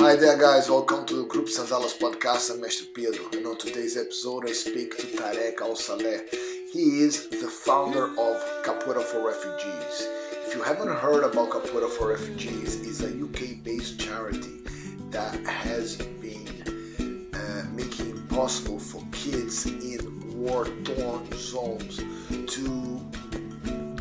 Hi 0.00 0.16
there, 0.16 0.38
guys. 0.38 0.70
Welcome 0.70 1.04
to 1.08 1.16
the 1.16 1.24
Group 1.24 1.48
Senzalas 1.48 1.98
podcast. 1.98 2.50
I'm 2.50 2.62
Mestre 2.62 2.86
Pedro, 2.94 3.26
and 3.34 3.46
on 3.46 3.58
today's 3.58 3.98
episode, 3.98 4.48
I 4.48 4.52
speak 4.52 4.96
to 4.96 5.06
Tarek 5.08 5.60
Al 5.60 5.76
Saleh. 5.76 6.22
He 6.72 7.02
is 7.02 7.28
the 7.28 7.46
founder 7.46 8.06
of 8.06 8.42
Capoeira 8.64 9.02
for 9.02 9.26
Refugees. 9.26 10.08
If 10.46 10.54
you 10.54 10.62
haven't 10.62 10.88
heard 10.88 11.22
about 11.22 11.50
Capoeira 11.50 11.90
for 11.90 12.08
Refugees, 12.08 12.80
it's 12.80 13.02
a 13.02 13.08
UK-based 13.08 14.00
charity 14.00 14.62
that 15.10 15.38
has 15.44 15.96
been 15.96 16.48
uh, 17.34 17.66
making 17.74 18.16
it 18.16 18.28
possible 18.30 18.78
for 18.78 19.04
kids 19.12 19.66
in 19.66 20.00
war-torn 20.34 21.30
zones 21.32 21.98
to 21.98 22.98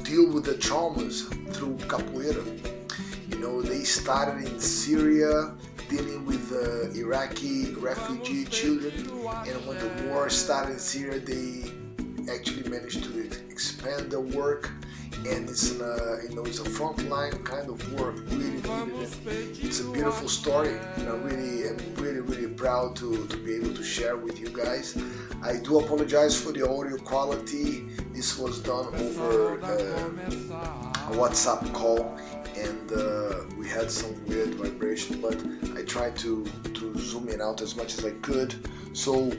deal 0.04 0.32
with 0.32 0.46
the 0.46 0.56
traumas 0.62 1.28
through 1.54 1.76
capoeira. 1.90 2.46
You 3.30 3.40
know, 3.40 3.62
they 3.62 3.84
started 3.84 4.48
in 4.48 4.62
Syria 4.62 5.58
dealing 5.90 6.26
with 6.26 6.52
uh, 6.54 6.92
Iraqi 6.94 7.74
refugee 7.74 8.46
children, 8.46 8.94
and 9.48 9.58
when 9.68 9.78
the 9.80 9.92
war 10.08 10.30
started 10.30 10.74
in 10.74 10.80
Syria, 10.80 11.20
they 11.20 11.72
actually 12.32 12.70
managed 12.70 13.04
to 13.06 13.12
expand 13.50 14.12
their 14.12 14.22
work. 14.22 14.72
And 15.28 15.50
it's 15.50 15.72
a, 15.72 16.20
you 16.30 16.36
know 16.36 16.46
it's 16.46 16.60
a 16.60 16.70
frontline 16.78 17.44
kind 17.44 17.68
of 17.70 17.78
work, 18.00 18.16
really. 18.28 18.62
It's 19.68 19.82
a 19.82 19.90
beautiful 19.92 20.30
story, 20.30 20.78
and 20.96 21.10
I 21.10 21.16
really 21.30 21.68
am 21.68 21.78
really 21.96 22.22
really 22.22 22.48
proud 22.48 22.96
to, 22.98 23.28
to 23.28 23.38
be 23.38 23.56
able 23.56 23.74
to 23.74 23.84
share 23.84 24.16
with 24.16 24.40
you 24.40 24.50
guys. 24.50 24.98
I 25.44 25.58
do 25.58 25.80
apologize 25.80 26.40
for 26.40 26.52
the 26.54 26.64
audio 26.70 26.98
quality. 26.98 27.88
This 28.14 28.38
was 28.38 28.60
done 28.60 28.88
over 28.96 29.62
uh, 29.62 31.10
a 31.10 31.16
WhatsApp 31.20 31.74
call, 31.74 32.18
and 32.60 32.92
uh, 32.92 33.36
we 33.58 33.68
had 33.68 33.90
some 33.90 34.14
weird 34.26 34.56
vibration, 34.56 35.22
but 35.22 35.38
I 35.78 35.84
tried 35.84 36.16
to, 36.18 36.46
to 36.74 36.98
zoom 36.98 37.30
in 37.30 37.42
out 37.42 37.62
as 37.62 37.76
much 37.76 37.98
as 37.98 38.06
I 38.06 38.12
could. 38.22 38.56
So, 38.94 39.32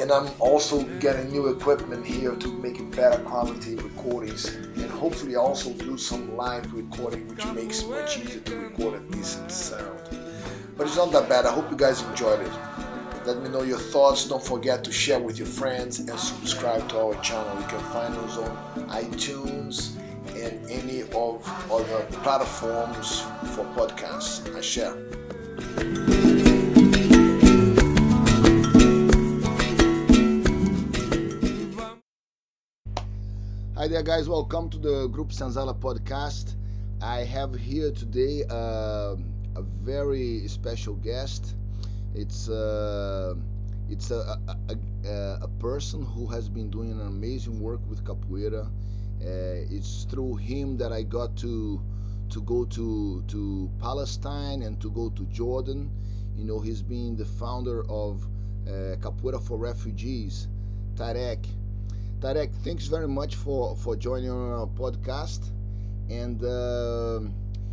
and 0.00 0.10
I'm 0.10 0.30
also 0.38 0.84
getting 0.98 1.30
new 1.30 1.48
equipment 1.48 2.06
here 2.06 2.34
to 2.34 2.48
make 2.48 2.78
it 2.78 2.90
better 2.92 3.22
quality 3.22 3.76
recordings, 3.76 4.46
and 4.54 4.90
hopefully 4.90 5.36
also 5.36 5.72
do 5.74 5.98
some 5.98 6.36
live 6.36 6.72
recording, 6.72 7.28
which 7.28 7.44
makes 7.46 7.84
much 7.84 8.18
easier 8.18 8.40
to 8.40 8.56
record 8.56 8.94
a 8.94 9.00
decent 9.12 9.50
sound. 9.50 10.00
But 10.76 10.86
it's 10.86 10.96
not 10.96 11.12
that 11.12 11.28
bad. 11.28 11.44
I 11.46 11.52
hope 11.52 11.70
you 11.70 11.76
guys 11.76 12.02
enjoyed 12.02 12.40
it. 12.40 12.52
Let 13.26 13.42
me 13.42 13.50
know 13.50 13.62
your 13.62 13.78
thoughts. 13.78 14.26
Don't 14.26 14.42
forget 14.42 14.82
to 14.84 14.92
share 14.92 15.20
with 15.20 15.36
your 15.36 15.46
friends 15.46 15.98
and 15.98 16.18
subscribe 16.18 16.88
to 16.88 16.98
our 16.98 17.20
channel. 17.20 17.60
You 17.60 17.66
can 17.66 17.80
find 17.90 18.14
us 18.14 18.38
on 18.38 18.88
iTunes 18.88 19.99
and 20.42 20.70
any 20.70 21.02
of 21.02 21.46
other 21.70 22.00
platforms 22.22 23.20
for 23.54 23.64
podcasts. 23.76 24.40
I 24.56 24.60
share. 24.60 24.96
Hi 33.76 33.88
there, 33.88 34.02
guys. 34.02 34.28
Welcome 34.28 34.70
to 34.70 34.78
the 34.78 35.08
Group 35.08 35.28
Senzala 35.28 35.78
podcast. 35.78 36.54
I 37.02 37.24
have 37.24 37.54
here 37.54 37.90
today 37.90 38.44
uh, 38.50 39.16
a 39.56 39.62
very 39.62 40.48
special 40.48 40.94
guest. 40.96 41.54
It's 42.14 42.48
uh, 42.48 43.34
it's 43.88 44.10
a, 44.10 44.38
a, 44.48 44.76
a, 45.08 45.38
a, 45.42 45.48
person 45.58 46.04
who 46.04 46.26
has 46.26 46.48
been 46.48 46.70
doing 46.70 46.92
an 46.92 47.00
amazing 47.00 47.58
work 47.60 47.80
with 47.88 48.04
capoeira. 48.04 48.70
Uh, 49.22 49.76
it's 49.76 50.04
through 50.04 50.36
him 50.36 50.76
that 50.78 50.92
I 50.92 51.02
got 51.02 51.36
to 51.38 51.80
to 52.30 52.40
go 52.42 52.64
to 52.64 53.22
to 53.26 53.70
Palestine 53.78 54.62
and 54.62 54.80
to 54.80 54.90
go 54.90 55.10
to 55.10 55.24
Jordan. 55.26 55.90
You 56.36 56.44
know, 56.44 56.60
he's 56.60 56.80
been 56.82 57.16
the 57.16 57.24
founder 57.24 57.84
of 57.90 58.24
uh, 58.66 58.96
Capoeira 59.02 59.40
for 59.42 59.58
Refugees, 59.58 60.48
Tarek. 60.94 61.44
Tarek, 62.20 62.54
thanks 62.64 62.86
very 62.86 63.08
much 63.08 63.34
for 63.36 63.76
for 63.76 63.96
joining 63.96 64.30
our 64.30 64.66
podcast, 64.66 65.50
and 66.08 66.42
uh, 66.42 67.20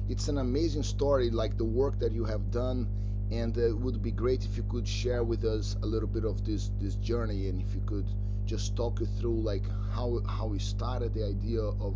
it's 0.09 0.27
an 0.27 0.39
amazing 0.39 0.83
story, 0.83 1.29
like 1.29 1.57
the 1.57 1.65
work 1.65 1.99
that 1.99 2.11
you 2.11 2.25
have 2.25 2.51
done. 2.51 2.87
And 3.29 3.57
uh, 3.57 3.67
it 3.67 3.77
would 3.77 4.01
be 4.01 4.11
great 4.11 4.45
if 4.45 4.55
you 4.55 4.63
could 4.63 4.87
share 4.87 5.23
with 5.23 5.43
us 5.43 5.75
a 5.83 5.85
little 5.85 6.07
bit 6.07 6.23
of 6.23 6.45
this 6.45 6.71
this 6.79 6.95
journey, 6.95 7.49
and 7.49 7.61
if 7.61 7.73
you 7.73 7.81
could 7.85 8.07
just 8.47 8.75
talk 8.75 8.99
you 8.99 9.05
through 9.19 9.41
like 9.41 9.63
how 9.93 10.21
how 10.27 10.47
we 10.47 10.59
started 10.59 11.13
the 11.13 11.25
idea 11.25 11.61
of 11.61 11.95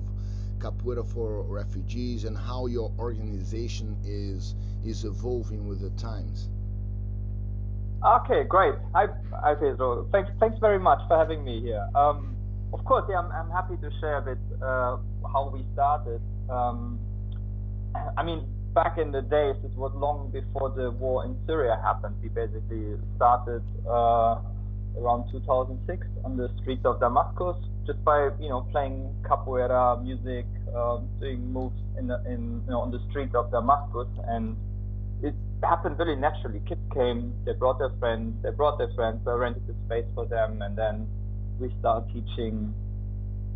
Capoeira 0.59 1.06
for 1.06 1.44
refugees 1.44 2.25
and 2.25 2.38
how 2.38 2.67
your 2.67 2.91
organization 3.00 3.97
is 4.06 4.56
is 4.85 5.06
evolving 5.06 5.67
with 5.67 5.79
the 5.79 5.90
times. 5.91 6.50
Okay, 8.03 8.44
great. 8.44 8.73
Hi, 8.94 9.07
hi 9.31 9.53
Pedro. 9.53 10.07
Thanks, 10.11 10.31
thanks 10.40 10.57
very 10.59 10.79
much 10.79 11.00
for 11.07 11.17
having 11.17 11.44
me 11.44 11.61
here. 11.61 11.88
Um, 11.94 12.35
of 12.73 12.84
course, 12.84 13.06
yeah, 13.07 13.19
I'm, 13.19 13.31
I'm 13.31 13.51
happy 13.51 13.75
to 13.78 13.91
share 14.00 14.17
a 14.17 14.22
bit 14.22 14.40
uh, 14.61 14.97
how 15.31 15.51
we 15.53 15.63
started. 15.73 16.19
Um, 16.50 17.00
I 18.17 18.23
mean, 18.23 18.47
back 18.73 18.97
in 18.97 19.11
the 19.11 19.22
days, 19.22 19.56
it 19.63 19.75
was 19.78 19.91
long 19.94 20.31
before 20.31 20.72
the 20.72 20.90
war 20.90 21.25
in 21.25 21.38
Syria 21.45 21.79
happened. 21.84 22.16
We 22.23 22.29
basically 22.29 22.97
started 23.17 23.61
uh, 23.88 24.40
around 24.97 25.31
2006 25.31 26.07
on 26.25 26.38
the 26.38 26.50
streets 26.62 26.85
of 26.85 27.00
Damascus, 27.00 27.57
just 27.85 28.03
by 28.03 28.29
you 28.40 28.50
know 28.50 28.68
playing 28.72 29.13
capoeira 29.24 30.02
music, 30.03 30.46
um, 30.75 31.07
doing 31.19 31.52
moves 31.52 31.75
in 31.97 32.07
the, 32.07 32.22
in 32.25 32.62
you 32.66 32.72
know 32.72 32.81
on 32.81 32.91
the 32.91 33.02
streets 33.09 33.34
of 33.35 33.52
Damascus, 33.52 34.07
and 34.28 34.56
it 35.24 35.34
happened 35.63 35.97
really 36.00 36.16
naturally. 36.16 36.62
Kids 36.68 36.81
came, 36.94 37.34
they 37.46 37.53
brought 37.53 37.79
their 37.79 37.94
friends, 38.00 38.35
they 38.44 38.52
brought 38.52 38.78
their 38.78 38.91
friends, 38.96 39.25
I 39.28 39.34
rented 39.34 39.68
the 39.68 39.75
space 39.85 40.06
for 40.16 40.25
them, 40.25 40.62
and 40.62 40.78
then 40.78 41.08
we 41.59 41.73
started 41.79 42.12
teaching 42.13 42.73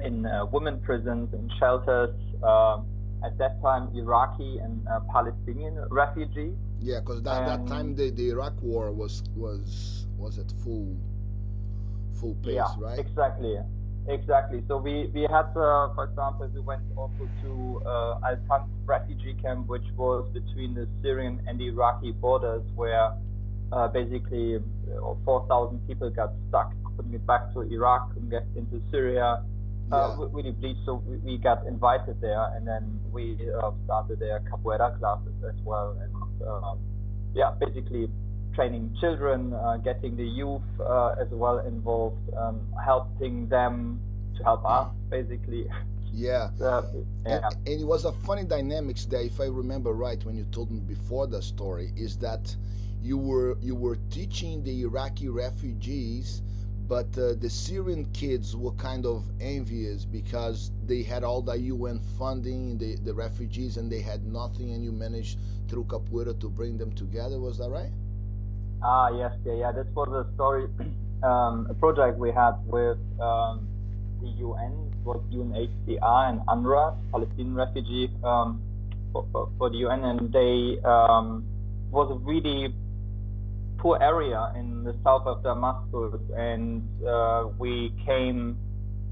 in 0.04 0.26
uh, 0.26 0.46
women 0.46 0.80
prisons, 0.82 1.34
in 1.34 1.50
shelters. 1.60 2.16
Uh, 2.44 2.82
at 3.24 3.38
that 3.40 3.60
time, 3.62 3.90
Iraqi 3.96 4.60
and 4.60 4.86
uh, 4.88 5.00
Palestinian 5.12 5.84
refugees. 5.90 6.54
Yeah, 6.80 7.00
because 7.00 7.24
that, 7.24 7.46
that 7.48 7.68
time 7.68 7.96
the, 7.96 8.12
the 8.12 8.30
Iraq 8.30 8.54
war 8.62 8.92
was 8.92 9.24
was 9.36 10.06
was 10.18 10.38
at 10.38 10.52
full 10.64 10.96
full 12.20 12.36
pace, 12.44 12.56
yeah, 12.56 12.76
right? 12.80 13.00
Exactly, 13.00 13.58
exactly. 14.08 14.64
So 14.68 14.78
we 14.78 15.10
we 15.14 15.22
had, 15.22 15.50
uh, 15.56 15.94
for 15.94 16.06
example, 16.10 16.50
we 16.54 16.62
went 16.62 16.82
also 16.96 17.30
to 17.44 17.82
uh, 17.86 18.28
Al 18.28 18.38
Tanf 18.50 18.68
refugee 18.86 19.36
camp, 19.42 19.68
which 19.68 19.86
was 19.96 20.28
between 20.34 20.74
the 20.74 20.88
Syrian 21.02 21.42
and 21.48 21.60
the 21.60 21.68
Iraqi 21.68 22.12
borders, 22.12 22.64
where 22.76 23.14
uh, 23.72 23.88
basically 23.88 24.56
uh, 24.56 25.14
4,000 25.26 25.88
people 25.88 26.10
got 26.10 26.32
stuck, 26.50 26.72
couldn't 26.96 27.12
get 27.12 27.26
back 27.26 27.54
to 27.54 27.62
Iraq, 27.62 28.14
couldn't 28.14 28.30
get 28.30 28.46
into 28.56 28.82
Syria. 28.92 29.44
Uh, 29.92 30.18
yeah. 30.18 30.26
really 30.32 30.52
bleached, 30.52 30.80
so 30.84 30.96
we, 31.06 31.18
we, 31.18 31.38
got 31.38 31.64
invited 31.68 32.20
there, 32.20 32.50
and 32.56 32.68
then 32.68 33.00
we 33.12 33.38
uh, 33.62 33.70
started 33.86 34.18
their 34.18 34.40
capoeira 34.50 34.98
classes 34.98 35.36
as 35.48 35.54
well, 35.64 35.96
and 36.02 36.12
yeah, 37.36 37.52
basically 37.60 38.10
training 38.56 38.96
children, 39.00 39.54
uh, 39.54 39.78
getting 39.78 40.16
the 40.16 40.24
youth 40.24 40.62
uh, 40.80 41.16
as 41.20 41.28
well 41.30 41.60
involved, 41.60 42.34
um, 42.38 42.62
helping 42.84 43.48
them 43.50 44.00
to 44.38 44.44
help 44.44 44.66
us, 44.66 44.90
basically. 45.10 45.68
Yeah. 45.68 45.72
Yeah. 46.16 46.50
And, 47.26 47.44
and, 47.66 47.82
it 47.82 47.84
was 47.84 48.06
a 48.06 48.14
funny 48.14 48.46
dynamics 48.46 49.04
there, 49.04 49.22
if 49.22 49.42
I 49.42 49.48
remember 49.48 49.92
right, 49.92 50.24
when 50.24 50.38
you 50.38 50.46
told 50.46 50.72
me 50.72 50.80
before 50.80 51.28
the 51.28 51.42
story, 51.42 51.92
is 51.98 52.18
that 52.20 52.56
you 53.02 53.18
were 53.18 53.58
you 53.62 53.76
were 53.76 53.98
teaching 54.10 54.64
the 54.64 54.84
Iraqi 54.84 55.28
refugees, 55.28 56.42
but 56.88 57.08
uh, 57.18 57.34
the 57.34 57.50
Syrian 57.50 58.06
kids 58.14 58.56
were 58.56 58.72
kind 58.74 59.06
of 59.06 59.26
envious 59.42 60.06
because 60.06 60.72
they 60.86 61.04
had 61.04 61.26
all 61.26 61.42
the 61.42 61.58
UN 61.58 62.00
funding, 62.18 62.78
the 62.78 62.96
the 62.96 63.14
refugees, 63.14 63.76
and 63.76 63.92
they 63.92 64.02
had 64.02 64.26
nothing, 64.26 64.72
and 64.72 64.84
you 64.86 64.94
managed 64.94 65.38
through 65.68 65.84
Capoeira 65.84 66.40
to 66.40 66.50
bring 66.50 66.78
them 66.78 66.94
together. 66.94 67.40
Was 67.40 67.58
that 67.58 67.70
right? 67.70 67.92
Ah, 68.86 69.10
yes, 69.10 69.34
yeah, 69.44 69.54
yeah. 69.66 69.72
This 69.72 69.88
was 69.96 70.14
a 70.14 70.30
story, 70.36 70.70
um, 71.24 71.66
a 71.72 71.74
project 71.74 72.20
we 72.20 72.30
had 72.30 72.54
with 72.68 73.02
um, 73.20 73.66
the 74.22 74.30
UN, 74.46 74.94
was 75.04 75.26
UNHCR 75.34 76.30
and 76.30 76.42
UNRWA, 76.46 76.94
Palestinian 77.10 77.56
refugee 77.56 78.12
um, 78.24 78.62
for, 79.12 79.26
for, 79.32 79.50
for, 79.58 79.70
the 79.72 79.78
UN, 79.90 80.04
and 80.06 80.32
they 80.32 80.78
um, 80.86 81.44
was 81.90 82.14
a 82.14 82.20
really 82.30 82.76
poor 83.80 83.98
area 84.00 84.54
in 84.56 84.84
the 84.84 84.94
south 85.04 85.26
of 85.26 85.42
Damascus, 85.42 86.22
and 86.38 86.86
uh, 87.08 87.50
we 87.58 87.92
came, 88.06 88.56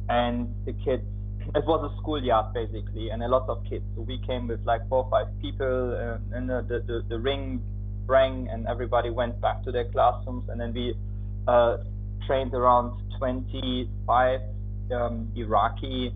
and 0.07 0.53
the 0.65 0.73
kids. 0.85 1.01
It 1.55 1.65
was 1.65 1.91
a 1.91 1.91
schoolyard 1.99 2.53
basically, 2.53 3.09
and 3.09 3.23
a 3.23 3.27
lot 3.27 3.49
of 3.49 3.65
kids. 3.67 3.83
So 3.95 4.01
we 4.03 4.19
came 4.19 4.47
with 4.47 4.63
like 4.65 4.87
four 4.87 5.03
or 5.03 5.09
five 5.09 5.27
people, 5.41 5.97
uh, 5.97 6.37
and 6.37 6.47
the, 6.47 6.61
the 6.61 7.03
the 7.09 7.19
ring 7.19 7.59
rang 8.05 8.47
and 8.51 8.67
everybody 8.67 9.09
went 9.09 9.39
back 9.41 9.63
to 9.63 9.71
their 9.71 9.85
classrooms 9.85 10.49
and 10.49 10.59
then 10.59 10.73
we 10.73 10.95
uh, 11.47 11.77
trained 12.27 12.53
around 12.53 12.99
25 13.17 14.41
um, 14.91 15.31
Iraqi 15.35 16.13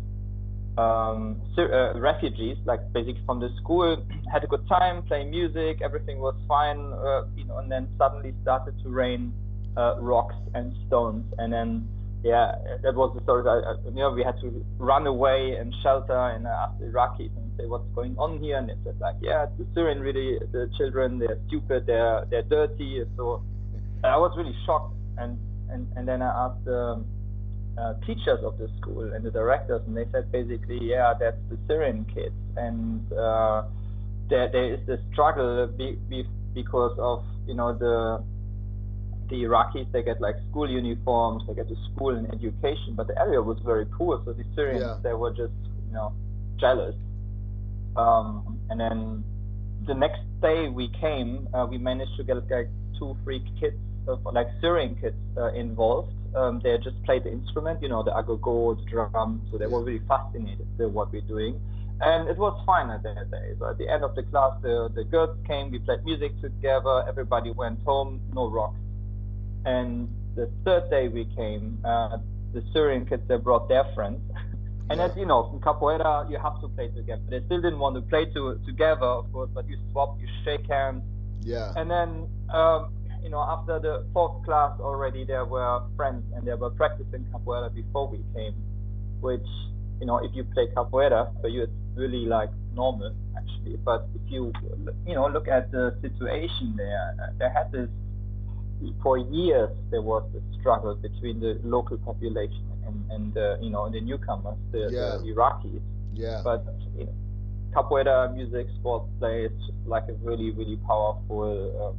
um, 0.78 1.42
uh, 1.58 2.00
refugees, 2.00 2.58
like 2.66 2.80
basically 2.94 3.22
from 3.26 3.40
the 3.40 3.50
school, 3.58 3.98
had 4.32 4.44
a 4.44 4.48
good 4.48 4.68
time 4.68 5.04
playing 5.04 5.32
music, 5.32 5.82
everything 5.82 6.20
was 6.20 6.36
fine, 6.48 6.94
uh, 6.94 7.26
you 7.36 7.46
know, 7.46 7.58
and 7.58 7.72
then 7.72 7.88
suddenly 7.98 8.34
started 8.44 8.76
to 8.84 8.90
rain 8.90 9.34
uh, 9.76 9.96
rocks 10.00 10.36
and 10.54 10.74
stones, 10.88 11.26
and 11.40 11.52
then 11.52 11.88
yeah, 12.24 12.56
that 12.84 12.96
was 12.96 13.16
the 13.16 13.24
story. 13.24 13.48
I, 13.48 13.76
you 13.86 13.92
know, 13.92 14.12
we 14.12 14.24
had 14.24 14.40
to 14.42 14.66
run 14.78 15.06
away 15.08 15.56
and 15.60 15.74
shelter, 15.84 16.18
and 16.18 16.46
asked 16.48 16.80
the 16.80 16.86
Iraqis 16.86 17.32
say 17.58 17.66
what's 17.66 17.88
going 17.96 18.16
on 18.18 18.40
here, 18.40 18.58
and 18.58 18.70
they 18.70 18.76
said 18.84 19.00
like, 19.00 19.16
yeah, 19.22 19.46
the 19.58 19.66
Syrian 19.74 20.00
really, 20.00 20.40
the 20.52 20.70
children, 20.78 21.20
they're 21.20 21.40
stupid, 21.48 21.86
they're 21.86 22.26
they're 22.30 22.44
dirty. 22.44 23.04
So 23.16 23.44
I 24.04 24.18
was 24.18 24.34
really 24.38 24.56
shocked, 24.66 24.94
and 25.18 25.38
and 25.70 25.88
and 25.96 26.08
then 26.08 26.22
I 26.22 26.48
asked 26.48 26.66
the 26.66 27.04
uh, 27.78 27.94
teachers 28.06 28.40
of 28.44 28.58
the 28.58 28.70
school 28.80 29.14
and 29.14 29.24
the 29.24 29.32
directors, 29.32 29.82
and 29.86 29.96
they 29.96 30.06
said 30.12 30.32
basically, 30.32 30.80
yeah, 30.82 31.14
that's 31.20 31.38
the 31.50 31.58
Syrian 31.68 32.06
kids, 32.14 32.36
and 32.56 33.12
uh, 33.14 33.64
there 34.30 34.50
there 34.52 34.74
is 34.74 34.80
the 34.88 35.00
struggle 35.12 35.68
be, 35.68 35.98
be, 36.10 36.26
because 36.54 36.98
of 37.00 37.24
you 37.46 37.54
know 37.54 37.74
the 37.74 38.24
the 39.30 39.44
Iraqis 39.44 39.92
they 39.92 40.04
get 40.04 40.22
like 40.22 40.36
school 40.50 40.70
uniforms, 40.70 41.44
they 41.48 41.54
get 41.54 41.68
to 41.68 41.76
school 41.94 42.16
and 42.16 42.28
education, 42.34 42.96
but 42.96 43.08
the 43.08 43.20
area 43.20 43.42
was 43.42 43.58
very 43.66 43.86
poor, 43.86 44.22
so 44.26 44.34
the 44.34 44.46
Syrians 44.56 44.82
yeah. 44.82 44.98
they 45.04 45.14
were 45.14 45.32
just 45.32 45.54
you 45.88 45.94
know 45.94 46.14
jealous. 46.58 46.96
Um, 47.98 48.60
and 48.70 48.80
then 48.80 49.24
the 49.86 49.94
next 49.94 50.22
day 50.42 50.70
we 50.70 50.90
came, 51.00 51.48
uh, 51.54 51.66
we 51.70 51.78
managed 51.78 52.16
to 52.18 52.24
get 52.24 52.38
like 52.50 52.70
two, 53.00 53.18
three 53.24 53.44
kids, 53.60 53.78
of, 54.08 54.24
like 54.26 54.48
Syrian 54.62 54.96
kids 55.02 55.18
uh, 55.36 55.52
involved. 55.54 56.14
Um, 56.36 56.62
they 56.64 56.78
just 56.78 57.02
played 57.04 57.24
the 57.24 57.32
instrument, 57.32 57.82
you 57.82 57.90
know, 57.90 58.04
the 58.04 58.12
agogo, 58.12 58.78
the 58.78 58.90
drum, 58.90 59.42
so 59.52 59.58
they 59.58 59.68
were 59.68 59.84
really 59.84 60.02
fascinated 60.08 60.68
with 60.78 60.92
what 60.92 61.12
we're 61.12 61.22
doing. 61.22 61.60
And 62.00 62.30
it 62.30 62.38
was 62.38 62.54
fine 62.66 62.90
at 62.92 63.02
that 63.04 63.32
day. 63.32 63.56
So 63.58 63.70
at 63.70 63.78
the 63.80 63.90
end 63.90 64.04
of 64.04 64.14
the 64.16 64.24
class, 64.24 64.54
the, 64.62 64.90
the 64.94 65.04
girls 65.04 65.36
came, 65.48 65.72
we 65.72 65.80
played 65.80 66.06
music 66.06 66.40
together, 66.42 67.04
everybody 67.08 67.52
went 67.52 67.80
home, 67.84 68.22
no 68.34 68.50
rocks 68.50 68.78
and 69.68 70.08
the 70.36 70.50
third 70.64 70.90
day 70.90 71.08
we 71.10 71.26
came, 71.36 71.80
uh, 71.84 72.18
the 72.54 72.64
Syrian 72.72 73.06
kids 73.06 73.24
they 73.28 73.38
brought 73.38 73.68
their 73.68 73.84
friends. 73.94 74.22
and 74.90 75.00
yeah. 75.00 75.06
as 75.06 75.12
you 75.18 75.26
know, 75.26 75.50
in 75.54 75.60
capoeira 75.60 76.30
you 76.30 76.38
have 76.38 76.60
to 76.62 76.68
play 76.70 76.90
together. 76.90 77.22
They 77.30 77.42
still 77.46 77.62
didn't 77.62 77.80
want 77.80 77.96
to 77.96 78.02
play 78.02 78.26
to, 78.34 78.60
together, 78.66 79.06
of 79.06 79.32
course, 79.32 79.50
but 79.54 79.68
you 79.68 79.78
swap, 79.92 80.18
you 80.20 80.28
shake 80.44 80.68
hands. 80.70 81.04
Yeah. 81.42 81.74
And 81.76 81.90
then 81.90 82.28
um, 82.54 82.94
you 83.24 83.30
know, 83.30 83.42
after 83.42 83.80
the 83.80 84.06
fourth 84.14 84.46
class 84.46 84.80
already, 84.80 85.26
there 85.26 85.46
were 85.46 85.82
friends 85.96 86.24
and 86.36 86.48
they 86.48 86.54
were 86.54 86.70
practicing 86.70 87.26
capoeira 87.34 87.74
before 87.74 88.08
we 88.08 88.24
came, 88.34 88.56
which, 89.20 89.48
you 90.00 90.06
know, 90.06 90.18
if 90.18 90.32
you 90.34 90.44
play 90.46 90.68
capoeira, 90.76 91.30
for 91.42 91.50
you 91.50 91.64
it's 91.64 91.72
really 91.96 92.26
like 92.26 92.50
normal 92.74 93.14
actually. 93.36 93.78
But 93.78 94.08
if 94.16 94.32
you, 94.32 94.54
you 95.06 95.16
know, 95.16 95.28
look 95.28 95.48
at 95.48 95.72
the 95.72 95.98
situation 96.02 96.76
there, 96.78 97.34
there 97.38 97.50
had 97.50 97.72
this 97.72 97.90
for 99.02 99.18
years 99.18 99.72
there 99.90 100.02
was 100.02 100.24
a 100.36 100.60
struggle 100.60 100.96
between 100.96 101.40
the 101.40 101.60
local 101.64 101.98
population 101.98 102.64
and, 102.88 103.12
and 103.12 103.38
uh, 103.38 103.58
you 103.62 103.70
know 103.70 103.90
the 103.90 104.02
newcomers, 104.02 104.58
the, 104.72 104.90
yeah. 104.92 105.18
the 105.22 105.34
Iraqis. 105.34 105.82
Yeah. 106.14 106.42
But 106.44 106.66
you 106.98 107.06
know, 107.06 107.14
capoeira 107.74 108.34
music 108.34 108.68
sport 108.80 109.04
plays 109.20 109.52
like 109.86 110.08
a 110.10 110.14
really 110.14 110.52
really 110.52 110.78
powerful 110.88 111.96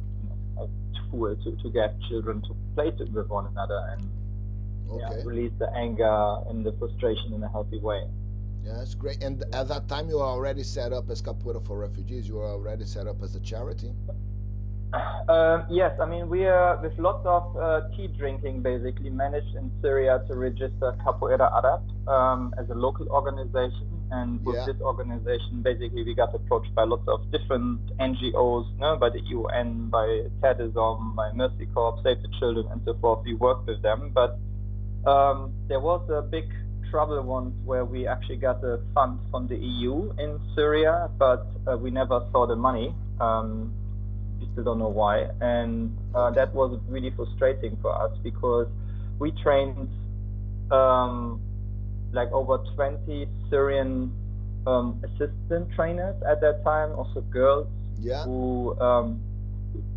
uh, 0.59 0.65
tool 1.11 1.35
to, 1.35 1.55
to 1.63 1.69
get 1.71 1.95
children 2.09 2.41
to 2.41 2.55
play 2.75 2.91
with 3.13 3.27
one 3.29 3.47
another 3.47 3.79
and 3.91 4.09
okay. 4.91 5.17
yeah, 5.17 5.23
release 5.25 5.51
the 5.59 5.69
anger 5.75 6.37
and 6.49 6.65
the 6.65 6.73
frustration 6.73 7.33
in 7.33 7.43
a 7.43 7.49
healthy 7.49 7.79
way. 7.79 8.03
Yeah, 8.63 8.73
that's 8.77 8.93
great. 8.93 9.23
And 9.23 9.43
at 9.53 9.67
that 9.69 9.87
time, 9.87 10.09
you 10.09 10.17
were 10.17 10.23
already 10.23 10.63
set 10.63 10.91
up 10.91 11.09
as 11.09 11.21
Capoeira 11.21 11.65
for 11.65 11.77
Refugees. 11.79 12.27
You 12.27 12.35
were 12.35 12.45
already 12.45 12.85
set 12.85 13.07
up 13.07 13.21
as 13.23 13.35
a 13.35 13.39
charity. 13.39 13.93
Um, 14.91 15.65
yes, 15.69 15.93
I 16.01 16.05
mean 16.07 16.27
we 16.27 16.45
are 16.45 16.81
with 16.81 16.97
lots 16.97 17.23
of 17.23 17.55
uh, 17.55 17.81
tea 17.95 18.07
drinking 18.07 18.63
basically 18.63 19.11
managed 19.11 19.55
in 19.55 19.71
Syria 19.81 20.23
to 20.27 20.33
register 20.35 20.97
Capoeira 21.05 21.47
Arab 21.53 21.83
um, 22.07 22.55
as 22.57 22.67
a 22.71 22.73
local 22.73 23.07
organization, 23.09 23.87
and 24.09 24.43
with 24.43 24.55
yeah. 24.55 24.65
this 24.65 24.81
organization 24.81 25.61
basically 25.61 26.03
we 26.03 26.15
got 26.15 26.33
approached 26.33 26.73
by 26.73 26.83
lots 26.83 27.07
of 27.07 27.31
different 27.31 27.79
NGOs, 27.99 28.73
you 28.73 28.79
know, 28.79 28.97
by 28.97 29.09
the 29.09 29.21
UN, 29.21 29.89
by 29.89 30.23
Terre 30.41 30.55
des 30.55 30.71
Hommes, 30.73 31.15
by 31.15 31.31
Mercy 31.33 31.67
Corps, 31.67 31.99
Save 32.03 32.23
the 32.23 32.29
Children, 32.39 32.67
and 32.71 32.81
so 32.83 32.97
forth. 32.99 33.23
We 33.23 33.35
worked 33.35 33.67
with 33.67 33.83
them, 33.83 34.11
but 34.11 34.39
um, 35.05 35.53
there 35.67 35.79
was 35.79 36.01
a 36.09 36.23
big 36.23 36.49
trouble 36.89 37.21
once 37.21 37.53
where 37.65 37.85
we 37.85 38.07
actually 38.07 38.37
got 38.37 38.63
a 38.63 38.79
fund 38.95 39.19
from 39.29 39.47
the 39.47 39.55
EU 39.55 40.11
in 40.17 40.39
Syria, 40.55 41.11
but 41.19 41.45
uh, 41.67 41.77
we 41.77 41.91
never 41.91 42.25
saw 42.31 42.47
the 42.47 42.55
money. 42.55 42.95
Um, 43.21 43.71
we 44.39 44.47
still 44.53 44.63
don't 44.63 44.79
know 44.79 44.89
why. 44.89 45.29
And 45.41 45.97
uh, 46.15 46.31
that 46.31 46.53
was 46.53 46.79
really 46.87 47.11
frustrating 47.11 47.77
for 47.81 47.93
us 47.93 48.17
because 48.23 48.67
we 49.19 49.31
trained 49.43 49.89
um, 50.71 51.41
like 52.11 52.31
over 52.31 52.57
20 52.75 53.27
Syrian 53.49 54.13
um, 54.65 55.03
assistant 55.03 55.71
trainers 55.75 56.15
at 56.27 56.41
that 56.41 56.63
time, 56.63 56.91
also 56.91 57.21
girls 57.21 57.67
yeah. 58.01 58.23
who, 58.23 58.79
um, 58.79 59.21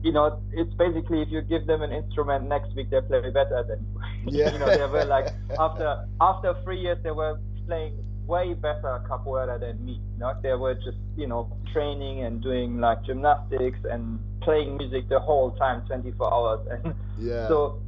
you 0.03 0.13
know, 0.13 0.41
it's 0.53 0.73
basically 0.75 1.23
if 1.23 1.29
you 1.31 1.41
give 1.43 1.67
them 1.67 1.83
an 1.83 1.93
instrument 1.93 2.49
next 2.49 2.75
week 2.75 2.91
they 2.91 3.01
play 3.01 3.21
better 3.31 3.65
than 3.67 3.79
you. 3.81 4.01
Yeah. 4.39 4.53
you 4.53 4.59
know, 4.59 4.67
they 4.67 4.87
were 4.87 5.05
like 5.05 5.33
after 5.59 6.07
after 6.21 6.55
three 6.63 6.81
years 6.81 6.99
they 7.03 7.11
were 7.11 7.39
playing 7.67 7.99
way 8.27 8.55
better 8.55 9.03
capoeira 9.09 9.59
than 9.59 9.85
me. 9.85 10.01
You 10.15 10.19
know, 10.19 10.35
they 10.43 10.55
were 10.55 10.75
just 10.75 10.99
you 11.17 11.27
know 11.27 11.51
training 11.73 12.25
and 12.25 12.43
doing 12.43 12.81
like 12.81 13.05
gymnastics 13.05 13.79
and 13.91 14.19
playing 14.41 14.77
music 14.77 15.09
the 15.09 15.21
whole 15.21 15.53
time, 15.53 15.87
24 15.87 16.35
hours, 16.35 16.67
and 16.71 16.95
yeah. 17.19 17.49
so 17.49 17.81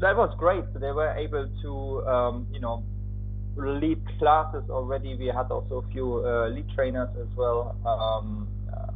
that 0.00 0.16
was 0.16 0.34
great. 0.38 0.64
So 0.72 0.78
they 0.78 0.92
were 0.92 1.12
able 1.12 1.48
to 1.62 2.06
um, 2.08 2.46
you 2.52 2.60
know 2.60 2.84
lead 3.56 4.00
classes 4.18 4.64
already. 4.70 5.14
We 5.14 5.26
had 5.26 5.50
also 5.50 5.84
a 5.86 5.92
few 5.92 6.26
uh, 6.26 6.48
lead 6.48 6.68
trainers 6.74 7.10
as 7.20 7.28
well. 7.36 7.76
Um, 7.86 8.48
uh, 8.72 8.92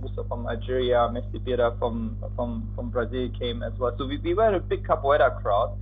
Musa 0.00 0.24
from 0.28 0.46
Algeria, 0.48 1.08
Messi 1.12 1.44
Pira 1.44 1.76
from 1.78 2.16
from 2.36 2.70
from 2.74 2.90
Brazil 2.90 3.28
came 3.38 3.62
as 3.62 3.72
well. 3.78 3.94
So 3.98 4.06
we, 4.06 4.18
we 4.18 4.34
were 4.34 4.54
a 4.54 4.60
big 4.60 4.86
capoeira 4.86 5.40
crowd. 5.42 5.76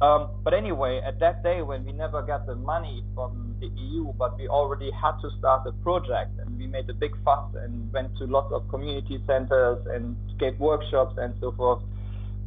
Um, 0.00 0.30
but 0.42 0.54
anyway, 0.54 1.02
at 1.04 1.20
that 1.20 1.42
day 1.42 1.60
when 1.60 1.84
we 1.84 1.92
never 1.92 2.22
got 2.22 2.46
the 2.46 2.54
money 2.54 3.04
from 3.14 3.49
the 3.60 3.68
EU, 3.68 4.12
but 4.18 4.36
we 4.38 4.48
already 4.48 4.90
had 4.90 5.12
to 5.22 5.30
start 5.38 5.66
a 5.66 5.72
project, 5.84 6.30
and 6.38 6.58
we 6.58 6.66
made 6.66 6.88
a 6.90 6.94
big 6.94 7.12
fuss 7.24 7.54
and 7.54 7.92
went 7.92 8.16
to 8.18 8.24
lots 8.24 8.52
of 8.52 8.68
community 8.68 9.22
centers 9.26 9.78
and 9.86 10.16
gave 10.38 10.58
workshops 10.58 11.14
and 11.18 11.34
so 11.40 11.52
forth. 11.52 11.82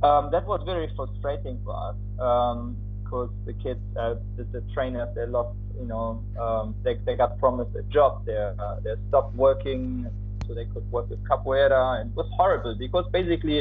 Um, 0.01 0.29
that 0.31 0.45
was 0.45 0.61
very 0.65 0.91
frustrating 0.95 1.61
for 1.63 1.75
us 1.75 1.95
because 2.15 3.29
um, 3.29 3.45
the 3.45 3.53
kids, 3.53 3.79
uh, 3.97 4.15
the, 4.35 4.43
the, 4.43 4.61
trainers, 4.73 5.07
they 5.15 5.25
lost, 5.25 5.55
you 5.79 5.85
know, 5.85 6.21
um, 6.39 6.75
they, 6.83 6.95
they 7.05 7.15
got 7.15 7.39
promised 7.39 7.73
a 7.77 7.83
job. 7.83 8.25
They 8.25 8.35
uh, 8.35 8.79
they 8.83 8.95
stopped 9.07 9.33
working 9.35 10.07
so 10.45 10.53
they 10.53 10.65
could 10.65 10.91
work 10.91 11.09
with 11.09 11.23
capoeira, 11.23 12.01
and 12.01 12.11
it 12.11 12.15
was 12.17 12.29
horrible 12.35 12.75
because 12.77 13.05
basically 13.13 13.59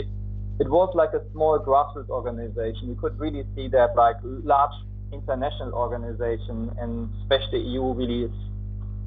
it 0.58 0.68
was 0.68 0.90
like 0.94 1.12
a 1.12 1.22
small 1.32 1.58
grassroots 1.60 2.08
organization. 2.08 2.88
You 2.88 2.96
could 2.96 3.18
really 3.20 3.44
see 3.54 3.68
that 3.68 3.94
like 3.94 4.16
large 4.22 4.74
international 5.12 5.72
organization 5.74 6.70
and 6.80 7.10
especially 7.20 7.60
EU 7.60 7.92
really 7.92 8.30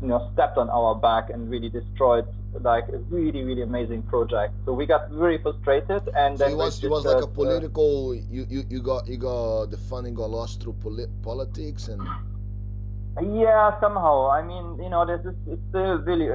you 0.01 0.07
know 0.07 0.29
stepped 0.33 0.57
on 0.57 0.69
our 0.69 0.95
back 0.95 1.29
and 1.29 1.49
really 1.49 1.69
destroyed 1.69 2.25
like 2.61 2.87
a 2.89 2.97
really 3.09 3.43
really 3.43 3.63
amazing 3.63 4.01
project. 4.03 4.53
So 4.65 4.73
we 4.73 4.85
got 4.85 5.09
very 5.09 5.37
frustrated 5.37 6.07
and 6.15 6.37
so 6.37 6.43
then 6.43 6.53
it 6.53 6.57
was, 6.57 6.83
it 6.83 6.89
was 6.89 7.05
like 7.05 7.21
a 7.21 7.25
uh, 7.25 7.27
political 7.27 8.11
uh, 8.11 8.21
you, 8.29 8.45
you 8.49 8.63
you 8.69 8.81
got 8.81 9.07
you 9.07 9.17
got 9.17 9.71
the 9.71 9.77
funding 9.77 10.13
got 10.13 10.29
lost 10.29 10.61
through 10.61 10.73
poli- 10.73 11.07
politics 11.23 11.87
and? 11.87 12.01
Yeah 13.21 13.79
somehow. 13.79 14.29
I 14.29 14.41
mean 14.41 14.81
you 14.81 14.89
know 14.89 15.05
this 15.05 15.25
is 15.25 15.35
it's 15.47 15.61
still 15.69 15.97
really 15.99 16.29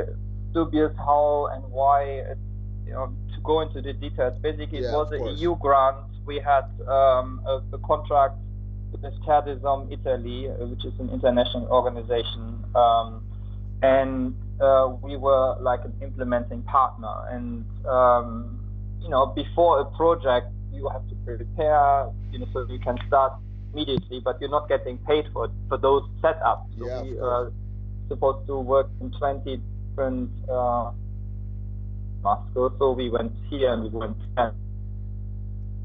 dubious 0.53 0.93
how 0.97 1.49
and 1.53 1.65
why 1.71 2.03
it's 2.05 2.41
you 2.87 2.93
know 2.93 3.15
to 3.35 3.41
go 3.43 3.61
into 3.61 3.81
the 3.81 3.93
details. 3.93 4.39
Basically 4.41 4.81
yeah, 4.81 4.93
it 4.93 4.97
was 4.97 5.13
an 5.13 5.39
eu 5.39 5.57
grant. 5.57 5.97
We 6.27 6.39
had 6.39 6.65
um, 6.87 7.41
a, 7.47 7.63
a 7.73 7.79
contract 7.79 8.37
Terre 9.25 9.43
des 9.43 9.65
Hommes 9.65 9.89
Italy, 9.91 10.49
uh, 10.49 10.67
which 10.67 10.85
is 10.85 10.93
an 10.99 11.11
international 11.11 11.67
organization, 11.69 12.65
um, 12.75 13.25
and 13.83 14.35
uh, 14.61 14.93
we 15.03 15.17
were 15.17 15.57
like 15.61 15.85
an 15.85 15.95
implementing 16.03 16.63
partner. 16.63 17.27
And 17.31 17.65
um, 17.87 18.61
you 19.01 19.09
know, 19.09 19.27
before 19.27 19.81
a 19.81 19.85
project, 19.97 20.49
you 20.73 20.89
have 20.89 21.09
to 21.09 21.15
prepare, 21.25 22.11
you 22.31 22.41
know, 22.41 22.47
so 22.53 22.67
you 22.69 22.79
can 22.79 22.99
start 23.07 23.33
immediately, 23.73 24.21
but 24.21 24.41
you're 24.41 24.51
not 24.51 24.69
getting 24.69 24.99
paid 24.99 25.27
for 25.33 25.49
for 25.69 25.79
those 25.79 26.03
setups. 26.23 26.67
So 26.79 26.87
yeah, 26.87 27.03
we 27.03 27.19
are 27.19 27.47
uh, 27.47 27.51
supposed 28.09 28.47
to 28.49 28.59
work 28.59 28.89
in 29.01 29.11
20 29.13 29.61
different 29.91 30.31
uh, 30.49 30.93
Moscow. 32.23 32.73
So 32.79 32.93
we 32.93 33.09
went 33.09 33.33
here 33.49 33.73
and 33.73 33.83
we 33.85 33.89
went 33.89 34.17
and 34.37 34.55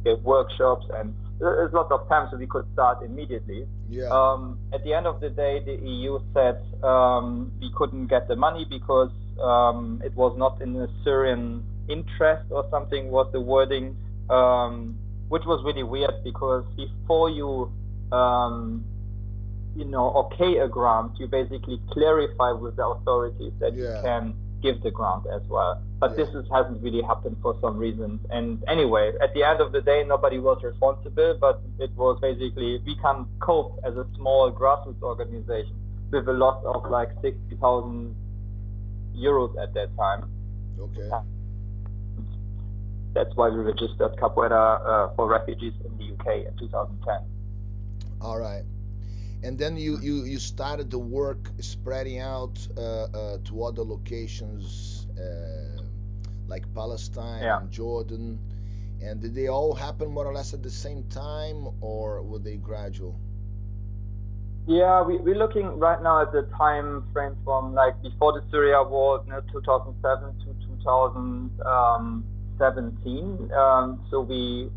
gave 0.03 0.19
workshops 0.23 0.85
and 0.93 1.13
there's 1.39 1.73
lots 1.73 1.91
of 1.91 2.07
times 2.07 2.31
so 2.31 2.37
we 2.37 2.47
could 2.47 2.65
start 2.73 3.03
immediately. 3.03 3.67
Yeah. 3.89 4.07
Um, 4.09 4.59
at 4.73 4.83
the 4.83 4.93
end 4.93 5.05
of 5.05 5.19
the 5.19 5.29
day, 5.29 5.61
the 5.63 5.75
EU 5.75 6.19
said 6.33 6.61
um, 6.83 7.51
we 7.59 7.71
couldn't 7.75 8.07
get 8.07 8.27
the 8.27 8.35
money 8.35 8.65
because 8.69 9.11
um, 9.41 10.01
it 10.03 10.13
was 10.15 10.37
not 10.37 10.61
in 10.61 10.73
the 10.73 10.89
Syrian 11.03 11.63
interest 11.89 12.45
or 12.51 12.65
something 12.71 13.11
was 13.11 13.31
the 13.31 13.41
wording, 13.41 13.97
um, 14.29 14.97
which 15.27 15.43
was 15.45 15.63
really 15.65 15.83
weird 15.83 16.23
because 16.23 16.63
before 16.75 17.29
you 17.29 17.71
um, 18.15 18.85
you 19.75 19.85
know 19.85 20.11
okay 20.13 20.57
a 20.59 20.67
grant, 20.67 21.19
you 21.19 21.27
basically 21.27 21.81
clarify 21.91 22.51
with 22.51 22.77
the 22.77 22.85
authorities 22.85 23.51
that 23.59 23.75
yeah. 23.75 23.97
you 23.97 24.01
can 24.03 24.33
give 24.61 24.81
the 24.81 24.91
grant 24.91 25.25
as 25.27 25.41
well. 25.47 25.81
But 25.99 26.11
yeah. 26.11 26.25
this 26.25 26.35
is, 26.35 26.45
hasn't 26.51 26.81
really 26.81 27.01
happened 27.01 27.37
for 27.41 27.57
some 27.61 27.77
reasons. 27.77 28.19
And 28.29 28.63
anyway, 28.67 29.13
at 29.21 29.33
the 29.33 29.43
end 29.43 29.61
of 29.61 29.71
the 29.71 29.81
day, 29.81 30.03
nobody 30.05 30.39
was 30.39 30.61
responsible, 30.63 31.37
but 31.39 31.61
it 31.79 31.91
was 31.95 32.19
basically 32.21 32.81
we 32.85 32.95
can 33.01 33.25
cope 33.39 33.79
as 33.83 33.95
a 33.95 34.05
small 34.15 34.51
grassroots 34.51 35.01
organization 35.01 35.75
with 36.11 36.27
a 36.27 36.33
loss 36.33 36.63
of 36.65 36.89
like 36.89 37.09
60,000 37.21 38.15
euros 39.15 39.61
at 39.61 39.73
that 39.73 39.95
time. 39.97 40.29
Okay. 40.79 41.09
That's 43.13 43.33
why 43.35 43.49
we 43.49 43.59
registered 43.59 44.17
Capoeira 44.17 45.09
uh, 45.09 45.15
for 45.15 45.27
refugees 45.27 45.73
in 45.85 45.97
the 45.97 46.13
UK 46.13 46.47
in 46.47 46.57
2010. 46.57 47.19
All 48.21 48.39
right 48.39 48.63
and 49.43 49.57
then 49.57 49.77
you 49.77 49.99
you 50.01 50.23
you 50.23 50.39
started 50.39 50.89
the 50.89 50.99
work 50.99 51.51
spreading 51.59 52.19
out 52.19 52.57
uh, 52.77 52.81
uh, 52.81 53.37
to 53.45 53.63
other 53.63 53.83
locations 53.83 55.07
uh, 55.19 55.81
like 56.47 56.63
Palestine 56.73 57.43
yeah. 57.43 57.59
and 57.59 57.69
Jordan. 57.71 58.39
And 59.01 59.21
did 59.21 59.35
they 59.35 59.47
all 59.47 59.73
happen 59.73 60.09
more 60.09 60.25
or 60.25 60.33
less 60.33 60.53
at 60.53 60.63
the 60.63 60.69
same 60.69 61.03
time 61.09 61.67
or 61.81 62.23
were 62.23 62.39
they 62.39 62.55
gradual? 62.55 63.19
Yeah 64.67 65.01
we, 65.03 65.17
we're 65.17 65.35
looking 65.35 65.77
right 65.77 66.01
now 66.01 66.21
at 66.21 66.31
the 66.31 66.43
time 66.57 67.03
frame 67.13 67.35
from 67.43 67.75
like 67.75 68.01
before 68.01 68.33
the 68.33 68.41
syria 68.49 68.81
war 68.81 69.21
you 69.25 69.31
know, 69.31 69.41
2007 69.51 70.39
to 70.39 70.55
2017 70.81 73.51
um, 73.53 73.99
so 74.09 74.21
we 74.21 74.71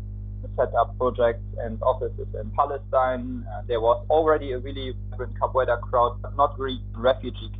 set 0.55 0.73
up 0.75 0.97
projects 0.97 1.43
and 1.59 1.81
offices 1.81 2.27
in 2.39 2.51
Palestine. 2.51 3.45
Uh, 3.51 3.61
there 3.67 3.79
was 3.79 4.05
already 4.09 4.51
a 4.53 4.59
really 4.59 4.93
vibrant 5.09 5.39
Capoeira 5.39 5.79
crowd, 5.81 6.21
but 6.21 6.35
not 6.35 6.57
really 6.59 6.81
refugee. 6.93 7.51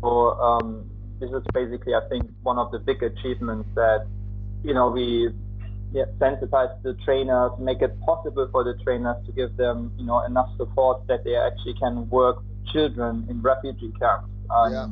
So 0.00 0.32
um, 0.40 0.90
this 1.20 1.30
is 1.30 1.42
basically, 1.52 1.94
I 1.94 2.06
think, 2.08 2.30
one 2.42 2.58
of 2.58 2.70
the 2.72 2.78
big 2.78 3.02
achievements 3.02 3.68
that 3.74 4.06
you 4.62 4.74
know 4.74 4.88
we 4.88 5.30
yeah, 5.92 6.04
sensitize 6.18 6.82
the 6.82 6.94
trainers, 7.04 7.52
make 7.58 7.80
it 7.80 7.98
possible 8.00 8.48
for 8.50 8.64
the 8.64 8.74
trainers 8.82 9.16
to 9.26 9.32
give 9.32 9.56
them 9.56 9.92
you 9.96 10.04
know 10.04 10.24
enough 10.24 10.50
support 10.56 11.06
that 11.06 11.24
they 11.24 11.36
actually 11.36 11.74
can 11.74 12.08
work 12.10 12.36
with 12.36 12.72
children 12.72 13.26
in 13.28 13.40
refugee 13.42 13.92
camps. 13.98 14.28
Um, 14.50 14.72
yeah 14.72 14.88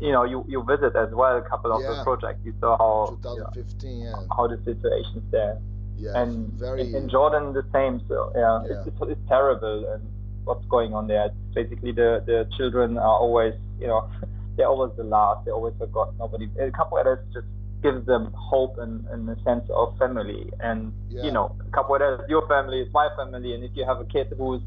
you 0.00 0.12
know, 0.12 0.24
you, 0.24 0.44
you 0.48 0.62
visit 0.64 0.96
as 0.96 1.12
well 1.12 1.36
a 1.36 1.42
couple 1.42 1.72
of 1.72 1.82
yeah. 1.82 1.94
the 1.94 2.02
projects. 2.02 2.40
You 2.44 2.54
saw 2.60 2.76
how 2.78 3.16
2015, 3.22 3.98
yeah, 3.98 4.04
yeah. 4.04 4.14
how 4.36 4.46
the 4.46 4.58
situation 4.64 5.16
is 5.16 5.30
there. 5.30 5.58
Yeah, 5.96 6.20
and 6.20 6.52
very 6.54 6.94
in, 6.94 7.08
Jordan 7.08 7.52
the 7.52 7.64
same. 7.72 8.02
So 8.08 8.32
yeah, 8.34 8.64
yeah. 8.64 8.78
It's, 8.78 8.88
it's, 8.88 9.10
it's, 9.10 9.28
terrible 9.28 9.92
and 9.92 10.02
what's 10.44 10.64
going 10.66 10.94
on 10.94 11.06
there. 11.06 11.26
It's 11.26 11.54
basically, 11.54 11.92
the 11.92 12.22
the 12.26 12.48
children 12.56 12.98
are 12.98 13.18
always, 13.18 13.54
you 13.78 13.86
know, 13.86 14.10
they're 14.56 14.66
always 14.66 14.96
the 14.96 15.04
last. 15.04 15.44
They're 15.44 15.54
always 15.54 15.74
forgotten. 15.78 16.16
Nobody. 16.18 16.48
A 16.58 16.70
couple 16.70 16.98
of 16.98 17.06
others 17.06 17.24
just 17.32 17.46
gives 17.82 18.06
them 18.06 18.32
hope 18.34 18.78
and, 18.78 19.06
and 19.08 19.28
a 19.28 19.36
sense 19.42 19.68
of 19.70 19.98
family. 19.98 20.50
And 20.60 20.92
yeah. 21.10 21.24
you 21.24 21.32
know, 21.32 21.54
capoeira 21.70 22.22
is 22.22 22.28
your 22.28 22.46
family, 22.48 22.80
it's 22.80 22.92
my 22.92 23.08
family, 23.16 23.54
and 23.54 23.64
if 23.64 23.72
you 23.74 23.84
have 23.84 24.00
a 24.00 24.04
kid 24.04 24.32
who's 24.36 24.62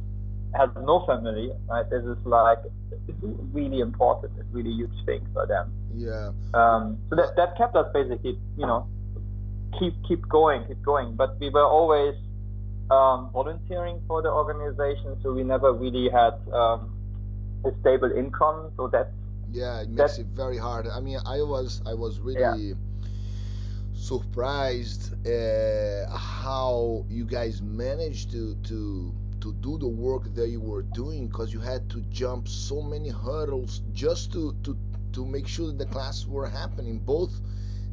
has 0.55 0.69
no 0.83 1.05
family, 1.05 1.51
right? 1.69 1.89
This 1.89 2.03
is 2.03 2.17
like 2.25 2.59
it's 3.07 3.17
really 3.53 3.79
important. 3.79 4.33
It's 4.39 4.47
really 4.51 4.71
huge 4.71 5.05
thing 5.05 5.27
for 5.33 5.45
them. 5.45 5.71
Yeah. 5.95 6.31
Um, 6.53 6.97
so 7.09 7.15
that 7.15 7.35
that 7.35 7.57
kept 7.57 7.75
us 7.75 7.87
basically, 7.93 8.37
you 8.57 8.65
know, 8.65 8.87
keep 9.79 9.93
keep 10.07 10.27
going, 10.27 10.65
keep 10.67 10.81
going. 10.83 11.15
But 11.15 11.39
we 11.39 11.49
were 11.49 11.65
always 11.65 12.15
um, 12.91 13.29
volunteering 13.31 14.01
for 14.07 14.21
the 14.21 14.29
organization, 14.29 15.17
so 15.21 15.33
we 15.33 15.43
never 15.43 15.73
really 15.73 16.09
had 16.09 16.33
um, 16.53 16.93
a 17.65 17.71
stable 17.81 18.11
income. 18.11 18.71
So 18.77 18.87
that's 18.87 19.11
yeah, 19.51 19.81
it 19.81 19.89
makes 19.89 20.17
it 20.17 20.27
very 20.27 20.57
hard. 20.57 20.87
I 20.87 20.99
mean, 20.99 21.19
I 21.25 21.41
was 21.41 21.81
I 21.85 21.93
was 21.93 22.19
really. 22.19 22.69
Yeah 22.69 22.73
surprised 23.97 25.13
uh, 25.25 26.05
how 26.15 27.03
you 27.09 27.25
guys 27.25 27.61
managed 27.61 28.29
to 28.29 28.53
to 28.67 29.11
to 29.45 29.53
do 29.61 29.77
the 29.77 29.87
work 29.87 30.23
that 30.33 30.49
you 30.49 30.59
were 30.59 30.81
doing 30.81 31.27
because 31.27 31.53
you 31.53 31.59
had 31.59 31.87
to 31.87 32.01
jump 32.09 32.47
so 32.47 32.81
many 32.81 33.09
hurdles 33.09 33.83
just 33.93 34.33
to 34.33 34.55
to 34.63 34.75
to 35.13 35.23
make 35.23 35.47
sure 35.47 35.67
that 35.67 35.77
the 35.77 35.85
classes 35.85 36.25
were 36.25 36.49
happening 36.49 36.97
both 36.97 37.31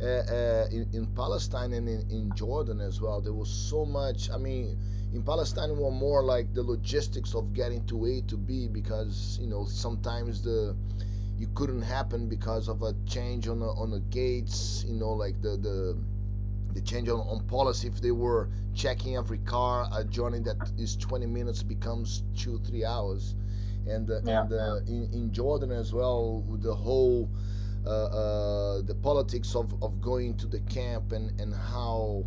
uh, 0.00 0.06
uh, 0.06 0.66
in, 0.72 0.88
in, 0.94 1.06
Palestine 1.14 1.74
and 1.74 1.86
in, 1.86 2.00
in, 2.10 2.32
Jordan 2.34 2.80
as 2.80 3.00
well. 3.00 3.20
There 3.20 3.34
was 3.34 3.50
so 3.50 3.84
much. 3.84 4.30
I 4.30 4.38
mean, 4.38 4.76
in 5.12 5.22
Palestine, 5.22 5.76
were 5.76 5.90
more 5.90 6.24
like 6.24 6.54
the 6.54 6.62
logistics 6.62 7.34
of 7.34 7.52
getting 7.52 7.84
to 7.86 8.06
A 8.06 8.22
to 8.22 8.36
B 8.38 8.66
because 8.66 9.38
you 9.38 9.46
know 9.46 9.66
sometimes 9.66 10.42
the 10.42 10.74
you 11.38 11.48
couldn't 11.54 11.82
happen 11.82 12.28
because 12.28 12.66
of 12.68 12.82
a 12.82 12.94
change 13.06 13.46
on 13.46 13.60
the 13.60 13.68
on 13.68 13.90
the 13.90 14.00
gates. 14.00 14.84
You 14.88 14.94
know, 14.94 15.10
like 15.10 15.40
the 15.42 15.58
the 15.68 15.98
the 16.74 16.80
change 16.80 17.08
on, 17.08 17.20
on 17.20 17.40
policy 17.46 17.88
if 17.88 18.00
they 18.00 18.10
were 18.10 18.48
checking 18.74 19.16
every 19.16 19.38
car 19.38 19.88
a 19.94 20.04
journey 20.04 20.38
that 20.40 20.56
is 20.78 20.96
20 20.96 21.26
minutes 21.26 21.62
becomes 21.62 22.22
two 22.36 22.58
three 22.66 22.84
hours 22.84 23.34
and 23.86 24.10
uh, 24.10 24.20
yeah. 24.24 24.42
and 24.42 24.52
uh, 24.52 24.76
in, 24.86 25.08
in 25.12 25.32
jordan 25.32 25.70
as 25.70 25.92
well 25.92 26.44
the 26.60 26.74
whole 26.74 27.28
uh, 27.84 27.88
uh, 27.88 28.82
the 28.82 28.94
politics 28.94 29.56
of, 29.56 29.74
of 29.82 30.00
going 30.00 30.36
to 30.36 30.46
the 30.46 30.60
camp 30.60 31.12
and 31.12 31.40
and 31.40 31.52
how 31.52 32.24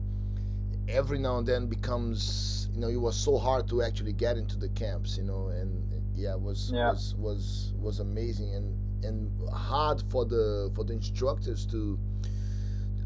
every 0.87 1.17
now 1.17 1.37
and 1.37 1.47
then 1.47 1.67
becomes 1.67 2.69
you 2.73 2.79
know 2.79 2.89
it 2.89 2.99
was 2.99 3.15
so 3.15 3.37
hard 3.37 3.67
to 3.67 3.81
actually 3.81 4.13
get 4.13 4.37
into 4.37 4.57
the 4.57 4.69
camps 4.69 5.17
you 5.17 5.23
know 5.23 5.47
and 5.47 5.83
yeah 6.13 6.33
it 6.33 6.41
was 6.41 6.71
yeah. 6.73 6.89
was 6.89 7.15
was 7.17 7.73
was 7.79 7.99
amazing 7.99 8.53
and 8.53 9.05
and 9.05 9.49
hard 9.49 10.01
for 10.09 10.25
the 10.25 10.71
for 10.75 10.83
the 10.83 10.93
instructors 10.93 11.65
to 11.65 11.97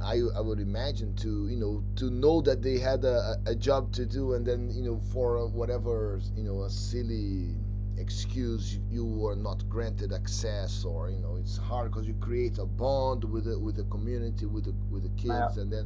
I, 0.02 0.22
I 0.36 0.40
would 0.40 0.60
imagine 0.60 1.16
to 1.18 1.48
you 1.48 1.58
know 1.58 1.84
to 1.98 2.10
know 2.10 2.42
that 2.42 2.62
they 2.62 2.78
had 2.78 3.04
a, 3.04 3.38
a 3.46 3.56
job 3.56 3.92
to 3.94 4.06
do 4.06 4.34
and 4.34 4.46
then 4.46 4.72
you 4.72 4.84
know 4.84 5.02
for 5.12 5.48
whatever 5.48 6.20
you 6.36 6.44
know 6.44 6.64
a 6.64 6.70
silly 6.70 7.56
excuse 8.00 8.80
you 8.90 9.06
were 9.06 9.36
not 9.36 9.68
granted 9.68 10.14
access 10.14 10.86
or 10.86 11.10
you 11.10 11.20
know 11.20 11.36
it's 11.36 11.58
hard 11.58 11.92
because 11.92 12.08
you 12.08 12.14
create 12.22 12.58
a 12.58 12.66
bond 12.66 13.24
with 13.26 13.44
the 13.44 13.60
with 13.60 13.76
the 13.76 13.84
community 13.86 14.46
with 14.46 14.64
the 14.64 14.74
with 14.90 15.04
the 15.04 15.10
kids 15.22 15.58
yeah. 15.58 15.62
and 15.62 15.72
then 15.72 15.86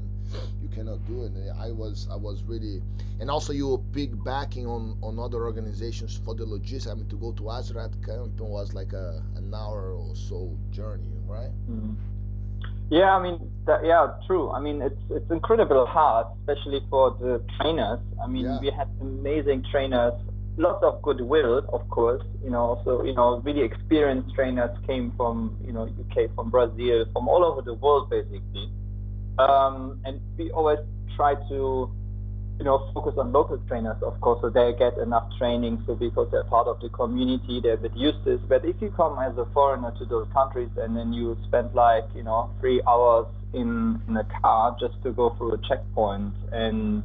you 0.62 0.70
cannot 0.70 1.04
do 1.08 1.24
it 1.24 1.32
i 1.60 1.72
was 1.72 2.08
i 2.12 2.16
was 2.16 2.44
really 2.44 2.82
and 3.20 3.32
also 3.32 3.52
you 3.52 3.68
were 3.68 3.78
big 3.78 4.24
backing 4.24 4.68
on 4.68 4.96
on 5.02 5.18
other 5.18 5.44
organizations 5.44 6.20
for 6.24 6.36
the 6.36 6.46
logistics 6.46 6.88
i 6.88 6.94
mean 6.94 7.08
to 7.10 7.16
go 7.18 7.32
to 7.32 7.44
Azraq 7.44 7.92
camp 8.06 8.40
was 8.40 8.74
like 8.74 8.94
a 8.94 9.24
an 9.36 9.52
hour 9.54 9.94
or 9.94 10.16
so 10.16 10.56
journey 10.70 11.18
right 11.26 11.52
mm-hmm. 11.68 11.94
Yeah, 12.94 13.16
I 13.18 13.24
mean, 13.24 13.50
that, 13.66 13.84
yeah, 13.84 14.06
true. 14.28 14.52
I 14.52 14.60
mean, 14.60 14.80
it's 14.80 15.02
it's 15.10 15.32
incredible 15.32 15.88
hard, 15.88 16.28
especially 16.42 16.80
for 16.92 17.18
the 17.20 17.42
trainers. 17.58 18.00
I 18.24 18.28
mean, 18.28 18.46
yeah. 18.46 18.60
we 18.62 18.70
had 18.70 18.88
amazing 19.02 19.66
trainers, 19.72 20.14
lots 20.58 20.84
of 20.84 21.02
goodwill, 21.02 21.66
of 21.74 21.90
course. 21.90 22.22
You 22.44 22.52
know, 22.52 22.78
also 22.78 23.04
you 23.04 23.16
know, 23.16 23.42
really 23.44 23.64
experienced 23.64 24.36
trainers 24.36 24.70
came 24.86 25.12
from 25.18 25.58
you 25.66 25.74
know 25.74 25.90
UK, 26.02 26.36
from 26.36 26.52
Brazil, 26.52 27.06
from 27.14 27.28
all 27.28 27.44
over 27.44 27.64
the 27.64 27.74
world, 27.74 28.12
basically. 28.12 28.70
Um, 29.40 30.00
and 30.06 30.22
we 30.38 30.52
always 30.52 30.78
try 31.16 31.34
to 31.50 31.90
you 32.60 32.66
know, 32.66 32.90
focus 32.94 33.16
on 33.18 33.32
local 33.32 33.58
trainers, 33.68 33.98
of 34.04 34.20
course, 34.22 34.40
so 34.42 34.50
they 34.50 34.74
get 34.78 34.98
enough 34.98 35.28
training. 35.38 35.84
So 35.88 35.96
because 35.96 36.30
they're 36.32 36.44
part 36.44 36.68
of 36.68 36.80
the 36.82 36.90
community, 36.90 37.60
they're 37.62 37.74
a 37.74 37.78
bit 37.78 37.96
used 37.96 38.24
to 38.26 38.38
this. 38.38 38.46
But 38.48 38.64
if 38.64 38.76
you 38.80 38.92
come 38.92 39.18
as 39.20 39.38
a 39.38 39.46
foreigner 39.54 39.94
to 39.98 40.06
those 40.06 40.28
countries 40.34 40.70
and 40.78 40.96
then 40.96 41.14
you 41.14 41.38
spend 41.48 41.74
like, 41.74 42.06
you 42.16 42.24
know, 42.24 42.52
three 42.60 42.82
hours 42.88 43.26
in, 43.54 44.02
in 44.08 44.18
a 44.18 44.24
car 44.42 44.78
just 44.80 45.02
to 45.04 45.12
go 45.12 45.36
through 45.38 45.54
a 45.54 45.58
checkpoint 45.68 46.34
and, 46.52 47.04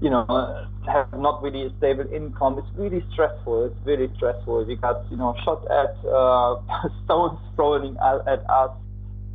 you 0.00 0.10
know, 0.10 0.68
have 0.86 1.12
not 1.18 1.42
really 1.42 1.66
a 1.66 1.70
stable 1.78 2.06
income, 2.14 2.58
it's 2.58 2.78
really 2.78 3.04
stressful. 3.12 3.66
It's 3.66 3.86
really 3.86 4.10
stressful. 4.16 4.64
We 4.66 4.76
got, 4.76 5.04
you 5.10 5.16
know, 5.16 5.34
shot 5.44 5.64
at, 5.70 5.96
uh, 6.06 6.88
stones 7.04 7.40
thrown 7.56 7.96
at 7.98 8.48
us. 8.48 8.70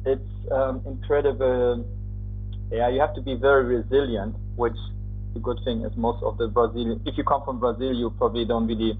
It's 0.05 0.51
um, 0.51 0.81
incredible. 0.85 1.85
Yeah, 2.71 2.87
you 2.87 3.01
have 3.01 3.13
to 3.15 3.21
be 3.21 3.35
very 3.35 3.65
resilient, 3.65 4.35
which 4.55 4.77
the 5.33 5.39
good 5.39 5.59
thing 5.63 5.81
is 5.81 5.95
most 5.95 6.23
of 6.23 6.37
the 6.37 6.47
Brazilian, 6.47 7.01
if 7.05 7.17
you 7.17 7.23
come 7.23 7.43
from 7.43 7.59
Brazil, 7.59 7.93
you 7.93 8.09
probably 8.17 8.45
don't 8.45 8.67
really, 8.67 8.97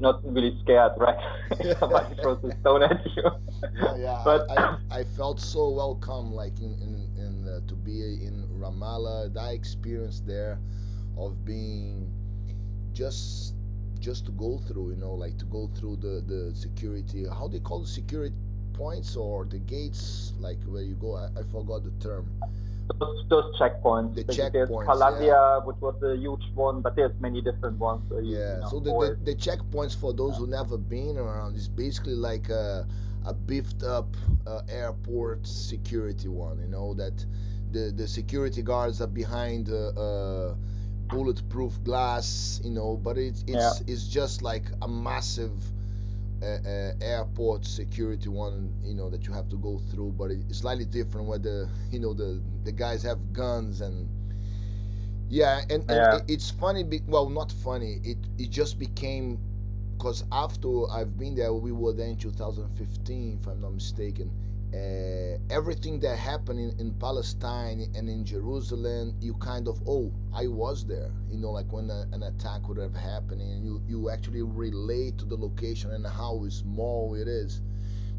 not 0.00 0.24
really 0.24 0.56
scared, 0.62 0.92
right? 0.96 1.16
Somebody 1.78 2.14
throws 2.22 2.42
a 2.44 2.56
stone 2.60 2.82
at 2.82 3.04
you. 3.16 3.30
Yeah, 3.74 3.96
yeah. 3.96 4.22
but 4.24 4.50
I, 4.50 4.54
I, 4.54 4.98
I, 5.00 5.04
felt 5.04 5.40
so 5.40 5.70
welcome, 5.70 6.32
like 6.32 6.58
in 6.58 6.74
in, 6.80 7.10
in 7.18 7.48
uh, 7.48 7.68
to 7.68 7.74
be 7.74 8.00
in 8.00 8.48
Ramallah. 8.58 9.32
That 9.34 9.52
experience 9.52 10.22
there 10.26 10.58
of 11.18 11.44
being 11.44 12.10
just 12.92 13.54
just 14.00 14.26
to 14.26 14.32
go 14.32 14.58
through, 14.66 14.90
you 14.90 14.96
know, 14.96 15.12
like 15.12 15.38
to 15.38 15.44
go 15.46 15.70
through 15.74 15.96
the 15.96 16.22
the 16.26 16.54
security. 16.54 17.26
How 17.28 17.48
do 17.48 17.58
they 17.58 17.64
call 17.64 17.80
the 17.80 17.86
security 17.86 18.34
points 18.74 19.16
or 19.16 19.44
the 19.46 19.58
gates, 19.58 20.32
like 20.38 20.58
where 20.66 20.82
you 20.82 20.94
go. 20.94 21.16
I, 21.16 21.28
I 21.38 21.42
forgot 21.50 21.84
the 21.84 21.92
term. 22.04 22.28
Those, 23.00 23.24
those 23.28 23.56
checkpoints. 23.58 24.14
The 24.14 24.24
checkpoints, 24.24 24.52
There's 24.52 24.68
Qalandia, 24.68 25.26
yeah. 25.26 25.58
which 25.64 25.76
was 25.80 25.94
a 26.02 26.16
huge 26.16 26.42
one, 26.54 26.82
but 26.82 26.94
there's 26.96 27.18
many 27.18 27.40
different 27.40 27.78
ones. 27.78 28.02
So 28.08 28.18
you, 28.18 28.36
Yeah. 28.36 28.54
you 28.56 28.60
know, 28.60 28.68
So 28.68 28.80
the, 28.80 28.92
the 29.24 29.32
the 29.32 29.34
checkpoints 29.34 29.96
for 29.96 30.12
those 30.12 30.36
who 30.36 30.46
never 30.46 30.76
been 30.76 31.16
around 31.16 31.56
is 31.56 31.68
basically 31.68 32.14
like 32.14 32.48
a 32.50 32.86
a 33.24 33.32
beefed 33.32 33.82
up 33.82 34.14
uh, 34.46 34.60
airport 34.68 35.46
security 35.46 36.28
one. 36.28 36.58
You 36.60 36.68
know 36.68 36.92
that 36.94 37.14
the 37.72 37.90
the 37.90 38.06
security 38.06 38.62
guards 38.62 39.00
are 39.00 39.06
behind 39.22 39.70
uh, 39.70 39.88
uh, 39.88 40.54
bulletproof 41.08 41.82
glass. 41.84 42.60
You 42.62 42.70
know, 42.70 42.96
but 42.96 43.16
it's 43.16 43.44
it's 43.46 43.80
it's 43.86 44.06
just 44.08 44.42
like 44.42 44.64
a 44.82 44.88
massive. 44.88 45.52
Uh, 46.42 46.92
airport 47.00 47.64
security 47.64 48.28
one, 48.28 48.72
you 48.82 48.94
know, 48.94 49.08
that 49.10 49.26
you 49.26 49.32
have 49.32 49.48
to 49.48 49.56
go 49.56 49.78
through, 49.90 50.12
but 50.18 50.30
it's 50.30 50.58
slightly 50.58 50.84
different. 50.84 51.26
Where 51.26 51.38
the, 51.38 51.68
you 51.90 51.98
know, 52.00 52.12
the 52.12 52.40
the 52.64 52.72
guys 52.72 53.02
have 53.02 53.32
guns 53.32 53.80
and 53.80 54.08
yeah, 55.28 55.60
and, 55.70 55.90
and 55.90 56.06
Yeah. 56.06 56.22
it's 56.28 56.50
funny. 56.50 56.82
Be, 56.84 57.00
well, 57.06 57.28
not 57.28 57.50
funny. 57.52 58.00
It 58.04 58.18
it 58.38 58.50
just 58.50 58.78
became 58.78 59.38
because 59.96 60.24
after 60.32 60.88
I've 60.90 61.16
been 61.18 61.34
there, 61.34 61.52
we 61.52 61.72
were 61.72 61.92
there 61.92 62.08
in 62.08 62.16
2015, 62.16 63.38
if 63.40 63.46
I'm 63.48 63.60
not 63.60 63.72
mistaken. 63.74 64.30
Uh, 64.74 65.38
everything 65.50 66.00
that 66.00 66.16
happened 66.18 66.58
in, 66.60 66.78
in 66.80 66.92
Palestine 66.94 67.86
and 67.94 68.08
in 68.08 68.24
Jerusalem, 68.24 69.14
you 69.20 69.34
kind 69.34 69.68
of 69.68 69.80
oh, 69.88 70.12
I 70.34 70.48
was 70.48 70.84
there. 70.86 71.12
You 71.30 71.38
know, 71.38 71.52
like 71.52 71.72
when 71.72 71.90
a, 71.90 72.08
an 72.12 72.22
attack 72.24 72.68
would 72.68 72.78
have 72.78 72.94
happened, 72.94 73.42
and 73.42 73.64
you 73.64 73.82
you 73.86 74.10
actually 74.10 74.42
relate 74.42 75.18
to 75.18 75.26
the 75.26 75.36
location 75.36 75.90
and 75.92 76.06
how 76.06 76.46
small 76.48 77.14
it 77.14 77.28
is. 77.28 77.62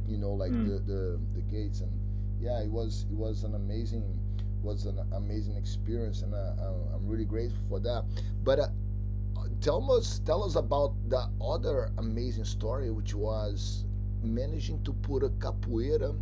You 0.08 0.18
know, 0.18 0.34
like 0.34 0.54
Mm. 0.54 0.66
the, 0.66 0.80
the 0.80 1.20
the 1.34 1.42
gates 1.42 1.82
and 1.82 1.92
yeah, 2.40 2.62
it 2.62 2.72
was 2.72 3.06
it 3.12 3.16
was 3.16 3.44
an 3.44 3.56
amazing 3.56 4.20
was 4.64 4.86
an 4.86 5.00
amazing 5.14 5.56
experience, 5.58 6.22
and 6.24 6.34
uh, 6.34 6.38
uh, 6.60 6.96
I'm 6.96 7.08
really 7.08 7.26
grateful 7.26 7.62
for 7.70 7.80
that. 7.82 8.06
But 8.44 8.60
uh, 8.60 8.68
tell 9.62 9.92
us 9.92 10.20
tell 10.26 10.44
us 10.44 10.56
about 10.56 10.94
the 11.10 11.30
other 11.42 11.92
amazing 11.98 12.46
story, 12.46 12.92
which 12.92 13.14
was 13.16 13.86
managing 14.26 14.84
to 14.84 14.94
put 14.94 15.24
a 15.24 15.30
capoeira 15.30 16.14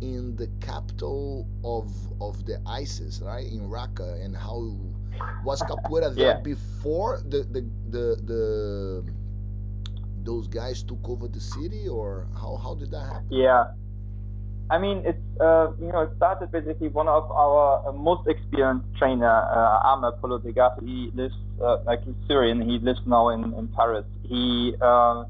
in 0.00 0.36
the 0.36 0.48
capital 0.60 1.46
of 1.64 1.86
of 2.20 2.44
the 2.46 2.60
ISIS, 2.66 3.20
right, 3.20 3.46
in 3.46 3.68
Raqqa, 3.68 4.24
and 4.24 4.36
how 4.36 4.76
was 5.44 5.60
capoeira 5.62 6.14
there 6.14 6.36
Yeah. 6.36 6.40
before 6.42 7.20
the 7.28 7.42
the 7.54 7.62
the, 7.90 8.06
the 8.30 9.04
those 10.24 10.48
guys 10.48 10.82
took 10.82 11.06
over 11.08 11.28
the 11.28 11.40
city, 11.40 11.88
or 11.88 12.26
how 12.34 12.56
how 12.56 12.74
did 12.74 12.90
that 12.92 13.04
happen? 13.06 13.26
Yeah. 13.30 13.72
I 14.70 14.78
mean, 14.78 15.02
it's 15.04 15.18
uh, 15.40 15.72
you 15.80 15.90
know, 15.90 16.02
it 16.02 16.10
started 16.16 16.52
basically 16.52 16.88
one 16.88 17.08
of 17.08 17.28
our 17.30 17.88
uh, 17.88 17.92
most 17.92 18.28
experienced 18.28 18.86
trainer, 18.98 19.26
uh, 19.28 19.88
Ahmed 19.90 20.20
Polo 20.20 20.38
Degato. 20.38 20.80
He 20.80 21.10
lives 21.14 21.34
uh, 21.60 21.78
like 21.84 22.04
he's 22.04 22.14
Syrian. 22.28 22.60
He 22.62 22.78
lives 22.78 23.00
now 23.04 23.30
in 23.30 23.52
in 23.54 23.66
Paris. 23.68 24.06
He 24.22 24.74
uh, 24.80 25.24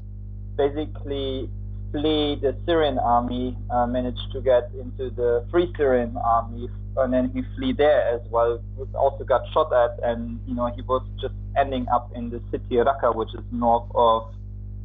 basically 0.57 1.49
flee 1.91 2.35
the 2.35 2.55
Syrian 2.65 2.97
army, 2.99 3.57
uh, 3.69 3.85
managed 3.85 4.31
to 4.33 4.41
get 4.41 4.71
into 4.79 5.09
the 5.09 5.45
Free 5.51 5.71
Syrian 5.77 6.15
army, 6.17 6.69
and 6.97 7.13
then 7.13 7.31
he 7.33 7.43
flee 7.55 7.73
there 7.73 8.07
as 8.09 8.21
well. 8.29 8.59
Also 8.95 9.23
got 9.23 9.41
shot 9.53 9.71
at, 9.73 9.99
and 10.03 10.39
you 10.47 10.55
know 10.55 10.67
he 10.67 10.81
was 10.81 11.03
just 11.19 11.33
ending 11.57 11.87
up 11.89 12.11
in 12.15 12.29
the 12.29 12.41
city 12.51 12.75
Raqqa, 12.75 13.15
which 13.15 13.33
is 13.33 13.43
north 13.51 13.89
of 13.95 14.33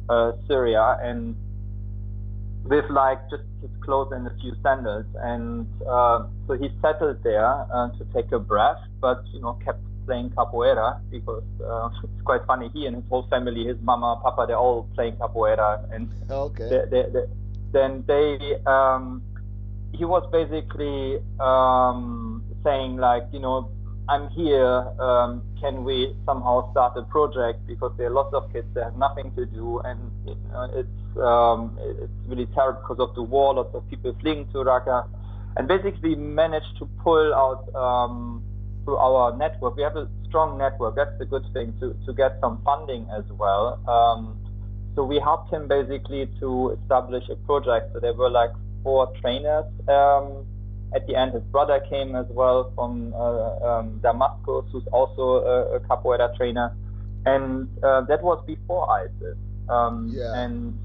uh, 0.09 0.31
Syria, 0.47 0.97
and 1.01 1.35
with 2.65 2.89
like 2.89 3.19
just 3.29 3.43
his 3.61 3.71
clothes 3.81 4.11
and 4.11 4.27
a 4.27 4.35
few 4.41 4.53
sandals, 4.61 5.05
and 5.15 5.67
uh, 5.87 6.25
so 6.47 6.53
he 6.53 6.69
settled 6.81 7.23
there 7.23 7.65
uh, 7.73 7.89
to 7.97 8.05
take 8.13 8.31
a 8.31 8.39
breath, 8.39 8.81
but 8.99 9.23
you 9.33 9.39
know 9.39 9.53
kept 9.63 9.79
playing 10.07 10.29
capoeira 10.31 10.99
because 11.11 11.43
uh, 11.63 11.89
it's 12.03 12.23
quite 12.23 12.43
funny. 12.47 12.69
He 12.73 12.87
and 12.87 12.95
his 12.95 13.05
whole 13.09 13.27
family, 13.29 13.65
his 13.65 13.77
mama, 13.81 14.19
papa, 14.23 14.45
they're 14.47 14.57
all 14.57 14.87
playing 14.95 15.17
capoeira, 15.17 15.69
and 15.93 16.09
Okay. 16.31 16.69
they, 16.69 16.81
they, 16.89 17.09
they, 17.11 17.25
then 17.71 18.03
they 18.07 18.55
um, 18.65 19.21
he 19.93 20.05
was 20.05 20.27
basically 20.31 21.19
um, 21.39 22.43
saying 22.63 22.97
like 22.97 23.25
you 23.31 23.39
know 23.39 23.69
I'm 24.09 24.29
here 24.29 24.87
um, 24.99 25.43
can 25.59 25.83
we 25.83 26.15
somehow 26.25 26.71
start 26.71 26.97
a 26.97 27.03
project 27.03 27.65
because 27.67 27.91
there 27.97 28.07
are 28.07 28.15
lots 28.21 28.33
of 28.33 28.51
kids 28.53 28.67
that 28.73 28.85
have 28.85 28.97
nothing 28.97 29.33
to 29.35 29.45
do 29.45 29.79
and 29.79 29.99
you 30.25 30.37
know, 30.51 30.69
it's 30.73 31.17
um, 31.19 31.77
it's 31.81 32.11
really 32.27 32.47
terrible 32.55 32.81
because 32.81 32.99
of 32.99 33.15
the 33.15 33.23
war 33.23 33.53
lots 33.53 33.73
of 33.73 33.87
people 33.89 34.15
fleeing 34.21 34.47
to 34.51 34.59
Raqqa 34.59 35.07
and 35.57 35.67
basically 35.67 36.15
managed 36.15 36.77
to 36.79 36.85
pull 37.03 37.33
out 37.33 37.73
um, 37.75 38.43
through 38.87 38.95
our 38.95 39.35
network 39.35 39.75
we 39.75 39.83
have 39.83 39.97
a 39.99 40.07
strong 40.27 40.57
network 40.57 40.95
that's 40.95 41.11
the 41.19 41.25
good 41.25 41.43
thing 41.51 41.75
to, 41.81 41.91
to 42.05 42.13
get 42.13 42.39
some 42.39 42.61
funding 42.63 43.03
as 43.11 43.25
well 43.35 43.75
um, 43.87 44.39
so 44.97 45.03
we 45.03 45.19
helped 45.19 45.53
him 45.53 45.67
basically 45.67 46.27
to 46.39 46.75
establish 46.81 47.23
a 47.29 47.35
project. 47.45 47.93
So 47.93 47.99
there 47.99 48.13
were 48.13 48.31
like 48.31 48.49
four 48.81 49.13
trainers. 49.21 49.65
Um, 49.87 50.43
at 50.95 51.05
the 51.05 51.15
end, 51.15 51.33
his 51.33 51.43
brother 51.43 51.79
came 51.87 52.15
as 52.15 52.25
well 52.29 52.71
from 52.73 53.13
uh, 53.13 53.59
um, 53.59 53.99
Damascus, 54.01 54.65
who's 54.71 54.87
also 54.91 55.45
a, 55.45 55.75
a 55.75 55.79
capoeira 55.81 56.35
trainer, 56.35 56.75
and 57.27 57.69
uh, 57.83 58.01
that 58.09 58.23
was 58.23 58.43
before 58.47 58.89
ISIS. 58.89 59.37
Um, 59.69 60.11
Yeah. 60.15 60.33
And 60.33 60.79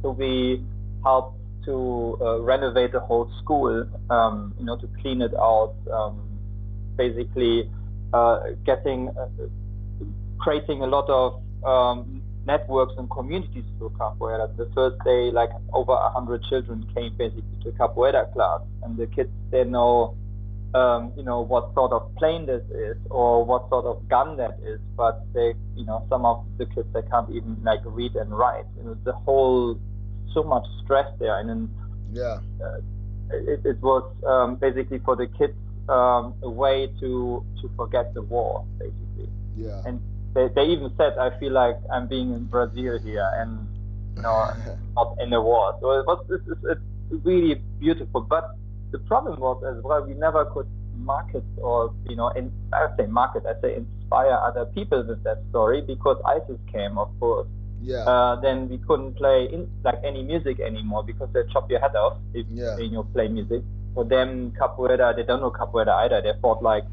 so 0.00 0.12
we 0.12 0.64
helped 1.04 1.36
to 1.66 2.16
uh, 2.22 2.40
renovate 2.40 2.92
the 2.92 3.00
whole 3.00 3.30
school, 3.42 3.86
um, 4.08 4.54
you 4.58 4.64
know, 4.64 4.78
to 4.78 4.88
clean 5.02 5.20
it 5.20 5.34
out, 5.34 5.74
um, 5.92 6.16
basically 6.98 7.70
uh, 8.12 8.40
getting, 8.66 9.08
uh, 9.08 9.28
creating 10.38 10.82
a 10.82 10.86
lot 10.86 11.08
of 11.08 11.40
um, 11.64 12.20
networks 12.44 12.94
and 12.98 13.08
communities 13.10 13.64
through 13.78 13.90
capoeira. 13.90 14.54
The 14.56 14.70
first 14.74 14.96
day, 15.04 15.30
like 15.30 15.50
over 15.72 15.92
a 15.92 16.10
hundred 16.10 16.42
children 16.50 16.86
came 16.94 17.14
basically 17.16 17.56
to 17.64 17.70
capoeira 17.72 18.30
class, 18.34 18.60
and 18.82 18.96
the 18.98 19.06
kids 19.06 19.30
they 19.50 19.64
know, 19.64 20.16
um, 20.74 21.12
you 21.16 21.22
know, 21.22 21.40
what 21.40 21.72
sort 21.74 21.92
of 21.92 22.14
plane 22.16 22.46
this 22.46 22.62
is 22.70 22.96
or 23.10 23.44
what 23.44 23.68
sort 23.68 23.86
of 23.86 24.08
gun 24.08 24.36
that 24.36 24.58
is, 24.64 24.80
but 24.96 25.22
they, 25.32 25.54
you 25.76 25.84
know, 25.86 26.04
some 26.10 26.24
of 26.26 26.44
the 26.58 26.66
kids 26.66 26.88
they 26.92 27.02
can't 27.02 27.30
even 27.30 27.56
like 27.62 27.80
read 27.84 28.14
and 28.16 28.36
write. 28.36 28.66
You 28.76 28.84
know, 28.84 28.96
the 29.04 29.12
whole 29.12 29.78
so 30.34 30.42
much 30.42 30.66
stress 30.84 31.08
there, 31.18 31.38
and 31.38 31.48
then 31.48 31.70
Yeah. 32.12 32.40
it, 33.30 33.60
it 33.64 33.80
was 33.82 34.04
um, 34.26 34.56
basically 34.56 34.98
for 34.98 35.16
the 35.16 35.26
kids 35.26 35.54
um, 35.88 36.34
a 36.42 36.50
way 36.50 36.88
to 37.00 37.44
to 37.60 37.70
forget 37.76 38.14
the 38.14 38.22
war, 38.22 38.64
basically. 38.78 39.28
Yeah. 39.56 39.82
And 39.86 40.00
they, 40.34 40.48
they 40.54 40.66
even 40.66 40.92
said, 40.96 41.18
I 41.18 41.36
feel 41.38 41.52
like 41.52 41.76
I'm 41.92 42.06
being 42.06 42.32
in 42.32 42.44
Brazil 42.44 42.98
here 42.98 43.28
and 43.36 43.66
you 44.16 44.22
know, 44.22 44.52
not 44.96 45.16
in 45.20 45.32
a 45.32 45.40
war. 45.40 45.76
So 45.80 45.92
it 46.00 46.06
was 46.06 46.24
this 46.28 46.40
is 46.46 46.58
it's 46.70 47.24
really 47.24 47.54
beautiful. 47.80 48.20
But 48.20 48.50
the 48.90 48.98
problem 49.00 49.40
was 49.40 49.62
as 49.64 49.82
well, 49.82 50.04
we 50.04 50.14
never 50.14 50.44
could 50.46 50.68
market 50.96 51.44
or 51.58 51.92
you 52.08 52.16
know, 52.16 52.28
in, 52.30 52.52
I 52.72 52.88
say 52.96 53.06
market, 53.06 53.44
I 53.46 53.60
say 53.60 53.76
inspire 53.76 54.32
other 54.32 54.66
people 54.66 55.02
with 55.06 55.22
that 55.24 55.38
story 55.50 55.80
because 55.80 56.20
ISIS 56.26 56.58
came, 56.72 56.98
of 56.98 57.08
course. 57.20 57.46
yeah. 57.80 58.04
Uh, 58.04 58.40
then 58.40 58.68
we 58.68 58.78
couldn't 58.78 59.14
play 59.14 59.48
in, 59.52 59.70
like 59.84 60.00
any 60.04 60.22
music 60.22 60.58
anymore 60.60 61.02
because 61.04 61.28
they 61.32 61.40
chop 61.52 61.70
your 61.70 61.80
head 61.80 61.94
off 61.96 62.16
if 62.34 62.46
Yeah. 62.50 62.76
you 62.78 62.90
know, 62.90 63.04
play 63.14 63.28
music. 63.28 63.62
For 63.94 64.04
them, 64.04 64.52
capoeira, 64.60 65.14
they 65.14 65.22
don't 65.22 65.40
know 65.40 65.50
capoeira 65.50 66.04
either. 66.04 66.20
They 66.22 66.38
thought 66.40 66.62
like 66.62 66.84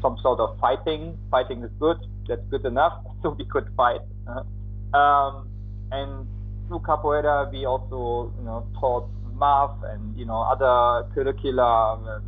some 0.00 0.16
sort 0.22 0.40
of 0.40 0.58
fighting. 0.60 1.18
Fighting 1.30 1.62
is 1.62 1.70
good. 1.78 1.98
That's 2.28 2.42
good 2.50 2.64
enough. 2.64 2.94
So 3.22 3.30
we 3.38 3.44
could 3.44 3.68
fight. 3.76 4.00
Uh, 4.26 4.96
um, 4.96 5.48
and 5.92 6.26
through 6.66 6.80
capoeira, 6.80 7.52
we 7.52 7.66
also 7.66 8.32
you 8.36 8.44
know 8.44 8.66
taught 8.80 9.08
math 9.38 9.78
and 9.84 10.16
you 10.18 10.24
know 10.24 10.40
other 10.42 11.08
curriculum, 11.14 12.08
and 12.08 12.24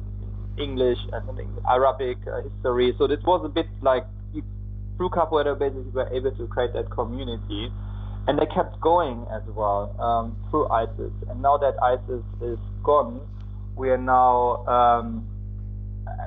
English 0.56 0.98
and 1.12 1.40
Arabic 1.68 2.18
uh, 2.28 2.42
history. 2.42 2.94
So 2.96 3.08
this 3.08 3.18
was 3.24 3.44
a 3.44 3.48
bit 3.48 3.66
like 3.82 4.04
through 4.96 5.10
capoeira 5.10 5.58
basically 5.58 5.82
we 5.82 5.90
were 5.90 6.08
able 6.14 6.30
to 6.30 6.46
create 6.46 6.72
that 6.72 6.90
community 6.90 7.70
and 8.26 8.38
they 8.38 8.46
kept 8.46 8.80
going 8.80 9.26
as 9.32 9.42
well 9.48 9.94
um, 10.00 10.36
through 10.50 10.68
ISIS. 10.68 11.12
And 11.28 11.42
now 11.42 11.58
that 11.58 11.74
ISIS 11.82 12.24
is 12.42 12.58
gone, 12.82 13.20
we 13.76 13.90
are 13.90 13.98
now, 13.98 14.64
um, 14.66 15.28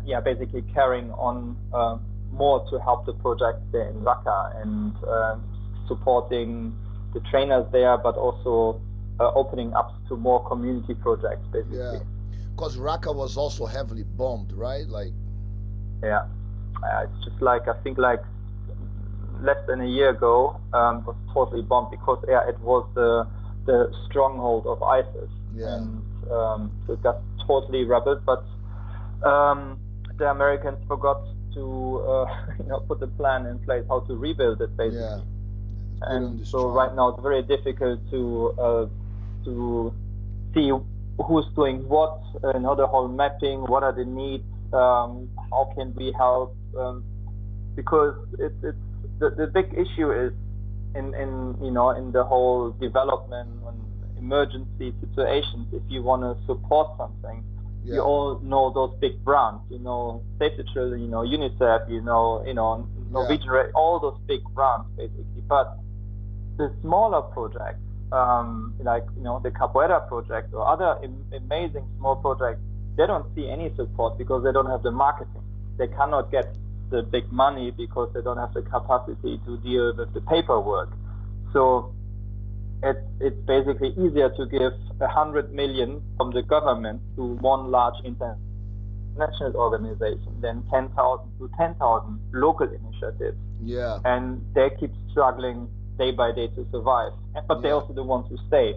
yeah, 0.05 0.19
basically 0.19 0.63
carrying 0.73 1.11
on 1.11 1.57
uh, 1.73 1.97
more 2.31 2.65
to 2.69 2.79
help 2.79 3.05
the 3.05 3.13
project 3.13 3.59
there 3.71 3.89
in 3.89 4.01
Raqqa 4.01 4.61
and 4.61 4.93
um, 5.05 5.43
supporting 5.87 6.75
the 7.13 7.19
trainers 7.31 7.65
there, 7.71 7.97
but 7.97 8.15
also 8.15 8.81
uh, 9.19 9.31
opening 9.33 9.73
up 9.73 9.91
to 10.09 10.15
more 10.15 10.47
community 10.47 10.93
projects, 10.93 11.45
basically. 11.51 11.77
Yeah. 11.77 11.99
Because 12.55 12.77
Raqqa 12.77 13.15
was 13.15 13.37
also 13.37 13.65
heavily 13.65 14.03
bombed, 14.03 14.51
right? 14.53 14.87
Like, 14.87 15.13
Yeah. 16.03 16.27
Uh, 16.83 17.05
it's 17.05 17.25
just 17.25 17.41
like 17.41 17.67
I 17.67 17.73
think 17.81 17.97
like 17.97 18.21
less 19.41 19.57
than 19.67 19.81
a 19.81 19.87
year 19.87 20.09
ago 20.09 20.59
um, 20.73 21.03
was 21.05 21.15
totally 21.33 21.63
bombed 21.63 21.91
because 21.91 22.23
yeah, 22.27 22.47
it 22.47 22.59
was 22.59 22.87
the 22.93 23.27
the 23.65 23.91
stronghold 24.07 24.65
of 24.65 24.81
ISIS, 24.81 25.29
yeah. 25.53 25.75
and 25.75 26.01
um, 26.31 26.71
so 26.85 26.93
it 26.93 27.03
got 27.03 27.17
totally 27.47 27.83
rebelled. 27.83 28.25
But 28.25 28.43
um, 29.27 29.79
the 30.17 30.29
Americans 30.29 30.77
forgot 30.87 31.21
to 31.53 31.97
uh, 32.07 32.25
you 32.59 32.65
know 32.65 32.79
put 32.81 33.01
a 33.01 33.07
plan 33.07 33.45
in 33.45 33.59
place 33.59 33.83
how 33.89 34.01
to 34.01 34.15
rebuild 34.15 34.61
it 34.61 34.75
basically. 34.77 35.01
Yeah. 35.01 35.21
And 35.99 36.45
so 36.45 36.69
right 36.69 36.93
now 36.93 37.09
it's 37.09 37.23
very 37.23 37.41
difficult 37.41 37.99
to 38.11 38.53
uh, 38.59 38.85
to 39.45 39.93
see 40.53 40.71
who's 41.25 41.45
doing 41.55 41.87
what, 41.87 42.21
uh, 42.43 42.53
you 42.53 42.59
know, 42.59 42.75
the 42.75 42.85
whole 42.85 43.07
mapping, 43.07 43.61
what 43.61 43.83
are 43.83 43.93
the 43.93 44.05
needs, 44.05 44.43
um, 44.73 45.29
how 45.49 45.71
can 45.75 45.93
we 45.95 46.13
help, 46.17 46.55
um, 46.77 47.03
because 47.75 48.15
it's 48.39 48.55
it's 48.63 48.77
the, 49.19 49.29
the 49.31 49.47
big 49.47 49.73
issue 49.73 50.11
is 50.11 50.33
in 50.95 51.13
in 51.15 51.57
you 51.61 51.71
know 51.71 51.91
in 51.91 52.11
the 52.11 52.23
whole 52.23 52.71
development 52.71 53.49
and 53.67 53.86
emergency 54.17 54.93
situations. 54.99 55.67
If 55.73 55.83
you 55.87 56.01
want 56.01 56.21
to 56.23 56.45
support 56.45 56.97
something, 56.97 57.43
yeah. 57.83 57.95
you 57.95 58.01
all 58.01 58.39
know 58.39 58.71
those 58.73 58.97
big 58.99 59.23
brands. 59.23 59.61
You 59.69 59.79
know, 59.79 60.23
Save 60.39 60.57
the 60.57 60.63
Children. 60.73 61.01
You 61.01 61.07
know, 61.07 61.21
UNICEF. 61.21 61.89
You 61.89 62.01
know, 62.01 62.43
you 62.45 62.53
know 62.53 62.87
Norwegian. 63.11 63.49
Yeah. 63.53 63.71
All 63.75 63.99
those 63.99 64.19
big 64.27 64.43
brands 64.55 64.87
basically, 64.95 65.43
but 65.47 65.77
the 66.57 66.73
smaller 66.81 67.21
projects 67.21 67.79
um, 68.11 68.73
like 68.83 69.05
you 69.17 69.23
know 69.23 69.39
the 69.43 69.51
Capoeira 69.51 70.07
project 70.07 70.53
or 70.53 70.65
other 70.65 70.99
Im- 71.03 71.25
amazing 71.33 71.85
small 71.97 72.15
projects, 72.15 72.61
they 72.95 73.05
don't 73.05 73.25
see 73.35 73.49
any 73.49 73.73
support 73.75 74.17
because 74.17 74.43
they 74.43 74.51
don't 74.51 74.67
have 74.69 74.83
the 74.83 74.91
marketing. 74.91 75.43
They 75.77 75.87
cannot 75.87 76.31
get 76.31 76.55
the 76.89 77.03
big 77.03 77.31
money 77.31 77.71
because 77.71 78.13
they 78.13 78.21
don't 78.21 78.37
have 78.37 78.53
the 78.53 78.61
capacity 78.61 79.39
to 79.45 79.57
deal 79.57 79.93
with 79.95 80.13
the 80.13 80.21
paperwork. 80.21 80.89
So 81.51 81.93
it's 82.83 82.99
it's 83.19 83.37
basically 83.47 83.89
easier 83.97 84.29
to 84.29 84.45
give 84.45 84.73
a 85.01 85.07
hundred 85.07 85.51
million 85.53 86.01
from 86.17 86.31
the 86.31 86.41
government 86.43 87.01
to 87.15 87.23
one 87.41 87.71
large 87.71 87.95
international 88.05 89.55
organization 89.55 90.39
than 90.41 90.63
ten 90.71 90.89
thousand 90.89 91.29
to 91.39 91.49
ten 91.57 91.75
thousand 91.75 92.19
local 92.33 92.67
initiatives. 92.67 93.37
Yeah. 93.63 93.99
And 94.05 94.45
they 94.53 94.69
keep 94.79 94.91
struggling 95.11 95.69
day 95.97 96.11
by 96.11 96.31
day 96.31 96.47
to 96.47 96.65
survive. 96.71 97.13
But 97.47 97.61
they're 97.61 97.73
also 97.73 97.93
the 97.93 98.03
ones 98.03 98.27
who 98.29 98.37
stay, 98.47 98.75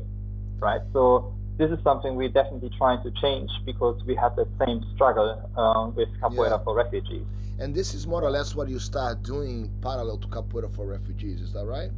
right? 0.58 0.80
So 0.92 1.34
this 1.58 1.70
is 1.70 1.78
something 1.84 2.16
we're 2.16 2.30
definitely 2.30 2.70
trying 2.78 3.02
to 3.02 3.10
change 3.20 3.50
because 3.66 4.02
we 4.04 4.14
had 4.14 4.34
the 4.36 4.48
same 4.64 4.82
struggle 4.94 5.28
uh, 5.56 5.90
with 5.94 6.08
Capoeira 6.22 6.50
Yeah. 6.52 6.64
for 6.64 6.74
refugees. 6.74 7.26
And 7.58 7.74
this 7.74 7.92
is 7.92 8.06
more 8.06 8.22
or 8.24 8.30
less 8.30 8.54
what 8.54 8.68
you 8.70 8.78
start 8.78 9.22
doing 9.22 9.70
parallel 9.82 10.16
to 10.16 10.28
Capoeira 10.28 10.74
for 10.74 10.86
Refugees, 10.86 11.42
is 11.42 11.52
that 11.52 11.66
right? 11.66 11.90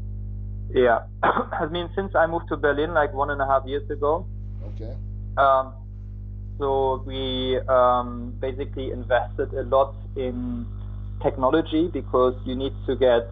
Yeah, 0.75 1.01
I 1.23 1.67
mean, 1.67 1.91
since 1.95 2.15
I 2.15 2.27
moved 2.27 2.49
to 2.49 2.57
Berlin 2.57 2.95
like 2.95 3.13
one 3.13 3.31
and 3.31 3.41
a 3.41 3.47
half 3.47 3.67
years 3.67 3.89
ago, 3.91 4.27
Okay. 4.75 4.95
um, 5.37 5.75
so 6.59 7.03
we 7.07 7.59
um, 7.69 8.35
basically 8.41 8.91
invested 8.91 9.53
a 9.55 9.63
lot 9.63 9.95
in 10.17 10.67
technology 11.23 11.89
because 11.93 12.35
you 12.45 12.55
need 12.55 12.73
to 12.87 12.97
get 12.97 13.29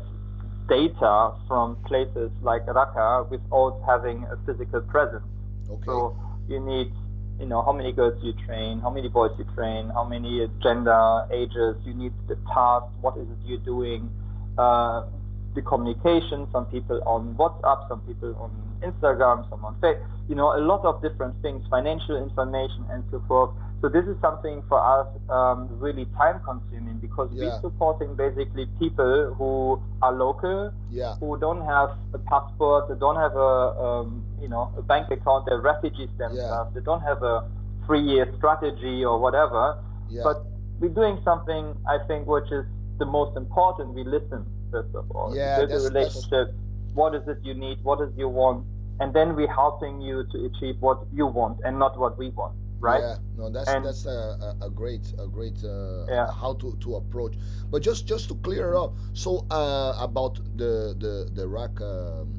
data 0.68 1.33
from 1.48 1.76
places 1.85 2.31
like 2.42 2.64
Raqqa 2.66 3.29
without 3.31 3.81
having 3.87 4.24
a 4.24 4.37
physical 4.46 4.81
presence. 4.83 5.24
Okay. 5.68 5.87
So 5.87 6.16
you 6.48 6.61
need, 6.61 6.92
you 7.38 7.46
know, 7.46 7.62
how 7.62 7.72
many 7.72 7.92
girls 7.92 8.14
you 8.22 8.33
train, 8.46 8.81
how 8.81 8.90
many 8.90 9.09
boys 9.09 9.33
you 9.38 9.44
train, 9.55 9.90
how 9.90 10.05
many 10.05 10.46
gender, 10.62 11.26
ages. 11.33 11.76
You 11.85 11.94
need 11.94 12.12
the 12.29 12.37
task. 12.53 12.87
What 13.00 13.16
is 13.16 13.26
it 13.29 13.38
you're 13.44 13.59
doing? 13.59 14.11
Uh, 14.59 15.07
the 15.55 15.63
communication. 15.63 16.47
Some 16.53 16.67
people 16.67 17.03
on 17.07 17.35
WhatsApp, 17.35 17.89
some 17.89 18.01
people 18.03 18.35
on 18.37 18.51
Instagram, 18.83 19.49
some 19.51 19.65
on 19.65 19.75
Facebook. 19.77 20.07
You 20.29 20.37
know, 20.37 20.57
a 20.57 20.63
lot 20.63 20.85
of 20.85 21.03
different 21.03 21.35
things, 21.43 21.65
financial 21.69 22.17
information 22.17 22.85
and 22.91 23.03
so 23.11 23.23
forth. 23.27 23.51
So 23.81 23.89
this 23.89 24.05
is 24.05 24.17
something 24.21 24.63
for 24.69 24.79
us 24.79 25.09
um, 25.31 25.69
really 25.81 26.05
time 26.17 26.41
consuming 26.45 26.99
because 26.99 27.31
Yeah. 27.33 27.47
we're 27.47 27.61
supporting 27.63 28.15
basically 28.15 28.67
people 28.79 29.35
who 29.35 29.81
are 30.03 30.13
local, 30.13 30.71
yeah. 30.91 31.17
who 31.17 31.39
don't 31.39 31.63
have 31.65 31.97
a 32.13 32.19
passport, 32.19 32.89
they 32.89 32.95
don't 32.95 33.17
have 33.17 33.35
a 33.35 33.53
um, 33.87 34.23
you 34.41 34.49
know 34.49 34.71
a 34.77 34.83
bank 34.83 35.11
account, 35.11 35.47
they're 35.47 35.61
refugees 35.61 36.11
themselves, 36.19 36.75
they 36.75 36.81
don't 36.83 37.01
have 37.01 37.23
a 37.23 37.49
three-year 37.87 38.33
strategy 38.37 39.05
or 39.05 39.19
whatever. 39.19 39.79
Yeah. 40.09 40.23
But 40.25 40.45
we're 40.79 40.95
doing 40.95 41.19
something 41.25 41.75
I 41.89 41.99
think 42.07 42.27
which 42.29 42.51
is 42.53 42.67
the 42.99 43.07
most 43.07 43.37
important. 43.37 43.95
We 43.95 44.05
listen 44.05 44.45
first 44.71 44.95
of 44.95 45.11
all. 45.13 45.35
Yeah, 45.37 45.59
build 45.59 45.71
a 45.73 45.81
relationship. 45.89 46.55
What 46.95 47.15
is 47.15 47.27
it 47.29 47.39
you 47.43 47.55
need? 47.55 47.83
What 47.83 48.01
is 48.01 48.11
your 48.17 48.29
want? 48.31 48.67
And 49.01 49.15
then 49.15 49.35
we're 49.35 49.53
helping 49.53 50.01
you 50.01 50.25
to 50.33 50.45
achieve 50.47 50.77
what 50.81 50.99
you 51.13 51.27
want 51.27 51.61
and 51.65 51.79
not 51.79 51.99
what 51.99 52.19
we 52.19 52.29
want, 52.31 52.55
right? 52.81 53.01
Yeah, 53.01 53.17
no, 53.39 53.49
that's 53.49 53.69
And- 53.71 53.85
that's 53.87 54.05
a, 54.07 54.55
a, 54.61 54.69
great 54.71 55.05
a 55.19 55.27
great 55.27 55.59
uh, 55.65 56.05
Yeah. 56.09 56.31
how 56.31 56.53
to, 56.55 56.77
to 56.85 56.97
approach. 56.97 57.35
But 57.71 57.83
just 57.83 58.07
just 58.07 58.29
to 58.29 58.35
clear 58.47 58.75
up, 58.77 58.93
so 59.15 59.47
uh, 59.51 59.95
about 59.99 60.35
the 60.57 60.95
the 60.99 61.31
the 61.33 61.47
Raqqa 61.47 62.23
um, 62.23 62.35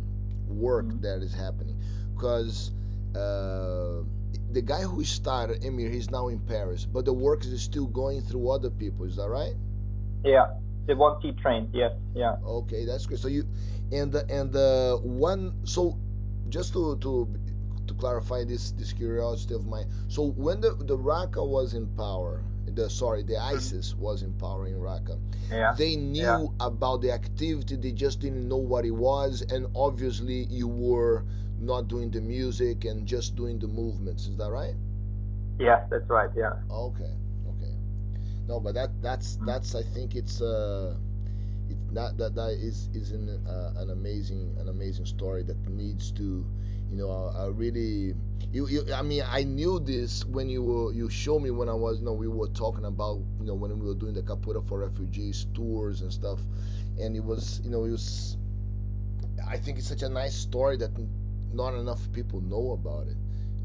work 0.47 0.85
Mhm. 0.85 1.01
that 1.01 1.23
is 1.23 1.33
happening, 1.33 1.77
because 2.13 2.71
uh, 3.15 4.03
the 4.51 4.61
guy 4.61 4.81
who 4.83 5.03
started 5.03 5.63
Emir, 5.63 5.89
he's 5.89 6.09
now 6.11 6.27
in 6.27 6.39
Paris, 6.39 6.85
but 6.85 7.05
the 7.05 7.13
work 7.13 7.43
is 7.45 7.61
still 7.61 7.87
going 7.87 8.21
through 8.21 8.49
other 8.49 8.69
people. 8.69 9.05
Is 9.05 9.15
that 9.15 9.29
right? 9.29 9.55
Yeah. 10.23 10.47
The 10.91 10.97
ones 10.97 11.23
he 11.23 11.31
trained, 11.31 11.69
yes, 11.73 11.93
yeah. 12.13 12.35
Okay, 12.45 12.83
that's 12.83 13.05
good. 13.05 13.17
So 13.17 13.29
you 13.29 13.45
and 13.93 14.11
the 14.11 14.29
and 14.29 14.51
the 14.51 14.99
one 15.01 15.53
so 15.63 15.97
just 16.49 16.73
to 16.73 16.97
to 16.97 17.33
to 17.87 17.93
clarify 17.93 18.43
this 18.43 18.71
this 18.71 18.91
curiosity 18.91 19.53
of 19.53 19.65
mine. 19.65 19.87
So 20.09 20.31
when 20.31 20.59
the 20.59 20.71
the 20.71 20.97
Raqqa 20.97 21.47
was 21.47 21.75
in 21.75 21.87
power, 21.95 22.43
the 22.67 22.89
sorry, 22.89 23.23
the 23.23 23.35
mm-hmm. 23.35 23.55
ISIS 23.55 23.95
was 23.95 24.21
in 24.21 24.33
power 24.33 24.67
in 24.67 24.81
Raqqa. 24.81 25.17
Yeah. 25.49 25.73
They 25.77 25.95
knew 25.95 26.23
Yeah. 26.23 26.47
about 26.59 26.99
the 26.99 27.13
activity, 27.13 27.77
they 27.77 27.93
just 27.93 28.19
didn't 28.19 28.45
know 28.49 28.57
what 28.57 28.83
it 28.83 28.91
was, 28.91 29.45
and 29.49 29.67
obviously 29.73 30.43
you 30.51 30.67
were 30.67 31.23
not 31.57 31.87
doing 31.87 32.11
the 32.11 32.19
music 32.19 32.83
and 32.83 33.07
just 33.07 33.37
doing 33.37 33.59
the 33.59 33.67
movements. 33.67 34.27
Is 34.27 34.35
that 34.35 34.51
right? 34.51 34.75
Yes, 35.57 35.87
that's 35.89 36.09
right, 36.09 36.29
yeah. 36.35 36.59
Okay. 36.69 37.13
No, 38.51 38.59
but 38.59 38.73
that 38.75 38.91
that's 39.01 39.37
that's 39.47 39.75
I 39.75 39.81
think 39.81 40.13
it's 40.13 40.41
uh, 40.41 40.97
it 41.69 41.77
that 41.95 42.17
that 42.17 42.35
that 42.35 42.51
is 42.51 42.89
is 42.93 43.11
an 43.13 43.29
uh, 43.47 43.71
an 43.77 43.91
amazing 43.91 44.57
an 44.59 44.67
amazing 44.67 45.05
story 45.05 45.41
that 45.43 45.55
needs 45.69 46.11
to, 46.19 46.45
you 46.91 46.97
know, 46.97 47.09
uh, 47.09 47.45
uh, 47.45 47.49
really. 47.51 48.13
You, 48.51 48.67
you 48.67 48.83
I 48.93 49.03
mean 49.03 49.23
I 49.25 49.43
knew 49.43 49.79
this 49.79 50.25
when 50.25 50.49
you 50.49 50.63
were 50.63 50.91
you 50.91 51.09
showed 51.09 51.39
me 51.43 51.51
when 51.51 51.69
I 51.69 51.73
was 51.73 51.99
you 51.99 52.05
know 52.05 52.11
we 52.11 52.27
were 52.27 52.49
talking 52.49 52.83
about 52.83 53.21
you 53.39 53.45
know 53.45 53.55
when 53.55 53.79
we 53.79 53.87
were 53.87 53.95
doing 53.95 54.13
the 54.13 54.21
Capoeira 54.21 54.67
for 54.67 54.79
Refugees 54.79 55.47
tours 55.53 56.01
and 56.01 56.11
stuff, 56.11 56.41
and 56.99 57.15
it 57.15 57.23
was 57.23 57.61
you 57.63 57.69
know 57.71 57.85
it 57.85 57.91
was. 57.91 58.35
I 59.47 59.57
think 59.57 59.77
it's 59.77 59.87
such 59.87 60.03
a 60.03 60.09
nice 60.09 60.35
story 60.35 60.75
that 60.77 60.91
not 61.53 61.73
enough 61.73 62.11
people 62.11 62.41
know 62.41 62.71
about 62.73 63.07
it 63.07 63.17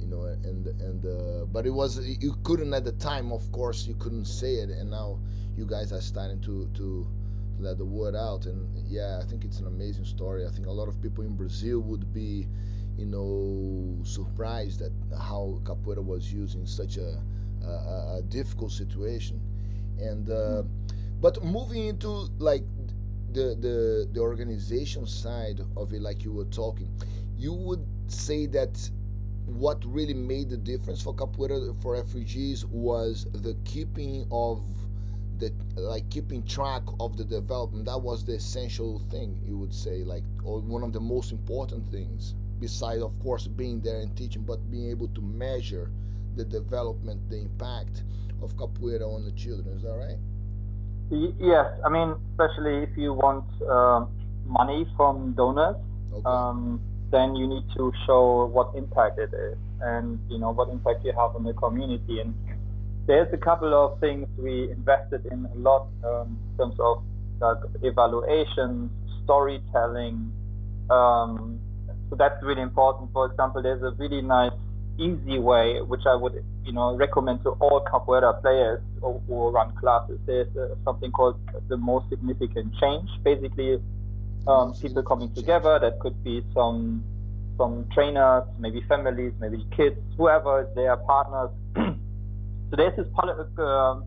you 0.07 0.15
know 0.15 0.25
and 0.25 0.67
and 0.81 1.05
uh, 1.05 1.45
but 1.47 1.67
it 1.67 1.71
was 1.71 1.99
you 2.07 2.37
couldn't 2.45 2.73
at 2.73 2.85
the 2.85 2.93
time 2.93 3.33
of 3.33 3.51
course 3.53 3.87
you 3.87 3.95
couldn't 3.95 4.25
say 4.25 4.55
it 4.55 4.71
and 4.71 4.91
now 4.91 5.19
you 5.57 5.67
guys 5.67 5.93
are 5.93 6.01
starting 6.01 6.41
to 6.41 6.69
to 6.75 7.07
let 7.59 7.79
the 7.79 7.85
word 7.85 8.15
out 8.15 8.47
and 8.47 8.87
yeah 8.87 9.19
i 9.23 9.27
think 9.27 9.45
it's 9.45 9.61
an 9.61 9.67
amazing 9.67 10.05
story. 10.05 10.47
I 10.47 10.51
think 10.51 10.67
a 10.67 10.71
lot 10.71 10.89
of 10.89 11.01
people 11.03 11.25
in 11.25 11.35
brazil 11.37 11.81
would 11.81 12.13
be 12.13 12.47
you 12.97 13.07
know 13.07 14.05
surprised 14.05 14.83
at 14.83 14.93
how 15.19 15.61
capoeira 15.65 16.05
was 16.05 16.33
used 16.33 16.55
in 16.57 16.67
such 16.67 16.99
a 16.99 17.21
a, 17.65 18.19
a 18.19 18.23
difficult 18.29 18.71
situation. 18.71 19.41
And 19.99 20.31
uh, 20.31 20.63
but 21.21 21.43
moving 21.43 21.87
into 21.87 22.09
like 22.39 22.63
the 23.33 23.57
the 23.59 24.09
the 24.13 24.21
organization 24.21 25.07
side 25.07 25.61
of 25.77 25.93
it 25.93 26.01
like 26.01 26.23
you 26.23 26.33
were 26.33 26.45
talking 26.45 26.89
you 27.37 27.53
would 27.53 27.85
say 28.09 28.47
that 28.47 28.91
what 29.47 29.83
really 29.85 30.15
made 30.15 30.51
the 30.51 30.57
difference 30.57 31.01
for 31.01 31.15
capoeira 31.15 31.75
for 31.81 31.93
refugees 31.93 32.67
was 32.67 33.27
the 33.33 33.57
keeping 33.65 34.27
of 34.31 34.61
the 35.39 35.53
like 35.77 36.09
keeping 36.11 36.43
track 36.45 36.83
of 36.99 37.17
the 37.17 37.25
development. 37.25 37.85
That 37.87 37.99
was 37.99 38.25
the 38.25 38.35
essential 38.35 39.01
thing 39.11 39.39
you 39.47 39.57
would 39.57 39.75
say 39.75 40.03
like 40.03 40.25
or 40.45 40.61
one 40.61 40.83
of 40.83 40.93
the 40.93 41.01
most 41.01 41.31
important 41.31 41.91
things 41.91 42.35
besides 42.59 43.03
of 43.03 43.13
course 43.23 43.47
being 43.47 43.81
there 43.81 44.01
and 44.01 44.17
teaching 44.17 44.43
but 44.43 44.59
being 44.71 44.91
able 44.91 45.09
to 45.09 45.21
measure 45.21 45.91
the 46.37 46.45
development 46.45 47.21
the 47.31 47.37
impact 47.37 48.03
of 48.43 48.57
capoeira 48.57 49.03
on 49.03 49.25
the 49.25 49.33
children. 49.33 49.77
Is 49.77 49.83
that 49.83 49.95
right? 49.95 50.19
Yes, 51.39 51.67
I 51.85 51.89
mean, 51.89 52.17
especially 52.33 52.83
if 52.83 52.97
you 52.97 53.13
want 53.13 53.45
uh, 53.63 54.07
money 54.45 54.87
from 54.97 55.35
donors, 55.35 55.77
okay. 56.13 56.27
Um, 56.27 56.81
then 57.11 57.37
you 57.37 57.47
need 57.47 57.65
to 57.77 57.93
show 58.07 58.47
what 58.47 58.73
impact 58.75 59.19
it 59.19 59.33
is 59.33 59.57
and 59.81 60.19
you 60.29 60.39
know 60.39 60.51
what 60.51 60.69
impact 60.69 61.05
you 61.05 61.13
have 61.13 61.37
on 61.37 61.45
the 61.45 61.53
community. 61.53 62.21
And 62.21 62.35
there's 63.07 63.33
a 63.33 63.37
couple 63.37 63.73
of 63.75 64.01
things 64.01 64.27
we 64.39 64.71
invested 64.71 65.27
in 65.27 65.47
a 65.47 65.59
lot 65.59 65.89
um, 66.05 66.39
in 66.51 66.59
terms 66.59 66.77
of 66.81 67.03
like 67.41 67.59
evaluation, 67.83 68.91
storytelling. 69.25 70.33
Um, 70.91 71.61
so 72.11 72.17
that's 72.17 72.43
really 72.43 72.63
important. 72.63 73.13
For 73.13 73.27
example, 73.27 73.63
there's 73.63 73.83
a 73.83 73.91
really 73.99 74.23
nice, 74.23 74.53
easy 74.99 75.39
way 75.39 75.81
which 75.83 76.03
I 76.07 76.17
would, 76.17 76.43
you 76.65 76.73
know, 76.73 76.97
recommend 76.97 77.43
to 77.45 77.51
all 77.61 77.85
capoeira 77.85 78.41
players 78.41 78.81
who, 79.01 79.21
who 79.29 79.51
run 79.51 79.77
classes. 79.77 80.19
There's 80.27 80.49
uh, 80.57 80.75
something 80.85 81.13
called 81.13 81.39
the 81.69 81.77
most 81.77 82.09
significant 82.09 82.75
change. 82.81 83.09
Basically, 83.23 83.79
um, 84.47 84.75
people 84.75 85.03
coming 85.03 85.33
together. 85.35 85.79
That 85.79 85.99
could 86.01 86.23
be 86.25 86.45
some 86.55 87.05
some 87.59 87.89
trainers, 87.95 88.45
maybe 88.59 88.83
families, 88.89 89.33
maybe 89.41 89.65
kids, 89.77 89.97
whoever 90.17 90.69
their 90.75 90.97
partners. 90.97 91.51
so 91.77 92.77
there's 92.77 92.97
this 92.97 93.07
uh, 93.59 94.01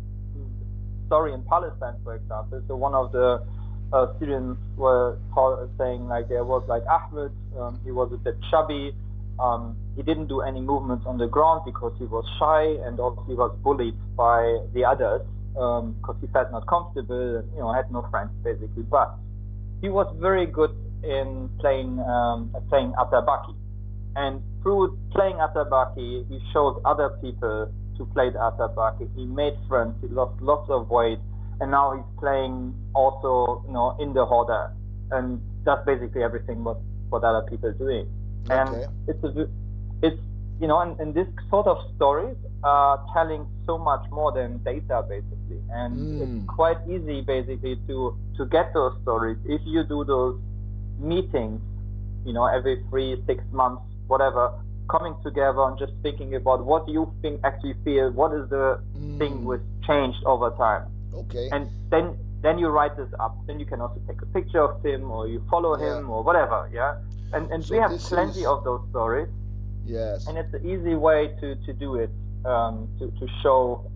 story 1.08 1.34
in 1.34 1.44
Palestine, 1.44 1.96
for 2.04 2.16
example. 2.16 2.62
So 2.68 2.76
one 2.76 2.94
of 2.94 3.12
the 3.12 3.44
uh, 3.92 4.16
students 4.18 4.62
were 4.78 5.18
saying 5.80 6.08
like 6.08 6.30
there 6.30 6.44
was 6.44 6.64
like 6.68 6.84
Ahmed, 6.86 7.32
um, 7.58 7.80
he 7.84 7.92
was 7.92 8.12
a 8.14 8.18
bit 8.18 8.38
chubby. 8.52 8.94
Um, 9.40 9.78
he 9.96 10.04
didn't 10.04 10.28
do 10.28 10.42
any 10.42 10.60
movements 10.60 11.06
on 11.08 11.18
the 11.18 11.28
ground 11.28 11.62
because 11.66 11.94
he 11.98 12.06
was 12.06 12.26
shy 12.38 12.76
and 12.86 13.00
also 13.00 13.24
he 13.28 13.34
was 13.34 13.56
bullied 13.64 13.96
by 14.16 14.60
the 14.74 14.84
others 14.84 15.22
because 15.54 16.16
um, 16.16 16.18
he 16.22 16.28
felt 16.28 16.52
not 16.52 16.68
comfortable 16.68 17.38
and 17.38 17.50
you 17.54 17.60
know 17.60 17.72
had 17.72 17.92
no 17.92 18.06
friends 18.12 18.32
basically. 18.44 18.84
But 18.84 19.16
he 19.82 19.90
was 19.90 20.08
very 20.20 20.46
good 20.46 20.72
in 21.04 21.50
playing 21.60 22.00
um, 22.00 22.54
playing 22.70 22.94
atabaque, 23.00 23.56
and 24.16 24.42
through 24.62 24.98
playing 25.12 25.38
atabaque, 25.38 25.96
he 25.96 26.40
showed 26.54 26.82
other 26.86 27.10
people 27.22 27.72
to 27.98 28.06
play 28.14 28.30
the 28.30 28.40
atabaque. 28.40 29.08
He 29.16 29.26
made 29.26 29.54
friends. 29.68 29.96
He 30.02 30.08
lost 30.08 30.42
lots 30.42 30.70
of 30.70 30.90
weight, 30.90 31.20
and 31.60 31.72
now 31.72 31.96
he's 31.96 32.20
playing 32.20 32.74
also, 32.94 33.64
you 33.68 33.74
know, 33.74 33.96
in 34.00 34.14
the 34.14 34.26
roda, 34.26 34.74
and 35.12 35.42
that's 35.66 35.86
basically 35.86 36.24
everything 36.24 36.64
what 36.64 36.78
what 37.10 37.24
other 37.24 37.46
people 37.48 37.70
are 37.70 37.74
doing. 37.74 38.08
Okay. 38.50 38.60
And 38.60 38.88
it's 39.08 39.24
a 39.24 39.48
it's 40.02 40.20
you 40.60 40.68
know, 40.68 40.80
and, 40.80 41.00
and 41.00 41.14
this 41.14 41.28
sort 41.50 41.68
of 41.68 41.78
stories 41.96 42.36
are 42.64 43.06
telling 43.14 43.48
so 43.66 43.78
much 43.78 44.06
more 44.12 44.32
than 44.34 44.62
data 44.64 45.04
basically, 45.08 45.39
and 45.72 45.98
mm. 45.98 46.22
it's 46.22 46.50
quite 46.50 46.78
easy 46.88 47.22
basically 47.22 47.78
to 47.88 48.18
to 48.38 48.46
get 48.46 48.74
those 48.74 48.94
stories 49.02 49.38
if 49.46 49.62
you 49.66 49.84
do 49.84 50.04
those 50.04 50.40
meetings, 51.00 51.62
you 52.26 52.34
know, 52.34 52.46
every 52.46 52.84
three, 52.90 53.22
six 53.26 53.44
months, 53.52 53.84
whatever, 54.08 54.52
coming 54.90 55.16
together 55.24 55.62
and 55.64 55.78
just 55.80 55.94
thinking 56.02 56.36
about 56.36 56.66
what 56.66 56.88
you 56.90 57.12
think 57.22 57.40
actually 57.44 57.76
feel, 57.84 58.12
what 58.12 58.34
is 58.34 58.50
the 58.50 58.82
mm. 58.98 59.18
thing 59.18 59.46
which 59.46 59.62
changed 59.88 60.20
over 60.26 60.50
time. 60.52 60.86
Okay. 61.14 61.50
And 61.52 61.70
then 61.90 62.18
then 62.42 62.58
you 62.58 62.68
write 62.68 62.96
this 62.96 63.10
up. 63.20 63.36
Then 63.48 63.60
you 63.60 63.66
can 63.66 63.82
also 63.82 64.02
take 64.08 64.22
a 64.22 64.26
picture 64.28 64.62
of 64.62 64.84
him 64.84 65.12
or 65.12 65.28
you 65.28 65.44
follow 65.50 65.78
yeah. 65.78 65.98
him 65.98 66.10
or 66.10 66.24
whatever. 66.24 66.70
Yeah. 66.74 66.98
And 67.34 67.52
and 67.52 67.64
so 67.64 67.76
we 67.76 67.82
have 67.82 67.98
plenty 68.00 68.42
is... 68.42 68.48
of 68.48 68.64
those 68.64 68.82
stories. 68.90 69.30
Yes. 69.86 70.28
And 70.28 70.38
it's 70.38 70.54
an 70.54 70.66
easy 70.66 70.96
way 70.96 71.34
to, 71.40 71.56
to 71.56 71.74
do 71.74 71.96
it, 71.96 72.12
um, 72.46 72.88
to, 73.00 73.08
to 73.20 73.28
show 73.42 73.90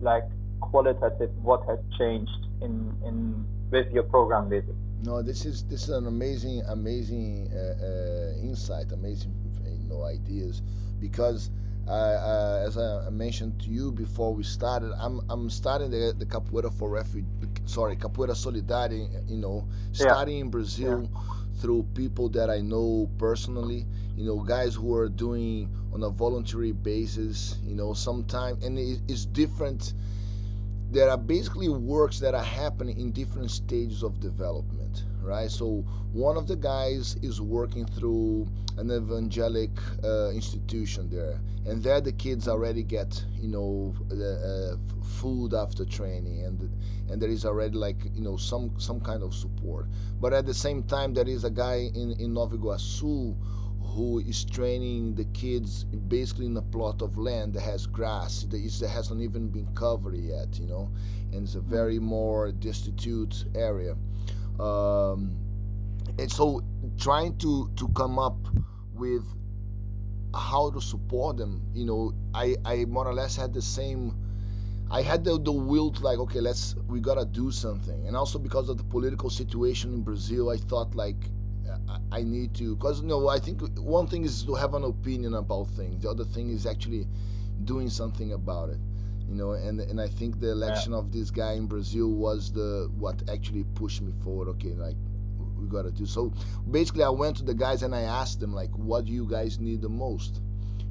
like 0.00 0.24
qualitative 0.60 1.30
what 1.42 1.64
has 1.66 1.78
changed 1.98 2.46
in 2.60 2.94
in 3.04 3.44
with 3.70 3.90
your 3.92 4.04
program 4.04 4.48
basically. 4.48 4.74
No, 5.02 5.22
this 5.22 5.46
is 5.46 5.64
this 5.64 5.84
is 5.84 5.90
an 5.90 6.06
amazing 6.06 6.62
amazing 6.68 7.50
uh, 7.52 7.84
uh, 7.84 8.42
insight, 8.42 8.92
amazing 8.92 9.34
you 9.64 9.88
know 9.88 10.04
ideas, 10.04 10.62
because 11.00 11.50
uh, 11.88 11.92
uh, 11.92 12.64
as 12.66 12.76
I 12.76 13.08
mentioned 13.10 13.60
to 13.62 13.68
you 13.68 13.92
before 13.92 14.34
we 14.34 14.42
started, 14.42 14.92
I'm 14.98 15.20
I'm 15.30 15.48
starting 15.48 15.90
the 15.90 16.14
the 16.16 16.26
capoeira 16.26 16.72
for 16.72 16.90
refugee, 16.90 17.26
sorry, 17.64 17.96
capoeira 17.96 18.36
solidarity, 18.36 19.08
you 19.26 19.38
know, 19.38 19.66
starting 19.92 20.36
yeah. 20.36 20.42
in 20.42 20.50
Brazil 20.50 21.02
yeah. 21.02 21.20
through 21.60 21.86
people 21.94 22.28
that 22.30 22.50
I 22.50 22.60
know 22.60 23.08
personally, 23.18 23.86
you 24.16 24.26
know, 24.26 24.38
guys 24.40 24.74
who 24.74 24.94
are 24.94 25.08
doing 25.08 25.74
on 25.92 26.02
a 26.02 26.10
voluntary 26.10 26.72
basis, 26.72 27.58
you 27.64 27.74
know, 27.74 27.94
sometime 27.94 28.58
and 28.62 28.78
it, 28.78 29.00
it's 29.08 29.24
different 29.24 29.94
there 30.90 31.08
are 31.08 31.16
basically 31.18 31.68
works 31.68 32.18
that 32.20 32.34
are 32.34 32.42
happening 32.44 32.98
in 33.00 33.12
different 33.12 33.50
stages 33.50 34.02
of 34.02 34.20
development 34.20 35.04
right? 35.22 35.50
So 35.50 35.84
one 36.12 36.36
of 36.36 36.46
the 36.46 36.56
guys 36.56 37.16
is 37.22 37.40
working 37.40 37.86
through 37.86 38.48
an 38.78 38.90
evangelic 38.90 39.70
uh, 40.02 40.30
institution 40.30 41.10
there 41.10 41.38
and 41.66 41.82
there 41.82 42.00
the 42.00 42.12
kids 42.12 42.48
already 42.48 42.82
get 42.82 43.22
you 43.38 43.48
know 43.48 43.94
uh, 44.10 44.76
food 45.20 45.52
after 45.54 45.84
training 45.84 46.44
and 46.44 46.70
and 47.10 47.20
there 47.20 47.28
is 47.28 47.44
already 47.44 47.76
like 47.76 47.96
you 48.14 48.22
know 48.22 48.36
some 48.36 48.78
some 48.78 49.00
kind 49.00 49.22
of 49.22 49.34
support. 49.34 49.86
But 50.20 50.32
at 50.32 50.46
the 50.46 50.54
same 50.54 50.82
time 50.84 51.14
there 51.14 51.28
is 51.28 51.44
a 51.44 51.50
guy 51.50 51.90
in 51.94 52.12
in 52.18 52.34
Nova 52.34 52.56
Iguaçu 52.56 53.36
who 53.94 54.20
is 54.20 54.44
training 54.44 55.14
the 55.14 55.24
kids 55.26 55.84
basically 55.84 56.46
in 56.46 56.56
a 56.56 56.62
plot 56.62 57.02
of 57.02 57.18
land 57.18 57.54
that 57.54 57.62
has 57.62 57.86
grass 57.86 58.44
that 58.44 58.88
hasn't 58.88 59.20
even 59.20 59.48
been 59.48 59.66
covered 59.74 60.16
yet, 60.16 60.58
you 60.58 60.66
know, 60.66 60.90
and 61.32 61.42
it's 61.44 61.56
a 61.56 61.60
very 61.60 61.98
more 61.98 62.52
destitute 62.52 63.44
area. 63.54 63.96
Um, 64.60 65.36
and 66.18 66.30
so 66.30 66.62
trying 66.98 67.36
to 67.38 67.70
to 67.76 67.88
come 67.88 68.18
up 68.18 68.36
with 68.94 69.24
how 70.34 70.70
to 70.70 70.80
support 70.80 71.36
them, 71.36 71.62
you 71.74 71.84
know, 71.84 72.14
I 72.34 72.56
I 72.64 72.84
more 72.84 73.06
or 73.06 73.14
less 73.14 73.36
had 73.36 73.52
the 73.52 73.62
same. 73.62 74.14
I 74.92 75.02
had 75.02 75.24
the, 75.24 75.38
the 75.38 75.52
will 75.52 75.92
to 75.92 76.02
like, 76.02 76.18
okay, 76.18 76.40
let's 76.40 76.74
we 76.88 77.00
gotta 77.00 77.24
do 77.24 77.50
something, 77.50 78.06
and 78.06 78.16
also 78.16 78.38
because 78.38 78.68
of 78.68 78.76
the 78.76 78.84
political 78.84 79.30
situation 79.30 79.94
in 79.94 80.02
Brazil, 80.02 80.50
I 80.50 80.56
thought 80.56 80.94
like 80.94 81.30
I 82.12 82.22
need 82.22 82.54
to, 82.54 82.76
because 82.76 83.00
you 83.00 83.06
know, 83.06 83.28
I 83.28 83.38
think 83.38 83.60
one 83.78 84.06
thing 84.06 84.24
is 84.24 84.42
to 84.44 84.54
have 84.54 84.74
an 84.74 84.84
opinion 84.84 85.34
about 85.34 85.68
things. 85.70 86.02
The 86.02 86.10
other 86.10 86.24
thing 86.24 86.50
is 86.50 86.66
actually 86.66 87.06
doing 87.64 87.90
something 87.90 88.32
about 88.32 88.70
it. 88.70 88.78
You 89.28 89.36
know, 89.36 89.52
and 89.52 89.80
and 89.80 90.00
I 90.00 90.08
think 90.08 90.40
the 90.40 90.50
election 90.50 90.92
yeah. 90.92 90.98
of 90.98 91.12
this 91.12 91.30
guy 91.30 91.52
in 91.52 91.66
Brazil 91.66 92.08
was 92.08 92.52
the 92.52 92.90
what 92.98 93.22
actually 93.30 93.64
pushed 93.74 94.02
me 94.02 94.12
forward. 94.24 94.48
Okay, 94.48 94.74
like 94.74 94.96
we 95.56 95.68
gotta 95.68 95.90
do. 95.90 96.06
So 96.06 96.32
basically, 96.70 97.04
I 97.04 97.10
went 97.10 97.36
to 97.36 97.44
the 97.44 97.54
guys 97.54 97.82
and 97.82 97.94
I 97.94 98.02
asked 98.02 98.40
them 98.40 98.52
like, 98.52 98.70
what 98.70 99.04
do 99.04 99.12
you 99.12 99.26
guys 99.26 99.60
need 99.60 99.82
the 99.82 99.88
most? 99.88 100.40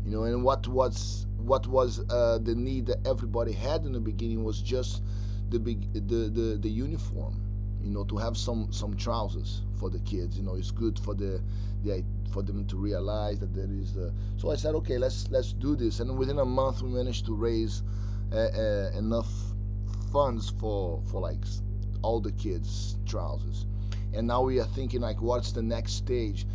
You 0.06 0.12
know, 0.12 0.24
and 0.24 0.44
what 0.44 0.68
was 0.68 1.28
what 1.38 1.68
was 1.68 2.00
uh, 2.10 2.40
the 2.42 2.56
need 2.56 2.86
that 2.88 3.06
everybody 3.06 3.52
had 3.52 3.86
in 3.86 3.92
the 3.92 4.00
beginning 4.00 4.44
was 4.44 4.62
just 4.62 5.04
the 5.50 5.60
big 5.60 5.92
the 5.94 6.30
the, 6.30 6.58
the 6.62 6.70
uniform 6.70 7.49
you 7.82 7.92
know 7.92 8.04
to 8.04 8.18
have 8.18 8.38
some 8.38 8.72
some 8.72 8.96
trousers 8.96 9.62
for 9.80 9.90
the 9.90 10.00
kids 10.00 10.38
you 10.38 10.44
know 10.44 10.56
it's 10.56 10.72
good 10.72 11.00
for 11.00 11.14
the 11.14 11.42
the 11.84 12.04
for 12.32 12.44
them 12.44 12.66
to 12.68 12.78
realize 12.78 13.40
that 13.40 13.54
there 13.54 13.68
is 13.72 13.96
a, 13.98 14.14
so 14.38 14.52
i 14.52 14.56
said 14.56 14.76
okay 14.76 14.98
let's 14.98 15.30
let's 15.32 15.54
do 15.54 15.76
this. 15.76 16.00
And 16.00 16.18
within 16.18 16.40
a 16.40 16.46
month 16.46 16.82
we 16.82 16.90
managed 16.90 17.26
to 17.26 17.36
raise 17.36 17.84
uh, 18.32 18.36
uh, 18.36 18.92
enough 18.98 19.32
funds 20.12 20.52
for 20.60 21.02
for 21.12 21.22
like 21.22 21.44
all 22.02 22.20
the 22.20 22.32
kids 22.34 22.98
trousers. 23.06 23.66
And 24.14 24.28
now 24.28 24.44
we 24.44 24.60
are 24.60 24.66
thinking 24.66 25.02
like 25.02 25.22
what's 25.22 25.52
the 25.52 25.62
next 25.62 25.94
stage? 25.94 26.46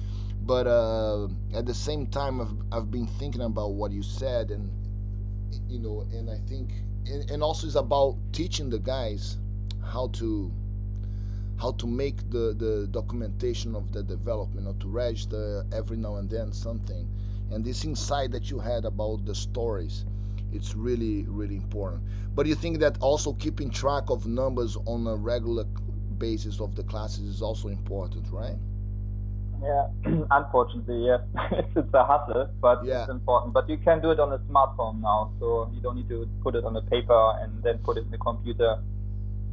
But 0.42 0.66
uh, 0.66 1.28
at 1.54 1.64
the 1.64 1.74
same 1.74 2.06
time 2.06 2.40
I've, 2.40 2.56
I've 2.72 2.90
been 2.90 3.06
thinking 3.06 3.40
about 3.40 3.72
what 3.72 3.92
you 3.92 4.02
said 4.02 4.50
and 4.50 4.70
you 5.68 5.78
know 5.78 6.04
and 6.12 6.28
i 6.28 6.38
think 6.48 6.70
and, 7.06 7.30
and 7.30 7.42
also 7.42 7.68
it's 7.68 7.76
about 7.76 8.16
teaching 8.32 8.68
the 8.68 8.78
guys 8.78 9.38
how 9.84 10.08
to 10.08 10.52
how 11.60 11.72
to 11.72 11.86
make 11.86 12.18
the, 12.30 12.54
the 12.58 12.88
documentation 12.90 13.74
of 13.74 13.92
the 13.92 14.02
development 14.02 14.66
or 14.66 14.74
to 14.80 14.88
register 14.88 15.64
every 15.72 15.96
now 15.96 16.16
and 16.16 16.28
then 16.28 16.52
something. 16.52 17.08
And 17.50 17.64
this 17.64 17.84
insight 17.84 18.32
that 18.32 18.50
you 18.50 18.58
had 18.58 18.84
about 18.84 19.24
the 19.24 19.34
stories 19.34 20.04
it's 20.54 20.74
really 20.74 21.24
really 21.28 21.56
important. 21.56 22.02
But 22.34 22.46
you 22.46 22.54
think 22.54 22.78
that 22.78 22.98
also 23.00 23.32
keeping 23.34 23.70
track 23.70 24.04
of 24.08 24.26
numbers 24.26 24.76
on 24.86 25.06
a 25.06 25.16
regular 25.16 25.64
basis 26.18 26.60
of 26.60 26.76
the 26.76 26.84
classes 26.84 27.24
is 27.24 27.42
also 27.42 27.68
important 27.68 28.26
right? 28.30 28.56
Yeah 29.62 29.88
unfortunately 30.30 31.06
yes. 31.06 31.20
It's 31.76 31.92
a 31.92 32.06
hassle 32.06 32.50
but 32.60 32.84
yeah. 32.84 33.02
it's 33.02 33.10
important. 33.10 33.52
But 33.52 33.68
you 33.68 33.78
can 33.78 34.00
do 34.00 34.10
it 34.12 34.20
on 34.20 34.32
a 34.32 34.38
smartphone 34.38 35.00
now 35.00 35.32
so 35.40 35.70
you 35.74 35.80
don't 35.80 35.96
need 35.96 36.08
to 36.08 36.28
put 36.42 36.54
it 36.54 36.64
on 36.64 36.74
the 36.74 36.82
paper 36.82 37.38
and 37.40 37.62
then 37.62 37.78
put 37.78 37.96
it 37.96 38.04
in 38.04 38.10
the 38.10 38.18
computer. 38.18 38.78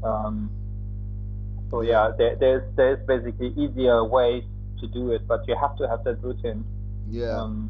Um, 0.04 0.50
so 1.72 1.82
yeah, 1.82 2.12
there, 2.18 2.36
there's 2.36 2.64
there's 2.76 3.00
basically 3.08 3.54
easier 3.58 4.04
ways 4.04 4.44
to 4.82 4.88
do 4.88 5.12
it, 5.12 5.26
but 5.28 5.48
you 5.48 5.56
have 5.56 5.78
to 5.78 5.88
have 5.88 6.04
that 6.04 6.22
routine. 6.22 6.66
Yeah. 7.10 7.40
Um, 7.40 7.70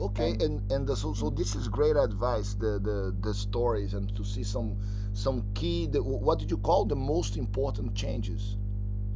okay, 0.00 0.30
and 0.30 0.72
and, 0.72 0.86
the, 0.86 0.96
so 0.96 1.12
so 1.12 1.28
this 1.28 1.54
is 1.54 1.68
great 1.68 1.96
advice. 1.96 2.54
The 2.54 2.80
the 2.80 3.14
the 3.20 3.34
stories 3.34 3.92
and 3.92 4.14
to 4.16 4.24
see 4.24 4.42
some 4.42 4.78
some 5.12 5.44
key. 5.54 5.86
The, 5.86 6.02
what 6.02 6.38
did 6.38 6.50
you 6.50 6.56
call 6.56 6.86
the 6.86 6.96
most 6.96 7.36
important 7.36 7.94
changes? 7.94 8.56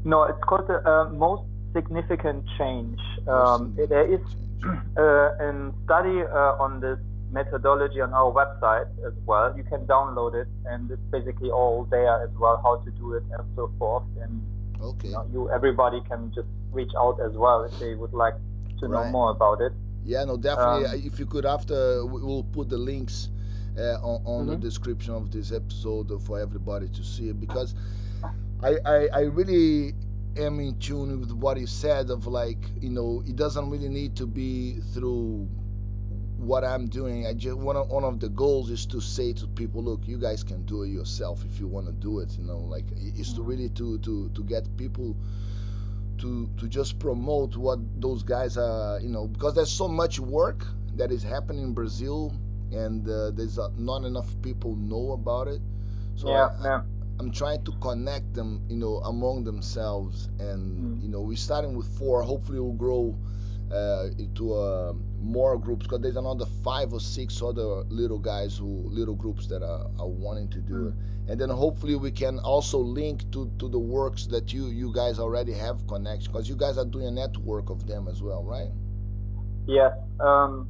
No, 0.05 0.25
it's 0.25 0.45
called 0.45 0.69
the 0.69 0.87
uh, 0.87 1.09
most 1.09 1.45
significant 1.73 2.45
change. 2.59 3.01
Um, 3.27 3.75
there 3.77 4.07
is 4.13 4.21
uh, 4.99 5.03
a 5.03 5.73
study 5.85 6.23
uh, 6.23 6.61
on 6.61 6.81
this 6.81 6.99
methodology 7.33 8.01
on 8.01 8.13
our 8.13 8.31
website 8.31 8.89
as 9.07 9.15
well. 9.27 9.57
You 9.57 9.65
can 9.65 9.87
download 9.87 10.35
it, 10.35 10.49
and 10.67 10.91
it's 10.91 11.03
basically 11.11 11.51
all 11.51 11.85
there 11.91 12.23
as 12.23 12.31
well, 12.39 12.61
how 12.63 12.77
to 12.85 12.91
do 12.93 13.15
it 13.15 13.25
and 13.33 13.45
so 13.57 13.73
forth. 13.79 14.05
And 14.21 14.43
Okay. 14.83 15.09
You, 15.09 15.15
know, 15.15 15.27
you 15.33 15.51
everybody 15.51 16.01
can 16.09 16.33
just 16.35 16.49
reach 16.73 16.91
out 16.99 17.21
as 17.21 17.33
well 17.33 17.65
if 17.65 17.79
they 17.79 17.95
would 17.95 18.13
like 18.13 18.35
to 18.81 18.89
right. 18.89 19.05
know 19.05 19.11
more 19.11 19.31
about 19.31 19.61
it. 19.61 19.73
Yeah, 20.05 20.25
no, 20.25 20.37
definitely. 20.37 20.87
Um, 20.87 21.07
if 21.07 21.19
you 21.19 21.27
could, 21.27 21.47
after 21.47 22.05
we'll 22.05 22.43
put 22.43 22.69
the 22.69 22.79
links 22.79 23.29
uh, 23.79 23.99
on, 24.03 24.23
on 24.27 24.41
mm-hmm. 24.41 24.51
the 24.51 24.57
description 24.57 25.15
of 25.15 25.31
this 25.31 25.53
episode 25.53 26.11
for 26.25 26.41
everybody 26.41 26.89
to 26.89 27.05
see 27.05 27.29
it 27.29 27.41
because 27.41 27.75
I, 28.63 28.77
I, 28.85 29.09
I 29.13 29.21
really 29.23 29.95
am 30.37 30.59
in 30.59 30.79
tune 30.79 31.21
with 31.21 31.33
what 31.33 31.57
he 31.57 31.67
said 31.67 32.11
of 32.11 32.27
like 32.27 32.59
you 32.81 32.89
know 32.89 33.23
it 33.27 33.37
doesn't 33.37 33.69
really 33.69 33.91
need 33.91 34.17
to 34.17 34.27
be 34.27 34.81
through 34.95 35.47
what 36.43 36.65
I'm 36.65 36.89
doing. 36.89 37.27
I 37.27 37.35
just 37.35 37.57
one 37.57 37.77
of, 37.77 37.89
one 37.89 38.05
of 38.05 38.19
the 38.19 38.29
goals 38.29 38.71
is 38.71 38.85
to 38.87 39.01
say 39.01 39.33
to 39.35 39.47
people, 39.47 39.83
look, 39.83 40.01
you 40.07 40.19
guys 40.19 40.43
can 40.43 40.65
do 40.67 40.83
it 40.83 40.89
yourself 40.89 41.45
if 41.45 41.61
you 41.61 41.69
want 41.69 41.87
to 41.87 41.93
do 41.93 42.19
it. 42.19 42.37
You 42.37 42.45
know, 42.45 42.59
like 42.59 42.85
it's 42.97 43.33
to 43.35 43.41
mm-hmm. 43.41 43.49
really 43.49 43.69
to 43.71 43.99
to 43.99 44.29
to 44.35 44.45
get 44.45 44.77
people 44.77 45.17
to 46.19 46.51
to 46.59 46.69
just 46.69 46.99
promote 46.99 47.57
what 47.57 47.79
those 48.01 48.23
guys 48.25 48.59
are. 48.59 49.01
You 49.01 49.09
know, 49.09 49.29
because 49.29 49.55
there's 49.55 49.71
so 49.71 49.89
much 49.89 50.19
work 50.19 50.67
that 50.97 51.13
is 51.13 51.23
happening 51.23 51.63
in 51.63 51.73
Brazil, 51.75 52.35
and 52.73 53.09
uh, 53.09 53.31
there's 53.31 53.59
uh, 53.59 53.69
not 53.77 54.05
enough 54.05 54.29
people 54.43 54.75
know 54.77 55.13
about 55.13 55.47
it. 55.49 55.61
So 56.17 56.29
yeah, 56.29 56.49
I, 56.61 56.65
yeah. 56.65 56.83
I'm 57.21 57.31
trying 57.31 57.65
to 57.65 57.73
connect 57.81 58.35
them, 58.35 58.63
you 58.69 58.77
know, 58.77 58.97
among 59.05 59.45
themselves, 59.45 60.29
and 60.41 60.99
mm. 60.99 61.03
you 61.03 61.09
know, 61.09 61.21
we're 61.21 61.37
starting 61.37 61.77
with 61.77 61.87
four. 61.99 62.23
Hopefully, 62.23 62.59
we'll 62.59 62.73
grow 62.73 63.17
uh, 63.73 64.09
into 64.19 64.55
uh, 64.55 64.93
more 65.21 65.59
groups 65.59 65.87
because 65.87 66.01
there's 66.01 66.17
another 66.17 66.45
five 66.63 66.93
or 66.93 67.01
six 67.01 67.41
other 67.43 67.85
little 67.89 68.19
guys 68.19 68.57
who 68.57 68.67
little 68.89 69.15
groups 69.15 69.47
that 69.47 69.63
are, 69.63 69.87
are 69.99 70.09
wanting 70.09 70.49
to 70.51 70.59
do 70.59 70.89
it. 70.89 70.95
And 71.31 71.41
then 71.41 71.51
hopefully 71.51 71.95
we 71.95 72.11
can 72.11 72.39
also 72.41 72.79
link 72.79 73.31
to, 73.33 73.51
to 73.59 73.69
the 73.69 73.79
works 73.79 74.27
that 74.27 74.53
you 74.53 74.67
you 74.67 74.93
guys 74.93 75.19
already 75.19 75.53
have 75.53 75.87
connection 75.87 76.33
because 76.33 76.49
you 76.49 76.57
guys 76.57 76.79
are 76.79 76.85
doing 76.85 77.07
a 77.07 77.11
network 77.11 77.71
of 77.71 77.87
them 77.87 78.09
as 78.09 78.21
well 78.23 78.43
right? 78.43 78.71
Yes 79.67 79.93
um, 80.21 80.69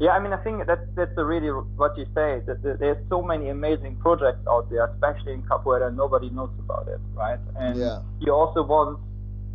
yeah 0.00 0.10
i 0.10 0.18
mean 0.18 0.32
i 0.32 0.42
think 0.42 0.66
that's 0.66 0.84
that's 0.96 1.16
really 1.16 1.48
what 1.76 1.96
you 1.96 2.04
say 2.06 2.40
that, 2.46 2.62
that 2.62 2.80
there's 2.80 2.96
so 3.08 3.22
many 3.22 3.50
amazing 3.50 3.94
projects 3.96 4.40
out 4.48 4.68
there 4.70 4.86
especially 4.86 5.32
in 5.34 5.42
capoeira 5.42 5.94
nobody 5.94 6.30
knows 6.30 6.50
about 6.58 6.88
it 6.88 7.00
right? 7.14 7.38
And 7.56 7.78
yeah. 7.78 8.00
you 8.18 8.32
also 8.32 8.62
want 8.62 8.98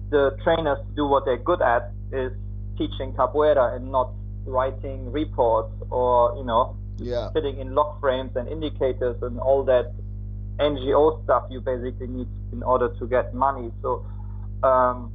the 0.09 0.37
trainers 0.43 0.79
to 0.87 0.95
do 0.95 1.05
what 1.05 1.25
they're 1.25 1.43
good 1.51 1.61
at 1.61 1.91
is 2.11 2.31
teaching 2.77 3.13
capoeira 3.13 3.75
and 3.75 3.91
not 3.91 4.11
writing 4.45 5.11
reports 5.11 5.73
or 5.89 6.35
you 6.37 6.43
know 6.43 6.75
yeah. 6.97 7.29
sitting 7.33 7.59
in 7.59 7.75
log 7.75 7.99
frames 7.99 8.31
and 8.35 8.47
indicators 8.47 9.15
and 9.21 9.39
all 9.39 9.63
that 9.63 9.93
NGO 10.59 11.23
stuff 11.23 11.45
you 11.49 11.61
basically 11.61 12.07
need 12.07 12.27
in 12.51 12.63
order 12.63 12.89
to 12.97 13.07
get 13.07 13.33
money. 13.33 13.71
So 13.81 14.05
um, 14.63 15.11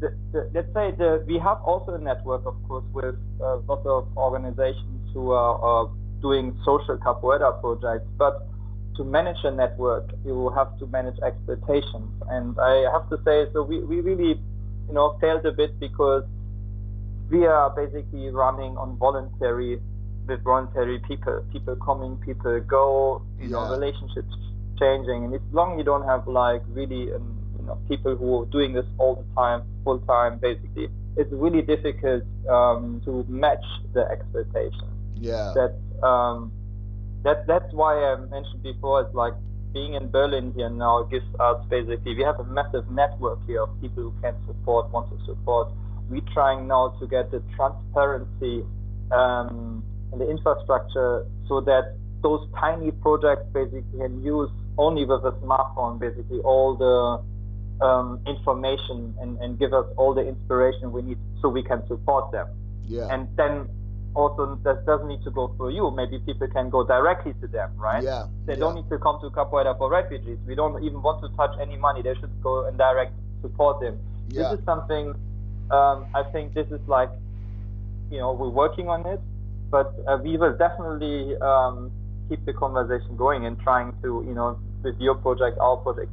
the, 0.00 0.16
the, 0.32 0.50
let's 0.54 0.72
say 0.72 0.92
the, 0.92 1.24
we 1.26 1.38
have 1.38 1.60
also 1.62 1.94
a 1.94 1.98
network, 1.98 2.46
of 2.46 2.56
course, 2.66 2.84
with 2.92 3.16
uh, 3.40 3.58
lots 3.68 3.86
of 3.86 4.08
organizations 4.16 5.10
who 5.12 5.32
are, 5.32 5.58
are 5.58 5.90
doing 6.22 6.58
social 6.64 6.96
capoeira 6.98 7.60
projects, 7.60 8.08
but 8.16 8.48
to 8.96 9.04
manage 9.04 9.36
a 9.44 9.50
network, 9.50 10.10
you 10.24 10.50
have 10.50 10.76
to 10.78 10.86
manage 10.86 11.18
expectations. 11.20 12.10
And 12.28 12.58
I 12.58 12.90
have 12.90 13.08
to 13.10 13.18
say, 13.24 13.46
so 13.52 13.62
we, 13.62 13.80
we 13.80 14.00
really, 14.00 14.40
you 14.88 14.94
know, 14.94 15.16
failed 15.20 15.46
a 15.46 15.52
bit 15.52 15.78
because 15.78 16.24
we 17.30 17.46
are 17.46 17.70
basically 17.70 18.28
running 18.30 18.76
on 18.76 18.96
voluntary 18.96 19.80
with 20.26 20.42
voluntary 20.44 20.98
people 21.06 21.44
people 21.52 21.76
coming 21.76 22.16
people 22.24 22.60
go 22.60 23.22
you 23.38 23.44
yeah. 23.44 23.50
know 23.50 23.70
relationships 23.70 24.34
changing. 24.78 25.24
And 25.24 25.34
as 25.34 25.40
long 25.52 25.72
as 25.72 25.78
you 25.78 25.84
don't 25.84 26.06
have 26.06 26.28
like 26.28 26.62
really 26.68 27.12
um, 27.12 27.38
you 27.58 27.66
know 27.66 27.78
people 27.88 28.16
who 28.16 28.42
are 28.42 28.46
doing 28.46 28.72
this 28.72 28.86
all 28.98 29.16
the 29.16 29.34
time 29.34 29.62
full 29.84 29.98
time 30.00 30.38
basically. 30.38 30.88
It's 31.16 31.32
really 31.32 31.62
difficult 31.62 32.22
um, 32.48 33.02
to 33.04 33.24
match 33.28 33.64
the 33.92 34.02
expectations 34.06 34.98
yeah. 35.20 35.52
That 35.54 36.06
um 36.06 36.52
that 37.24 37.46
that's 37.46 37.72
why 37.72 37.94
i 37.98 38.14
mentioned 38.16 38.62
before 38.62 39.02
it's 39.02 39.14
like 39.14 39.34
being 39.72 39.94
in 39.94 40.08
berlin 40.08 40.52
here 40.54 40.70
now 40.70 41.02
gives 41.02 41.26
us 41.40 41.64
basically 41.68 42.14
we 42.14 42.22
have 42.22 42.38
a 42.38 42.44
massive 42.44 42.88
network 42.90 43.38
here 43.46 43.62
of 43.62 43.80
people 43.80 44.04
who 44.04 44.14
can 44.22 44.34
support 44.46 44.88
want 44.90 45.10
to 45.10 45.24
support 45.26 45.68
we're 46.08 46.20
trying 46.32 46.66
now 46.66 46.96
to 47.00 47.06
get 47.06 47.30
the 47.30 47.42
transparency 47.56 48.64
um, 49.12 49.82
and 50.12 50.20
the 50.20 50.28
infrastructure 50.28 51.26
so 51.48 51.60
that 51.60 51.96
those 52.22 52.46
tiny 52.58 52.90
projects 52.90 53.46
basically 53.52 53.84
can 53.98 54.22
use 54.22 54.50
only 54.76 55.04
with 55.04 55.24
a 55.24 55.32
smartphone 55.42 55.98
basically 55.98 56.38
all 56.40 56.76
the 56.76 57.84
um, 57.84 58.20
information 58.26 59.14
and, 59.20 59.38
and 59.38 59.58
give 59.58 59.72
us 59.72 59.86
all 59.96 60.14
the 60.14 60.26
inspiration 60.26 60.92
we 60.92 61.02
need 61.02 61.18
so 61.40 61.48
we 61.48 61.62
can 61.62 61.86
support 61.86 62.32
them. 62.32 62.48
Yeah. 62.86 63.08
And 63.10 63.28
then 63.36 63.68
also 64.14 64.58
that 64.64 64.84
doesn't 64.86 65.06
need 65.06 65.22
to 65.24 65.30
go 65.30 65.54
through 65.56 65.74
you. 65.74 65.90
Maybe 65.90 66.18
people 66.18 66.48
can 66.48 66.70
go 66.70 66.84
directly 66.84 67.34
to 67.40 67.46
them, 67.46 67.70
right? 67.76 68.02
Yeah. 68.02 68.26
They 68.46 68.54
yeah. 68.54 68.58
don't 68.58 68.74
need 68.74 68.88
to 68.90 68.98
come 68.98 69.20
to 69.20 69.30
Capoeira 69.30 69.76
for 69.78 69.90
refugees. 69.90 70.38
We 70.46 70.54
don't 70.54 70.82
even 70.82 71.02
want 71.02 71.22
to 71.22 71.28
touch 71.36 71.54
any 71.60 71.76
money. 71.76 72.02
They 72.02 72.14
should 72.14 72.42
go 72.42 72.66
and 72.66 72.76
direct 72.76 73.12
support 73.42 73.80
them. 73.80 74.00
Yeah. 74.28 74.50
This 74.50 74.58
is 74.58 74.64
something 74.64 75.14
um, 75.70 76.06
I 76.14 76.22
think 76.32 76.54
this 76.54 76.66
is 76.68 76.80
like, 76.86 77.10
you 78.10 78.18
know, 78.18 78.32
we're 78.32 78.48
working 78.48 78.88
on 78.88 79.06
it, 79.06 79.20
but 79.70 79.92
uh, 80.06 80.18
we 80.22 80.36
will 80.36 80.56
definitely 80.56 81.36
um, 81.40 81.90
keep 82.28 82.44
the 82.46 82.52
conversation 82.52 83.16
going 83.16 83.46
and 83.46 83.58
trying 83.60 83.92
to, 84.02 84.24
you 84.26 84.34
know, 84.34 84.58
with 84.82 84.98
your 85.00 85.14
project, 85.14 85.58
our 85.58 85.76
project, 85.76 86.10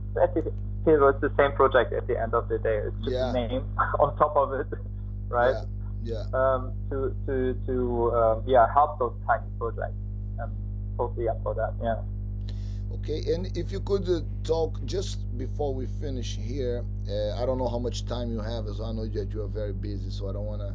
it's 0.86 1.22
the 1.22 1.32
same 1.38 1.52
project 1.54 1.94
at 1.94 2.08
the 2.08 2.20
end 2.20 2.34
of 2.34 2.48
the 2.50 2.58
day. 2.60 2.78
It's 2.86 2.98
just 2.98 3.12
yeah. 3.12 3.30
a 3.30 3.34
name 3.34 3.64
on 4.00 4.16
top 4.18 4.36
of 4.36 4.54
it, 4.54 4.68
right? 5.30 5.56
Yeah. 6.04 6.24
yeah. 6.34 6.38
Um, 6.38 6.74
to 6.90 7.16
to 7.26 7.58
to 7.66 8.12
um, 8.14 8.44
yeah 8.46 8.68
help 8.74 9.00
those 9.00 9.14
tiny 9.26 9.50
projects. 9.58 9.98
I'm 10.42 10.52
totally 10.98 11.28
up 11.30 11.42
for 11.44 11.56
that. 11.56 11.74
Yeah. 11.82 12.02
Okay, 12.96 13.34
and 13.34 13.56
if 13.58 13.72
you 13.72 13.82
could 13.82 14.08
uh, 14.08 14.22
talk 14.44 14.80
just 14.86 15.20
before 15.38 15.74
we 15.74 15.86
finish 15.86 16.38
here, 16.38 16.86
uh, 17.10 17.42
I 17.42 17.46
don't 17.46 17.58
know 17.58 17.68
how 17.68 17.80
much 17.80 18.06
time 18.06 18.32
you 18.32 18.40
have, 18.40 18.68
as 18.68 18.80
I 18.80 18.92
know 18.94 19.06
that 19.06 19.32
you 19.34 19.42
are 19.42 19.48
very 19.48 19.74
busy, 19.74 20.10
so 20.10 20.30
I 20.30 20.34
don't 20.34 20.46
want 20.46 20.62
to, 20.62 20.74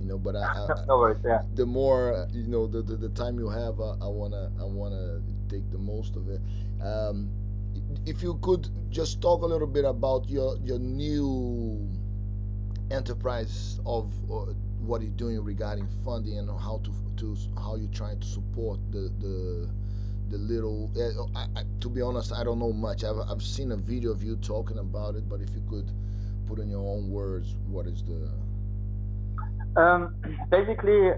you 0.00 0.06
know, 0.06 0.18
but 0.18 0.34
I, 0.34 0.42
I 0.42 0.84
no 0.88 0.98
worries, 0.98 1.20
yeah. 1.24 1.42
The 1.54 1.66
more 1.66 2.26
you 2.32 2.48
know, 2.48 2.66
the, 2.66 2.82
the, 2.82 2.96
the 2.96 3.10
time 3.10 3.38
you 3.38 3.48
have, 3.48 3.80
I, 3.80 3.94
I 4.02 4.08
wanna 4.08 4.50
I 4.60 4.64
wanna 4.64 5.20
take 5.48 5.70
the 5.70 5.78
most 5.78 6.16
of 6.16 6.28
it. 6.28 6.40
Um, 6.82 7.30
if 8.06 8.22
you 8.22 8.38
could 8.42 8.68
just 8.90 9.20
talk 9.20 9.42
a 9.42 9.46
little 9.46 9.68
bit 9.68 9.84
about 9.84 10.28
your 10.28 10.56
your 10.64 10.80
new 10.80 11.88
enterprise 12.90 13.78
of 13.86 14.12
uh, 14.30 14.52
what 14.80 15.00
you're 15.00 15.10
doing 15.12 15.42
regarding 15.44 15.86
funding 16.04 16.38
and 16.38 16.50
how 16.50 16.80
to 16.82 16.92
to 17.16 17.36
how 17.56 17.76
you're 17.76 17.92
trying 17.92 18.18
to 18.18 18.26
support 18.26 18.80
the 18.90 19.12
the 19.20 19.70
the 20.32 20.38
little. 20.38 20.90
Uh, 20.96 21.38
I, 21.38 21.60
I, 21.60 21.62
to 21.80 21.88
be 21.88 22.00
honest, 22.00 22.32
I 22.32 22.42
don't 22.42 22.58
know 22.58 22.72
much. 22.72 23.04
I've 23.04 23.20
I've 23.30 23.42
seen 23.42 23.70
a 23.70 23.76
video 23.76 24.10
of 24.10 24.22
you 24.22 24.36
talking 24.36 24.78
about 24.78 25.14
it, 25.14 25.28
but 25.28 25.40
if 25.40 25.50
you 25.50 25.62
could 25.68 25.88
put 26.48 26.58
in 26.58 26.70
your 26.70 26.80
own 26.80 27.10
words, 27.10 27.54
what 27.68 27.86
is 27.86 28.02
the? 28.02 29.80
Um, 29.80 30.16
basically, 30.50 31.12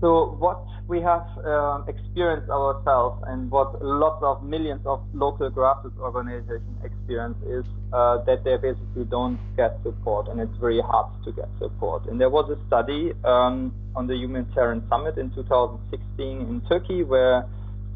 so 0.00 0.36
what 0.38 0.64
we 0.88 1.00
have 1.00 1.26
um, 1.44 1.84
experienced 1.88 2.50
ourselves 2.50 3.22
and 3.26 3.50
what 3.50 3.82
lots 3.82 4.22
of 4.22 4.42
millions 4.42 4.82
of 4.84 5.02
local 5.14 5.50
grassroots 5.50 5.98
organizations 5.98 6.84
experience 6.84 7.38
is 7.46 7.64
uh, 7.92 8.18
that 8.24 8.44
they 8.44 8.56
basically 8.56 9.04
don't 9.04 9.38
get 9.56 9.78
support 9.82 10.28
and 10.28 10.40
it's 10.40 10.56
very 10.58 10.80
hard 10.80 11.06
to 11.24 11.32
get 11.32 11.48
support. 11.58 12.04
And 12.06 12.20
there 12.20 12.28
was 12.28 12.50
a 12.50 12.58
study 12.66 13.12
um, 13.24 13.74
on 13.96 14.06
the 14.06 14.14
Humanitarian 14.14 14.86
Summit 14.90 15.16
in 15.16 15.30
2016 15.30 16.40
in 16.40 16.60
Turkey 16.68 17.02
where 17.02 17.46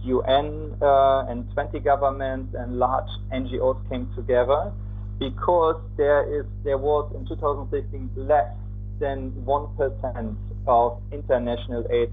UN 0.05 0.77
uh, 0.81 1.27
and 1.29 1.51
20 1.55 1.81
governments 1.81 2.55
and 2.59 2.79
large 2.79 3.09
NGOs 3.33 3.89
came 3.91 4.09
together 4.15 4.73
because 5.19 5.81
there 5.97 6.23
is 6.41 6.47
there 6.65 6.79
was 6.79 7.13
in 7.15 7.27
2016 7.27 8.11
less 8.17 8.55
than 9.01 9.31
one 9.45 9.75
percent 9.77 10.37
of 10.67 11.01
international 11.13 11.85
aid 11.91 12.11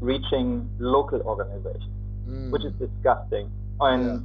reaching 0.00 0.68
local 0.78 1.20
organizations, 1.22 1.90
mm. 2.28 2.50
which 2.50 2.64
is 2.64 2.72
disgusting. 2.74 3.50
And 3.80 4.04
yeah. 4.04 4.18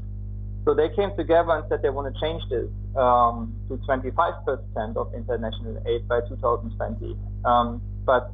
so 0.65 0.73
they 0.73 0.89
came 0.95 1.15
together 1.17 1.51
and 1.51 1.65
said 1.69 1.81
they 1.81 1.89
want 1.89 2.13
to 2.13 2.21
change 2.21 2.43
this 2.49 2.69
um, 2.95 3.53
to 3.69 3.77
25% 3.77 4.97
of 4.97 5.13
international 5.13 5.81
aid 5.87 6.07
by 6.07 6.21
2020. 6.21 7.17
Um, 7.43 7.81
but 8.05 8.31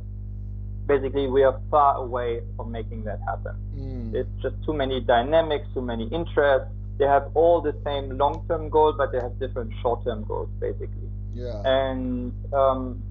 basically 0.90 1.28
we 1.28 1.44
are 1.44 1.58
far 1.70 1.92
away 2.06 2.42
from 2.56 2.72
making 2.72 3.04
that 3.06 3.20
happen. 3.30 3.56
Mm. 3.78 4.16
It's 4.20 4.36
just 4.42 4.56
too 4.66 4.74
many 4.74 5.00
dynamics, 5.00 5.66
too 5.76 5.86
many 5.92 6.06
interests. 6.20 6.68
They 6.98 7.06
have 7.06 7.26
all 7.36 7.62
the 7.62 7.76
same 7.86 8.18
long-term 8.18 8.70
goals, 8.70 8.96
but 8.98 9.14
they 9.14 9.22
have 9.26 9.40
different 9.40 9.72
short-term 9.82 10.26
goals, 10.26 10.50
basically. 10.60 11.10
Yeah. 11.34 11.62
And 11.64 12.34
um, 12.54 13.02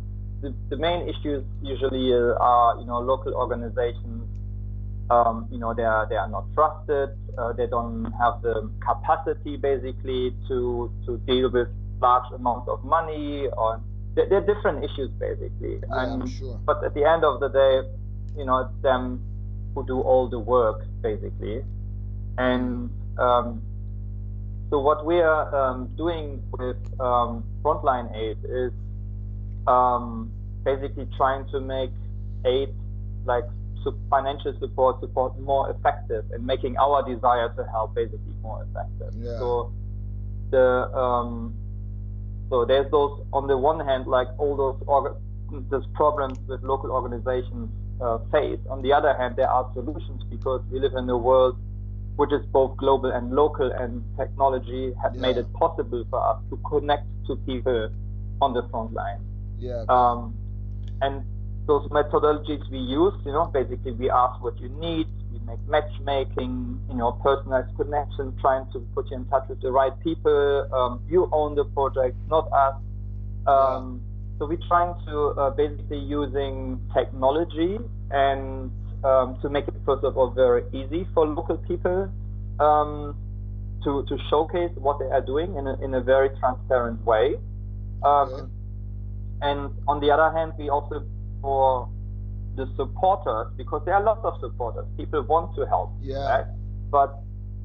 the, 0.43 0.53
the 0.69 0.77
main 0.77 1.09
issues 1.09 1.43
usually 1.63 2.13
are, 2.53 2.77
you 2.81 2.87
know, 2.91 2.99
local 3.01 3.33
organizations. 3.33 4.25
Um, 5.09 5.49
you 5.51 5.59
know, 5.59 5.73
they 5.73 5.85
are 5.85 6.07
they 6.07 6.17
are 6.17 6.29
not 6.29 6.45
trusted. 6.53 7.17
Uh, 7.39 7.53
they 7.55 7.67
don't 7.67 8.13
have 8.21 8.43
the 8.43 8.71
capacity, 8.89 9.57
basically, 9.57 10.35
to 10.49 10.93
to 11.07 11.17
deal 11.31 11.49
with 11.51 11.69
large 12.01 12.31
amounts 12.35 12.69
of 12.69 12.85
money 12.85 13.49
or 13.57 13.81
there, 14.27 14.39
are 14.39 14.55
different 14.55 14.85
issues 14.85 15.11
basically. 15.11 15.81
Yeah, 15.81 16.03
and, 16.03 16.23
I'm 16.23 16.29
sure. 16.29 16.59
But 16.65 16.83
at 16.85 16.95
the 16.95 17.05
end 17.05 17.25
of 17.25 17.41
the 17.41 17.49
day, 17.49 17.89
you 18.37 18.45
know, 18.45 18.59
it's 18.61 18.83
them 18.83 19.23
who 19.75 19.87
do 19.87 20.01
all 20.01 20.29
the 20.29 20.39
work 20.39 20.85
basically. 21.03 21.63
And 22.37 22.91
um, 23.19 23.63
so 24.71 24.79
what 24.79 25.05
we 25.05 25.21
are 25.21 25.55
um, 25.55 25.89
doing 25.97 26.43
with 26.53 26.77
um, 27.01 27.45
Frontline 27.63 28.15
Aid 28.17 28.39
is 28.45 28.73
um, 29.67 30.31
basically 30.65 31.09
trying 31.17 31.49
to 31.51 31.61
make 31.61 31.91
aid 32.45 32.71
like 33.25 33.45
financial 34.11 34.55
support 34.59 35.01
support 35.01 35.39
more 35.41 35.71
effective 35.71 36.25
and 36.33 36.45
making 36.45 36.77
our 36.77 37.03
desire 37.09 37.49
to 37.57 37.65
help 37.71 37.95
basically 37.95 38.35
more 38.43 38.67
effective. 38.71 39.15
Yeah. 39.17 39.39
So 39.39 39.73
the 40.51 40.93
um, 40.95 41.55
so 42.51 42.65
there's 42.65 42.91
those 42.91 43.21
on 43.33 43.47
the 43.47 43.57
one 43.57 43.81
hand 43.81 44.07
like 44.07 44.29
all 44.39 44.57
those 44.57 44.77
orga- 44.87 45.17
those 45.71 45.87
problems 45.95 46.39
with 46.47 46.63
local 46.63 46.91
organizations 46.91 47.71
uh, 48.01 48.19
face. 48.31 48.59
On 48.71 48.83
the 48.83 48.93
other 48.93 49.15
hand, 49.17 49.37
there 49.37 49.49
are 49.49 49.71
solutions 49.75 50.23
because 50.31 50.63
we 50.71 50.79
live 50.79 50.95
in 50.95 51.09
a 51.09 51.17
world 51.17 51.57
which 52.19 52.33
is 52.33 52.45
both 52.47 52.77
global 52.77 53.13
and 53.13 53.31
local, 53.31 53.71
and 53.71 54.03
technology 54.17 54.93
has 55.01 55.15
yeah. 55.15 55.21
made 55.21 55.37
it 55.37 55.51
possible 55.53 56.05
for 56.11 56.19
us 56.19 56.43
to 56.51 56.57
connect 56.69 57.07
to 57.29 57.37
people 57.47 57.91
on 58.43 58.53
the 58.53 58.63
front 58.71 58.93
line. 58.93 59.21
Yeah. 59.61 59.85
Um, 59.89 60.35
and 61.01 61.25
those 61.67 61.89
methodologies 61.91 62.69
we 62.71 62.79
use, 62.79 63.15
you 63.25 63.31
know, 63.31 63.47
basically 63.47 63.93
we 63.93 64.11
ask 64.11 64.43
what 64.43 64.59
you 64.59 64.69
need, 64.69 65.07
we 65.39 65.47
make 65.47 65.69
matchmaking, 65.69 66.81
you 66.89 66.97
know, 66.97 67.13
personalized 67.13 67.77
connection, 67.77 68.37
trying 68.41 68.71
to 68.73 68.81
put 68.95 69.11
you 69.11 69.17
in 69.17 69.25
touch 69.27 69.49
with 69.49 69.61
the 69.61 69.71
right 69.71 69.93
people. 70.03 70.69
Um, 70.73 71.03
you 71.09 71.29
own 71.33 71.55
the 71.55 71.65
project, 71.65 72.17
not 72.29 72.51
us. 72.53 72.75
Um, 73.47 74.03
so 74.39 74.47
we're 74.47 74.59
trying 74.69 74.95
to 75.07 75.19
uh, 75.41 75.51
basically 75.51 75.99
using 75.99 76.81
technology 76.95 77.79
and 78.11 78.71
um, 79.05 79.39
to 79.43 79.49
make 79.49 79.67
it 79.67 79.75
first 79.85 80.05
of 80.05 80.17
all 80.17 80.31
very 80.31 80.65
easy 80.73 81.07
for 81.15 81.27
local 81.27 81.57
people 81.57 82.11
um, 82.61 83.17
to 83.85 84.05
to 84.09 84.19
showcase 84.31 84.71
what 84.77 84.99
they 84.99 85.07
are 85.07 85.21
doing 85.21 85.57
in 85.57 85.67
a, 85.67 85.75
in 85.85 85.95
a 85.95 86.01
very 86.01 86.31
transparent 86.41 87.05
way. 87.05 87.35
Um, 88.03 88.51
and 89.41 89.71
on 89.87 90.01
the 90.01 90.11
other 90.11 90.37
hand, 90.37 90.53
we 90.59 90.69
also 90.69 91.05
for 91.41 91.89
the 92.59 92.69
supporters 92.77 93.53
because 93.57 93.83
there 93.85 93.95
are 93.95 94.03
lots 94.03 94.21
of 94.25 94.35
supporters. 94.41 94.85
People 94.97 95.23
want 95.23 95.55
to 95.57 95.67
help. 95.67 95.93
Yeah. 96.03 96.29
Right? 96.29 96.47
But 96.91 97.19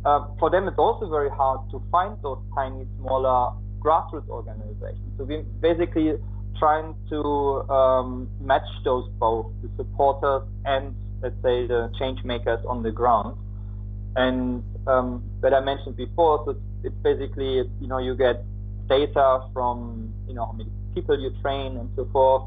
uh, 0.05 0.27
for 0.39 0.49
them, 0.49 0.67
it's 0.67 0.77
also 0.77 1.09
very 1.09 1.29
hard 1.29 1.59
to 1.71 1.81
find 1.91 2.17
those 2.21 2.39
tiny, 2.55 2.85
smaller 2.99 3.53
grassroots 3.79 4.29
organizations. 4.29 5.11
So 5.17 5.23
we 5.25 5.43
basically 5.59 6.13
trying 6.59 6.95
to 7.09 7.19
um, 7.69 8.29
match 8.39 8.67
those 8.83 9.09
both 9.19 9.47
the 9.61 9.69
supporters 9.75 10.43
and 10.65 10.95
let's 11.21 11.35
say 11.43 11.67
the 11.67 11.91
change 11.99 12.23
makers 12.23 12.59
on 12.67 12.83
the 12.83 12.91
ground. 12.91 13.37
And 14.15 14.63
um, 14.87 15.23
that 15.41 15.53
I 15.53 15.61
mentioned 15.61 15.97
before, 15.97 16.43
so 16.45 16.55
it's 16.83 16.95
basically 17.01 17.63
you 17.81 17.87
know 17.87 17.97
you 17.97 18.15
get 18.15 18.43
data 18.87 19.47
from 19.53 20.13
you 20.27 20.35
know 20.35 20.45
how 20.45 20.51
many 20.51 20.69
people 20.93 21.19
you 21.19 21.31
train 21.41 21.77
and 21.77 21.89
so 21.95 22.07
forth. 22.11 22.43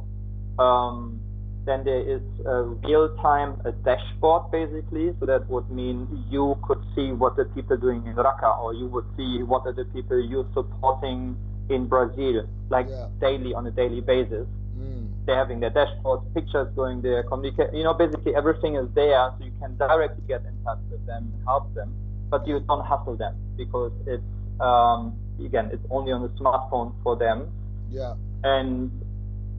Um, 0.59 1.21
then 1.67 1.85
there 1.85 2.01
is 2.01 2.23
a 2.47 2.63
real-time 2.63 3.61
a 3.65 3.73
dashboard 3.73 4.51
basically. 4.51 5.13
So 5.19 5.27
that 5.27 5.49
would 5.51 5.71
mean 5.71 6.25
you 6.31 6.57
could 6.67 6.83
see 6.95 7.13
what 7.13 7.37
the 7.37 7.45
people 7.45 7.77
doing 7.77 8.07
in 8.07 8.15
Raqqa, 8.15 8.59
or 8.61 8.73
you 8.73 8.87
would 8.87 9.05
see 9.17 9.43
what 9.43 9.67
are 9.67 9.73
the 9.73 9.85
people 9.87 10.19
you're 10.21 10.49
supporting 10.55 11.37
in 11.69 11.87
Brazil, 11.87 12.49
like 12.71 12.87
yeah. 12.89 13.09
daily 13.21 13.53
on 13.53 13.67
a 13.67 13.71
daily 13.71 14.01
basis. 14.01 14.47
Mm. 14.79 15.11
They're 15.27 15.37
having 15.37 15.59
their 15.61 15.71
dashboards, 15.71 16.23
pictures 16.33 16.69
going 16.77 17.03
there, 17.03 17.25
communicate. 17.25 17.75
You 17.75 17.83
know, 17.83 17.95
basically 17.95 18.37
everything 18.37 18.77
is 18.77 18.87
there, 18.95 19.33
so 19.37 19.45
you 19.45 19.53
can 19.61 19.77
directly 19.77 20.23
get 20.29 20.43
in 20.43 20.55
touch 20.65 20.79
with 20.91 21.05
them 21.07 21.33
and 21.35 21.45
help 21.45 21.75
them. 21.75 21.93
But 22.31 22.47
you 22.47 22.61
don't 22.61 22.85
hassle 22.87 23.17
them 23.17 23.35
because 23.57 23.93
it's 24.07 24.23
um, 24.61 25.19
again, 25.45 25.71
it's 25.73 25.85
only 25.91 26.13
on 26.13 26.23
the 26.23 26.29
smartphone 26.41 26.95
for 27.03 27.17
them. 27.17 27.51
Yeah. 27.91 28.15
And 28.45 28.91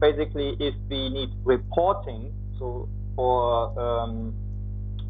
basically, 0.00 0.56
if 0.60 0.74
we 0.88 1.08
need 1.10 1.30
reporting, 1.44 2.32
so 2.58 2.88
for 3.16 3.78
um, 3.78 4.34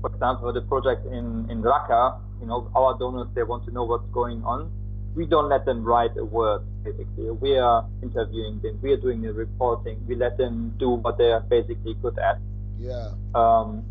for 0.00 0.10
example, 0.10 0.52
the 0.52 0.62
project 0.62 1.06
in 1.06 1.48
in 1.50 1.62
Raqqa, 1.62 2.20
you 2.40 2.46
know, 2.46 2.70
our 2.74 2.98
donors 2.98 3.28
they 3.34 3.42
want 3.42 3.64
to 3.66 3.70
know 3.70 3.84
what's 3.84 4.08
going 4.12 4.42
on. 4.44 4.70
We 5.14 5.26
don't 5.26 5.48
let 5.48 5.64
them 5.64 5.84
write 5.84 6.16
a 6.16 6.24
word. 6.24 6.62
Basically, 6.84 7.30
we 7.30 7.56
are 7.58 7.84
interviewing 8.02 8.60
them. 8.62 8.78
We 8.82 8.92
are 8.92 8.96
doing 8.96 9.22
the 9.22 9.32
reporting. 9.32 10.04
We 10.06 10.14
let 10.14 10.38
them 10.38 10.74
do 10.78 10.90
what 10.90 11.18
they 11.18 11.32
are 11.32 11.40
basically 11.40 11.94
good 11.94 12.18
at. 12.18 12.38
Yeah. 12.78 13.10
Um, 13.34 13.84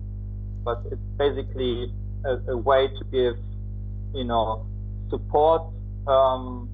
but 0.63 0.83
it's 0.91 1.01
basically 1.17 1.91
a, 2.23 2.51
a 2.51 2.57
way 2.57 2.87
to 2.87 3.03
give, 3.11 3.35
you 4.13 4.23
know, 4.23 4.65
support 5.09 5.63
um, 6.07 6.69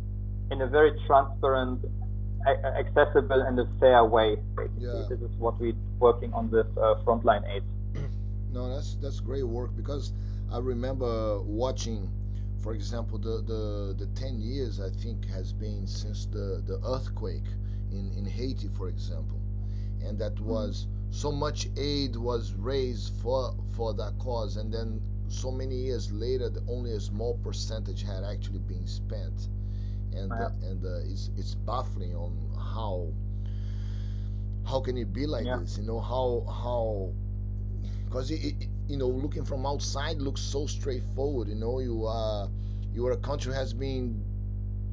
in 0.52 0.62
a 0.62 0.68
very 0.68 0.92
transparent 1.08 1.84
accessible 2.46 3.42
and 3.42 3.60
a 3.60 3.68
fair 3.80 4.04
way. 4.06 4.38
Basically, 4.56 4.86
yeah. 4.86 5.06
this 5.10 5.20
is 5.20 5.36
what 5.38 5.60
we're 5.60 5.74
working 6.00 6.34
on 6.34 6.50
with 6.52 6.68
uh, 6.78 6.96
Frontline 7.06 7.48
Aid. 7.50 7.64
no, 8.52 8.74
that's 8.74 8.96
that's 8.96 9.20
great 9.20 9.44
work 9.44 9.76
because 9.76 10.14
I 10.52 10.60
remember 10.60 11.42
watching, 11.42 12.10
for 12.62 12.74
example, 12.74 13.18
the 13.18 13.42
the 13.42 13.96
the 13.98 14.08
ten 14.20 14.40
years 14.40 14.80
I 14.80 14.90
think 14.90 15.28
has 15.30 15.54
been 15.54 15.88
since 15.88 16.26
the 16.26 16.64
the 16.66 16.80
earthquake 16.86 17.48
in 17.92 18.12
in 18.18 18.26
Haiti, 18.26 18.70
for 18.78 18.90
example, 18.90 19.40
and 20.04 20.18
that 20.20 20.36
mm-hmm. 20.36 20.50
was 20.50 20.88
so 21.12 21.32
much 21.32 21.68
aid 21.78 22.16
was 22.16 22.54
raised 22.54 23.14
for 23.22 23.56
for 23.76 23.94
that 23.94 24.18
cause, 24.20 24.58
and 24.58 24.74
then 24.74 25.02
so 25.30 25.52
many 25.52 25.76
years 25.76 26.12
later, 26.12 26.50
the, 26.50 26.64
only 26.70 26.92
a 26.92 27.00
small 27.00 27.40
percentage 27.44 28.04
had 28.04 28.24
actually 28.24 28.60
been 28.60 28.86
spent 28.86 29.48
and 30.14 30.32
uh, 30.32 30.50
and 30.64 30.86
uh, 30.86 31.12
it's 31.12 31.30
it's 31.38 31.56
baffling 31.56 32.16
on 32.16 32.32
how 32.58 33.08
how 34.66 34.80
can 34.80 34.98
it 34.98 35.14
be 35.14 35.26
like 35.26 35.46
yeah. 35.46 35.58
this 35.58 35.78
you 35.78 35.84
know 35.84 36.00
how 36.00 36.46
how 36.50 37.12
because 38.06 38.32
you 38.32 38.98
know 38.98 39.08
looking 39.08 39.44
from 39.44 39.66
outside 39.66 40.18
looks 40.18 40.42
so 40.42 40.66
straightforward 40.66 41.48
you 41.48 41.56
know 41.56 41.80
you 41.80 42.06
uh 42.06 42.48
your 42.94 43.16
country 43.18 43.54
has 43.54 43.74
been 43.74 44.24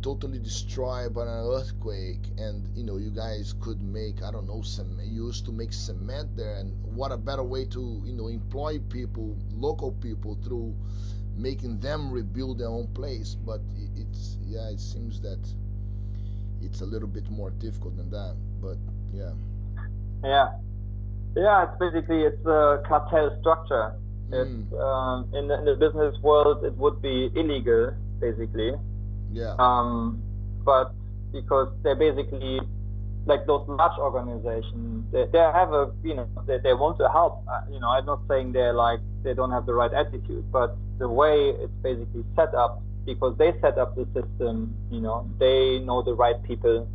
totally 0.03 0.39
destroyed 0.39 1.13
by 1.13 1.23
an 1.23 1.29
earthquake 1.29 2.21
and 2.39 2.67
you 2.77 2.83
know 2.83 2.97
you 2.97 3.11
guys 3.11 3.55
could 3.61 3.81
make 3.83 4.23
i 4.23 4.31
don't 4.31 4.47
know 4.47 4.63
cement 4.63 5.07
you 5.07 5.27
used 5.27 5.45
to 5.45 5.53
make 5.53 5.73
cement 5.73 6.35
there 6.37 6.57
and 6.57 6.73
what 6.95 7.13
a 7.13 7.17
better 7.17 7.43
way 7.43 7.65
to 7.67 8.01
you 8.05 8.15
know 8.15 8.29
employ 8.29 8.79
people 8.89 9.37
local 9.53 9.93
people 9.93 10.39
through 10.43 10.75
making 11.41 11.81
them 11.81 12.11
rebuild 12.11 12.59
their 12.59 12.69
own 12.69 12.87
place. 12.89 13.35
But 13.35 13.61
it's 13.97 14.37
yeah, 14.47 14.69
it 14.69 14.81
seems 14.81 15.21
that 15.23 15.41
it's 16.63 16.81
a 16.81 16.87
little 16.87 17.09
bit 17.09 17.29
more 17.31 17.51
difficult 17.51 17.97
than 17.97 18.11
that. 18.11 18.37
But 18.61 18.77
yeah. 19.13 19.33
Yeah, 20.23 20.53
yeah. 21.37 21.65
It's 21.65 21.79
basically 21.79 22.23
it's 22.25 22.45
a 22.47 22.83
cartel 22.87 23.37
structure. 23.41 23.95
Mm. 24.31 24.41
It's 24.41 24.73
um, 24.75 25.31
in, 25.35 25.49
the, 25.49 25.59
in 25.59 25.65
the 25.65 25.75
business 25.75 26.17
world 26.23 26.65
it 26.65 26.77
would 26.77 27.01
be 27.03 27.31
illegal 27.35 27.95
basically. 28.21 28.73
Yeah. 29.33 29.55
Um, 29.59 30.23
but 30.65 30.93
because 31.33 31.73
they're 31.83 31.97
basically 31.97 32.61
like 33.27 33.47
those 33.47 33.67
large 33.69 33.99
organizations, 33.99 35.05
they, 35.13 35.27
they 35.33 35.39
have 35.39 35.73
a, 35.73 35.93
you 36.03 36.15
know, 36.15 36.29
they, 36.47 36.59
they 36.59 36.75
want 36.75 36.99
to 36.99 37.09
help. 37.09 37.45
Uh, 37.49 37.61
you 37.71 37.81
know, 37.81 37.89
I'm 37.89 38.07
not 38.07 38.21
saying 38.29 38.53
they're 38.53 38.73
like, 38.73 39.01
they 39.23 39.35
don't 39.35 39.51
have 39.51 39.67
the 39.67 39.75
right 39.75 39.93
attitude, 39.93 40.51
but 40.51 40.77
the 40.99 41.09
way 41.09 41.51
it's 41.51 41.73
basically 41.83 42.25
set 42.37 42.55
up, 42.55 42.83
because 43.05 43.37
they 43.39 43.53
set 43.61 43.79
up 43.79 43.97
the 43.97 44.07
system, 44.15 44.75
you 44.91 45.01
know, 45.01 45.29
they 45.39 45.79
know 45.81 46.03
the 46.03 46.15
right 46.15 46.43
people. 46.45 46.89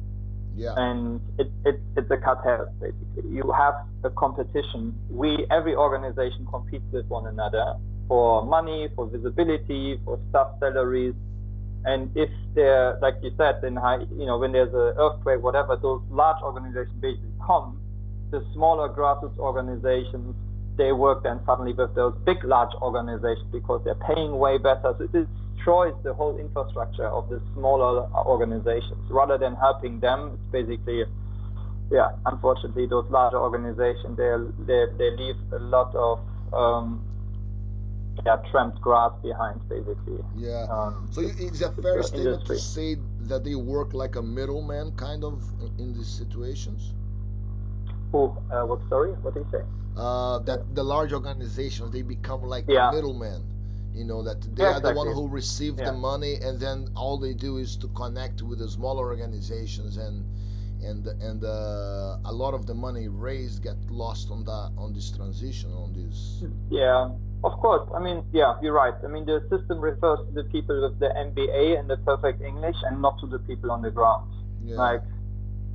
Yeah. 0.57 0.73
And 0.77 1.19
it, 1.37 1.51
it, 1.65 1.81
it's 1.97 2.09
a 2.09 2.17
cartel, 2.17 2.73
basically. 2.79 3.29
You 3.29 3.51
have 3.51 3.75
a 4.03 4.09
competition. 4.09 4.97
We, 5.09 5.45
every 5.51 5.75
organization 5.75 6.47
competes 6.49 6.85
with 6.93 7.07
one 7.07 7.27
another 7.27 7.75
for 8.07 8.45
money, 8.45 8.87
for 8.95 9.07
visibility, 9.07 9.99
for 10.05 10.19
staff 10.29 10.51
salaries, 10.59 11.13
and 11.85 12.09
if 12.15 12.29
they're, 12.55 12.97
like 13.01 13.15
you 13.21 13.31
said, 13.37 13.63
in 13.63 13.75
high, 13.75 13.99
you 14.17 14.25
know, 14.25 14.39
when 14.39 14.51
there's 14.51 14.73
an 14.73 14.97
earthquake, 14.97 15.41
whatever, 15.41 15.75
those 15.75 16.01
large 16.09 16.41
organizations 16.41 16.95
basically 16.99 17.29
come. 17.45 17.79
The 18.31 18.43
smaller 18.53 18.89
grassroots 18.89 19.37
organizations, 19.37 20.35
they 20.77 20.91
work 20.91 21.23
then 21.23 21.39
suddenly 21.45 21.73
with 21.73 21.95
those 21.95 22.15
big, 22.25 22.43
large 22.43 22.73
organizations 22.81 23.47
because 23.51 23.81
they're 23.83 23.95
paying 23.95 24.37
way 24.37 24.57
better. 24.57 24.95
So 24.97 25.03
it 25.05 25.27
destroys 25.55 25.93
the 26.03 26.13
whole 26.13 26.37
infrastructure 26.37 27.07
of 27.07 27.29
the 27.29 27.41
smaller 27.53 28.07
organizations. 28.25 29.09
Rather 29.09 29.37
than 29.37 29.55
helping 29.55 29.99
them, 29.99 30.33
it's 30.33 30.51
basically, 30.51 31.05
yeah, 31.91 32.11
unfortunately, 32.25 32.87
those 32.87 33.05
larger 33.09 33.37
organizations, 33.37 34.17
they 34.17 34.35
they 34.65 34.85
they 34.97 35.11
leave 35.15 35.37
a 35.53 35.59
lot 35.59 35.95
of 35.95 36.19
um, 36.53 37.03
yeah 38.25 38.37
tramped 38.51 38.81
grass 38.81 39.11
behind 39.23 39.61
basically. 39.69 40.23
Yeah. 40.35 40.67
Um, 40.69 41.07
so 41.11 41.21
is 41.21 41.61
a 41.61 41.71
fair 41.71 42.03
statement 42.03 42.43
industry. 42.43 42.55
to 42.57 42.61
say 42.61 42.95
that 43.21 43.43
they 43.43 43.55
work 43.55 43.93
like 43.93 44.15
a 44.15 44.21
middleman 44.21 44.91
kind 44.97 45.23
of 45.23 45.41
in 45.79 45.93
these 45.93 46.07
situations? 46.07 46.93
Who? 48.11 48.35
Uh, 48.51 48.65
what? 48.65 48.81
Sorry, 48.89 49.11
what 49.23 49.33
did 49.33 49.45
you 49.45 49.51
say? 49.51 49.65
Uh, 49.97 50.39
that 50.39 50.75
the 50.75 50.83
large 50.83 51.13
organizations 51.13 51.91
they 51.91 52.01
become 52.01 52.41
like 52.43 52.65
yeah. 52.67 52.91
middlemen. 52.91 53.43
You 53.93 54.03
know 54.03 54.23
that 54.23 54.41
they 54.41 54.63
yeah, 54.63 54.73
are 54.73 54.77
exactly. 54.77 54.91
the 54.91 54.97
one 54.97 55.13
who 55.15 55.27
receive 55.29 55.79
yeah. 55.79 55.85
the 55.85 55.93
money, 55.93 56.35
and 56.35 56.59
then 56.59 56.89
all 56.97 57.17
they 57.17 57.33
do 57.33 57.57
is 57.57 57.77
to 57.77 57.87
connect 57.89 58.41
with 58.41 58.59
the 58.59 58.69
smaller 58.69 59.05
organizations 59.05 59.95
and 59.95 60.25
and 60.83 61.07
and 61.07 61.43
uh, 61.43 62.17
a 62.25 62.31
lot 62.31 62.53
of 62.53 62.65
the 62.65 62.73
money 62.73 63.07
raised 63.07 63.63
get 63.63 63.77
lost 63.89 64.29
on 64.31 64.43
that 64.43 64.71
on 64.77 64.93
this 64.93 65.11
transition 65.11 65.71
on 65.73 65.93
this 65.93 66.43
yeah 66.69 67.09
of 67.43 67.53
course 67.59 67.87
i 67.95 67.99
mean 67.99 68.23
yeah 68.31 68.55
you're 68.61 68.73
right 68.73 68.93
i 69.03 69.07
mean 69.07 69.25
the 69.25 69.41
system 69.49 69.79
refers 69.79 70.19
to 70.27 70.31
the 70.33 70.43
people 70.49 70.81
with 70.81 70.99
the 70.99 71.07
mba 71.07 71.79
and 71.79 71.89
the 71.89 71.97
perfect 71.97 72.41
english 72.41 72.75
and 72.85 73.01
not 73.01 73.19
to 73.19 73.27
the 73.27 73.39
people 73.39 73.71
on 73.71 73.81
the 73.81 73.91
ground 73.91 74.29
yeah. 74.63 74.75
like 74.75 75.01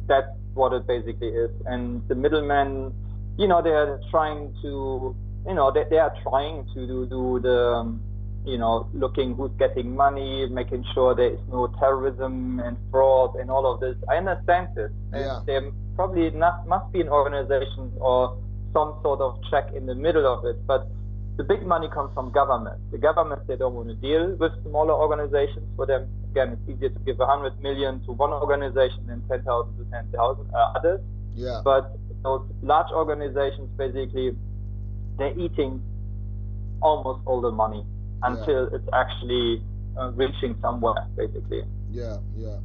that's 0.06 0.28
what 0.54 0.72
it 0.72 0.86
basically 0.86 1.28
is 1.28 1.50
and 1.66 2.06
the 2.08 2.14
middlemen 2.14 2.92
you 3.38 3.48
know 3.48 3.62
they're 3.62 4.00
trying 4.10 4.54
to 4.62 5.14
you 5.46 5.54
know 5.54 5.70
they, 5.70 5.84
they 5.88 5.98
are 5.98 6.14
trying 6.22 6.66
to 6.74 6.86
do, 6.86 7.06
do 7.06 7.40
the 7.40 7.58
um, 7.58 8.00
you 8.44 8.56
know, 8.56 8.88
looking 8.94 9.34
who's 9.34 9.50
getting 9.58 9.94
money, 9.94 10.46
making 10.48 10.84
sure 10.94 11.14
there 11.14 11.34
is 11.34 11.40
no 11.50 11.66
terrorism 11.78 12.60
and 12.60 12.76
fraud 12.90 13.36
and 13.36 13.50
all 13.50 13.70
of 13.70 13.80
this. 13.80 13.96
I 14.08 14.16
understand 14.16 14.68
this. 14.74 14.90
Yeah. 15.12 15.40
there 15.46 15.70
probably 15.94 16.30
not, 16.30 16.66
must 16.66 16.90
be 16.92 17.00
an 17.00 17.08
organization 17.08 17.92
or 18.00 18.38
some 18.72 18.98
sort 19.02 19.20
of 19.20 19.38
check 19.50 19.72
in 19.74 19.86
the 19.86 19.94
middle 19.94 20.26
of 20.26 20.44
it. 20.46 20.66
But 20.66 20.88
the 21.36 21.44
big 21.44 21.66
money 21.66 21.88
comes 21.92 22.12
from 22.14 22.32
government. 22.32 22.80
The 22.92 22.98
government, 22.98 23.46
they 23.46 23.56
don't 23.56 23.74
want 23.74 23.88
to 23.88 23.94
deal 23.94 24.34
with 24.36 24.52
smaller 24.62 24.94
organizations. 24.94 25.66
For 25.76 25.84
them, 25.84 26.08
again, 26.30 26.56
it's 26.56 26.76
easier 26.76 26.88
to 26.88 26.98
give 27.00 27.18
100 27.18 27.60
million 27.60 28.02
to 28.06 28.12
one 28.12 28.32
organization 28.32 29.06
than 29.06 29.20
10,000 29.28 29.44
to 29.44 29.84
10,000 29.90 30.50
uh, 30.54 30.72
others. 30.76 31.00
Yeah. 31.34 31.60
But 31.62 31.96
those 32.22 32.46
large 32.62 32.90
organizations, 32.92 33.68
basically, 33.76 34.36
they're 35.18 35.38
eating 35.38 35.82
almost 36.82 37.20
all 37.26 37.40
the 37.40 37.50
money 37.50 37.84
until 38.22 38.68
yeah. 38.70 38.76
it's 38.76 38.88
actually 38.92 39.62
uh, 39.98 40.10
reaching 40.12 40.56
somewhere, 40.60 41.06
basically. 41.16 41.62
Yeah, 41.90 42.18
yeah. 42.36 42.58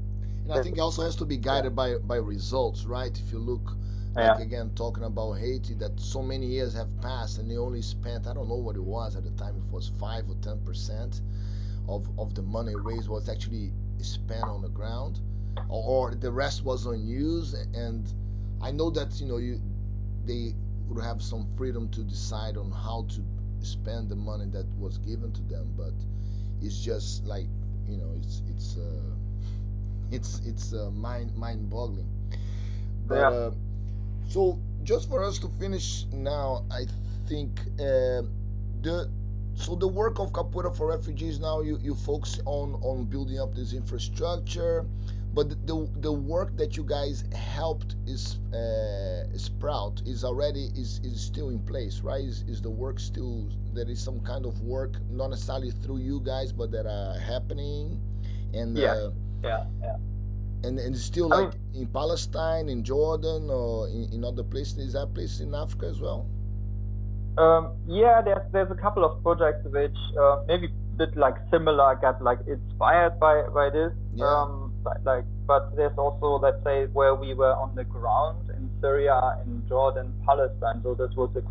And 0.43 0.53
I 0.53 0.61
think 0.61 0.77
it 0.77 0.81
also 0.81 1.01
has 1.03 1.15
to 1.17 1.25
be 1.25 1.37
guided 1.37 1.71
yeah. 1.71 1.75
by 1.75 1.95
by 1.97 2.17
results, 2.17 2.85
right? 2.85 3.17
If 3.17 3.31
you 3.31 3.39
look, 3.39 3.75
like 4.15 4.37
yeah. 4.37 4.43
again, 4.43 4.71
talking 4.75 5.03
about 5.03 5.33
Haiti, 5.33 5.73
that 5.75 5.99
so 5.99 6.21
many 6.21 6.45
years 6.45 6.73
have 6.73 6.89
passed 7.01 7.39
and 7.39 7.49
they 7.49 7.57
only 7.57 7.81
spent, 7.81 8.27
I 8.27 8.33
don't 8.33 8.47
know 8.47 8.55
what 8.55 8.75
it 8.75 8.83
was 8.83 9.15
at 9.15 9.23
the 9.23 9.31
time, 9.31 9.55
it 9.55 9.73
was 9.73 9.91
five 9.99 10.29
or 10.29 10.35
ten 10.41 10.59
percent 10.63 11.21
of 11.87 12.07
of 12.19 12.35
the 12.35 12.41
money 12.41 12.75
raised 12.75 13.09
was 13.09 13.27
actually 13.29 13.71
spent 13.99 14.43
on 14.43 14.61
the 14.61 14.69
ground, 14.69 15.19
or, 15.69 16.11
or 16.11 16.15
the 16.15 16.31
rest 16.31 16.63
was 16.63 16.85
unused. 16.85 17.55
And 17.75 18.05
I 18.66 18.72
know 18.72 18.89
that 18.89 19.22
you 19.22 19.28
know 19.28 19.38
you 19.38 19.61
they 20.26 20.55
would 20.88 21.03
have 21.03 21.22
some 21.22 21.45
freedom 21.55 21.88
to 21.89 22.01
decide 22.01 22.57
on 22.57 22.72
how 22.72 23.05
to 23.09 23.22
spend 23.63 24.09
the 24.09 24.16
money 24.16 24.45
that 24.53 24.66
was 24.80 24.97
given 24.99 25.32
to 25.34 25.41
them 25.43 25.72
but 25.78 25.93
it's 26.63 26.80
just 26.80 27.24
like 27.28 27.45
you 27.88 27.97
know 27.97 28.11
it's 28.18 28.41
it's 28.49 28.78
uh, 28.78 29.13
it's 30.11 30.41
it's 30.47 30.74
uh, 30.74 30.89
mind 30.91 31.36
mind 31.38 31.70
boggling 31.70 32.09
but 33.05 33.18
yeah. 33.18 33.30
uh, 33.30 33.51
so 34.28 34.57
just 34.84 35.09
for 35.09 35.24
us 35.24 35.38
to 35.38 35.47
finish 35.59 36.05
now 36.11 36.66
i 36.72 36.86
think 37.28 37.59
uh, 37.80 38.22
the 38.82 39.07
so 39.53 39.76
the 39.76 39.88
work 39.88 40.18
of 40.20 40.34
capoeira 40.34 40.76
for 40.76 40.88
refugees 40.88 41.39
now 41.39 41.61
you, 41.61 41.78
you 41.84 41.93
focus 41.93 42.41
on 42.45 42.74
on 42.82 43.05
building 43.05 43.39
up 43.39 43.53
this 43.53 43.74
infrastructure 43.74 44.86
but 45.36 45.49
the 45.67 45.88
the 45.99 46.11
work 46.11 46.55
that 46.55 46.77
you 46.77 46.83
guys 46.83 47.25
helped 47.36 47.95
is 48.07 48.39
uh, 48.55 49.27
sprout 49.38 50.01
is 50.05 50.23
already 50.23 50.71
is 50.75 51.01
is 51.03 51.21
still 51.21 51.49
in 51.49 51.59
place 51.59 51.99
right? 51.99 52.23
Is, 52.23 52.43
is 52.47 52.61
the 52.61 52.69
work 52.69 52.99
still 52.99 53.49
there 53.73 53.89
is 53.89 54.01
some 54.01 54.21
kind 54.21 54.45
of 54.45 54.61
work 54.61 54.93
not 55.11 55.31
necessarily 55.31 55.71
through 55.71 55.97
you 55.97 56.21
guys 56.21 56.53
but 56.53 56.71
that 56.71 56.86
are 56.88 57.19
happening. 57.19 57.99
And 58.53 58.77
yeah. 58.77 58.93
uh, 58.93 59.11
yeah 59.43 59.65
yeah. 59.81 59.97
and 60.63 60.79
and 60.79 60.95
still 60.97 61.27
like 61.27 61.51
in 61.73 61.88
Palestine 61.88 62.69
in 62.69 62.86
Jordan 62.86 63.49
or 63.49 63.89
in, 63.89 64.13
in 64.13 64.23
other 64.23 64.43
places. 64.43 64.77
Is 64.77 64.93
that 64.93 65.13
place 65.13 65.41
in 65.41 65.53
Africa 65.53 65.88
as 65.88 65.99
well? 65.99 66.25
Um, 67.38 67.75
yeah 67.88 68.21
there's 68.21 68.49
there's 68.53 68.71
a 68.71 68.81
couple 68.81 69.03
of 69.03 69.21
projects 69.21 69.65
which 69.65 69.99
uh, 70.17 70.43
maybe 70.47 70.69
bit 70.95 71.17
like 71.17 71.36
similar 71.51 71.95
got 71.95 72.21
like 72.23 72.39
inspired 72.47 73.19
by 73.19 73.41
by 73.53 73.69
this. 73.69 73.91
Yeah. 74.13 74.25
um, 74.25 74.64
like 75.03 75.25
but 75.47 75.75
there's 75.75 75.97
also 75.97 76.39
let's 76.39 76.63
say 76.63 76.86
where 76.88 77.15
we 77.15 77.33
were 77.33 77.53
on 77.53 77.75
the 77.75 77.83
ground 77.83 78.49
in 78.49 78.69
Syria, 78.81 79.38
in 79.45 79.67
Jordan, 79.67 80.13
Palestine. 80.25 80.81
So 80.83 80.93
this 80.93 81.15
was 81.15 81.29
the 81.33 81.43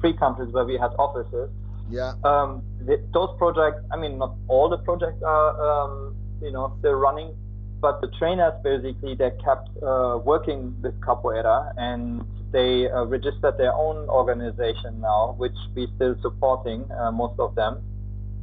three 0.00 0.14
countries 0.14 0.52
where 0.52 0.64
we 0.64 0.74
had 0.74 0.92
offices. 0.98 1.50
Yeah. 1.90 2.14
Um, 2.24 2.62
the, 2.84 3.02
those 3.12 3.30
projects. 3.38 3.84
I 3.92 3.96
mean, 3.96 4.18
not 4.18 4.34
all 4.48 4.68
the 4.68 4.78
projects 4.78 5.22
are 5.22 5.50
um, 5.70 6.16
you 6.42 6.50
know 6.50 6.74
still 6.80 6.94
running, 6.94 7.34
but 7.80 8.00
the 8.00 8.08
trainers 8.18 8.54
basically 8.62 9.14
they 9.14 9.30
kept 9.44 9.70
uh, 9.82 10.18
working 10.24 10.74
with 10.82 10.98
Capoeira 11.00 11.72
and 11.76 12.24
they 12.52 12.88
uh, 12.88 13.04
registered 13.04 13.58
their 13.58 13.74
own 13.74 14.08
organization 14.08 15.00
now, 15.00 15.34
which 15.36 15.56
we 15.74 15.88
still 15.96 16.16
supporting 16.22 16.90
uh, 16.92 17.10
most 17.12 17.38
of 17.38 17.54
them, 17.54 17.82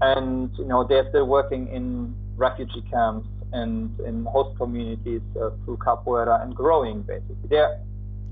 and 0.02 0.52
you 0.58 0.66
know 0.66 0.86
they're 0.88 1.10
still 1.10 1.26
working 1.26 1.68
in 1.68 2.16
refugee 2.36 2.84
camps 2.90 3.28
and 3.54 3.98
in 4.02 4.26
host 4.26 4.58
communities 4.58 5.22
uh, 5.40 5.52
through 5.64 5.78
capoeira 5.78 6.42
and 6.44 6.56
growing 6.56 7.04
basically. 7.04 7.48
They're, 7.50 7.80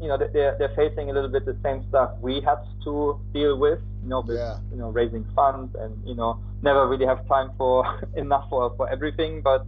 you 0.01 0.07
know, 0.07 0.17
they're, 0.17 0.57
they're 0.57 0.73
facing 0.75 1.09
a 1.09 1.13
little 1.13 1.29
bit 1.29 1.45
the 1.45 1.57
same 1.63 1.85
stuff 1.89 2.11
we 2.21 2.41
had 2.41 2.57
to 2.85 3.19
deal 3.33 3.57
with, 3.57 3.79
you 4.01 4.09
know, 4.09 4.21
with, 4.21 4.37
yeah. 4.37 4.57
you 4.71 4.77
know, 4.77 4.89
raising 4.89 5.25
funds 5.35 5.75
and, 5.79 5.95
you 6.07 6.15
know, 6.15 6.39
never 6.63 6.87
really 6.87 7.05
have 7.05 7.27
time 7.27 7.51
for 7.57 7.85
enough 8.15 8.49
for, 8.49 8.75
for 8.75 8.89
everything. 8.89 9.41
But 9.41 9.65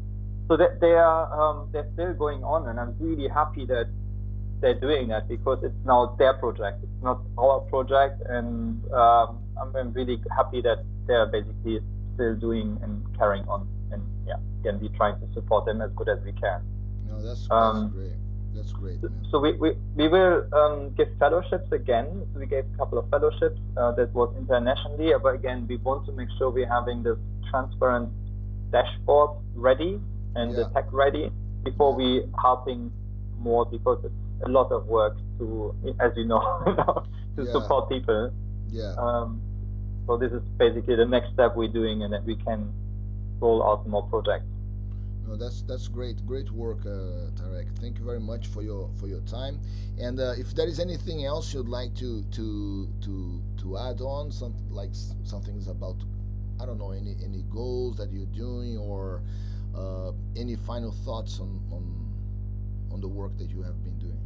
so 0.48 0.58
that 0.58 0.82
they 0.82 0.94
are, 0.94 1.24
um, 1.40 1.70
they're 1.72 1.90
still 1.94 2.14
going 2.14 2.44
on 2.44 2.68
and 2.68 2.80
I'm 2.80 2.96
really 3.00 3.30
happy 3.30 3.66
that 3.68 3.88
they're 4.60 4.80
doing 4.80 5.10
that 5.10 5.28
because 5.28 5.60
it's 5.62 5.76
now 5.86 6.16
their 6.18 6.34
project. 6.34 6.84
It's 6.84 7.04
not 7.04 7.22
our 7.38 7.60
project. 7.62 8.22
And 8.28 8.84
um, 8.92 9.40
I'm, 9.62 9.76
I'm 9.76 9.94
really 9.94 10.20
happy 10.36 10.62
that 10.62 10.84
they're 11.06 11.28
basically 11.28 11.82
still 12.16 12.36
doing 12.36 12.80
and 12.82 13.04
carrying 13.18 13.48
on 13.48 13.68
yeah, 14.28 14.36
can 14.64 14.80
be 14.80 14.90
trying 14.90 15.20
to 15.20 15.34
support 15.34 15.66
them 15.66 15.82
as 15.82 15.92
good 15.96 16.10
as 16.10 16.20
we 16.24 16.32
can. 16.34 16.62
No, 17.08 17.22
that's, 17.22 17.42
that's 17.42 17.52
um, 17.52 17.90
great. 17.90 18.12
That's 18.56 18.72
great. 18.72 19.02
Man. 19.02 19.26
So 19.32 19.40
we, 19.40 19.54
we, 19.54 19.72
we 19.96 20.08
will 20.08 20.48
um, 20.54 20.94
give 20.96 21.10
fellowships 21.20 21.72
again. 21.72 22.28
So 22.34 22.40
we 22.40 22.46
gave 22.46 22.66
a 22.74 22.78
couple 22.78 22.98
of 22.98 23.10
fellowships 23.10 23.60
uh, 23.78 23.92
that 23.94 24.14
was 24.14 24.34
internationally, 24.38 25.12
but 25.22 25.36
again, 25.36 25.66
we 25.68 25.78
want 25.78 26.06
to 26.06 26.12
make 26.12 26.30
sure 26.38 26.50
we're 26.50 26.70
having 26.70 27.04
this 27.04 27.18
transparent 27.50 28.10
dashboard 28.72 29.32
ready 29.56 30.00
and 30.36 30.52
yeah. 30.52 30.58
the 30.58 30.70
tech 30.70 30.86
ready 30.92 31.32
before 31.64 31.96
we 31.96 32.24
helping 32.42 32.92
more 33.40 33.66
because 33.66 34.04
it's 34.04 34.14
a 34.46 34.50
lot 34.50 34.72
of 34.72 34.88
work 34.88 35.16
to, 35.40 35.76
as 36.00 36.12
you 36.16 36.26
know, 36.26 36.42
to 37.38 37.44
yeah. 37.44 37.52
support 37.52 37.90
people. 37.90 38.32
Yeah. 38.70 38.94
Um, 38.98 39.42
so 40.08 40.18
this 40.18 40.32
is 40.32 40.42
basically 40.58 40.96
the 40.96 41.06
next 41.06 41.34
step 41.34 41.56
we're 41.56 41.72
doing, 41.72 42.04
and 42.04 42.12
that 42.14 42.26
we 42.26 42.36
can 42.36 42.74
roll 43.44 43.62
out 43.64 43.88
more 43.88 44.04
projects. 44.04 44.48
No, 45.28 45.36
that's 45.38 45.62
that's 45.64 45.88
great, 45.88 46.26
great 46.26 46.52
work, 46.52 46.80
uh, 46.86 47.32
Tarek. 47.40 47.68
Thank 47.80 47.98
you 48.00 48.06
very 48.06 48.20
much 48.20 48.48
for 48.48 48.62
your 48.62 48.90
for 49.00 49.08
your 49.08 49.22
time. 49.22 49.60
And 49.98 50.20
uh, 50.20 50.34
if 50.38 50.54
there 50.56 50.68
is 50.68 50.80
anything 50.80 51.26
else 51.26 51.54
you'd 51.54 51.70
like 51.70 51.94
to 51.96 52.24
to 52.38 52.90
to 53.06 53.42
to 53.62 53.78
add 53.78 54.02
on, 54.02 54.32
something 54.32 54.70
like 54.72 54.92
something's 55.24 55.68
about, 55.68 55.98
I 56.62 56.66
don't 56.66 56.78
know, 56.78 56.92
any 56.92 57.16
any 57.24 57.44
goals 57.50 57.98
that 57.98 58.12
you're 58.12 58.34
doing 58.46 58.78
or 58.78 59.22
uh, 59.76 60.12
any 60.36 60.56
final 60.56 60.92
thoughts 60.92 61.40
on 61.40 61.60
on 61.72 61.84
on 62.92 63.02
the 63.02 63.08
work 63.08 63.38
that 63.38 63.50
you 63.50 63.62
have 63.64 63.82
been 63.84 63.98
doing. 64.00 64.20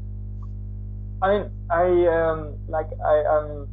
I 1.22 1.28
mean, 1.38 1.52
I 1.70 1.86
um, 2.18 2.58
like 2.68 2.90
I 3.06 3.24
um, 3.26 3.68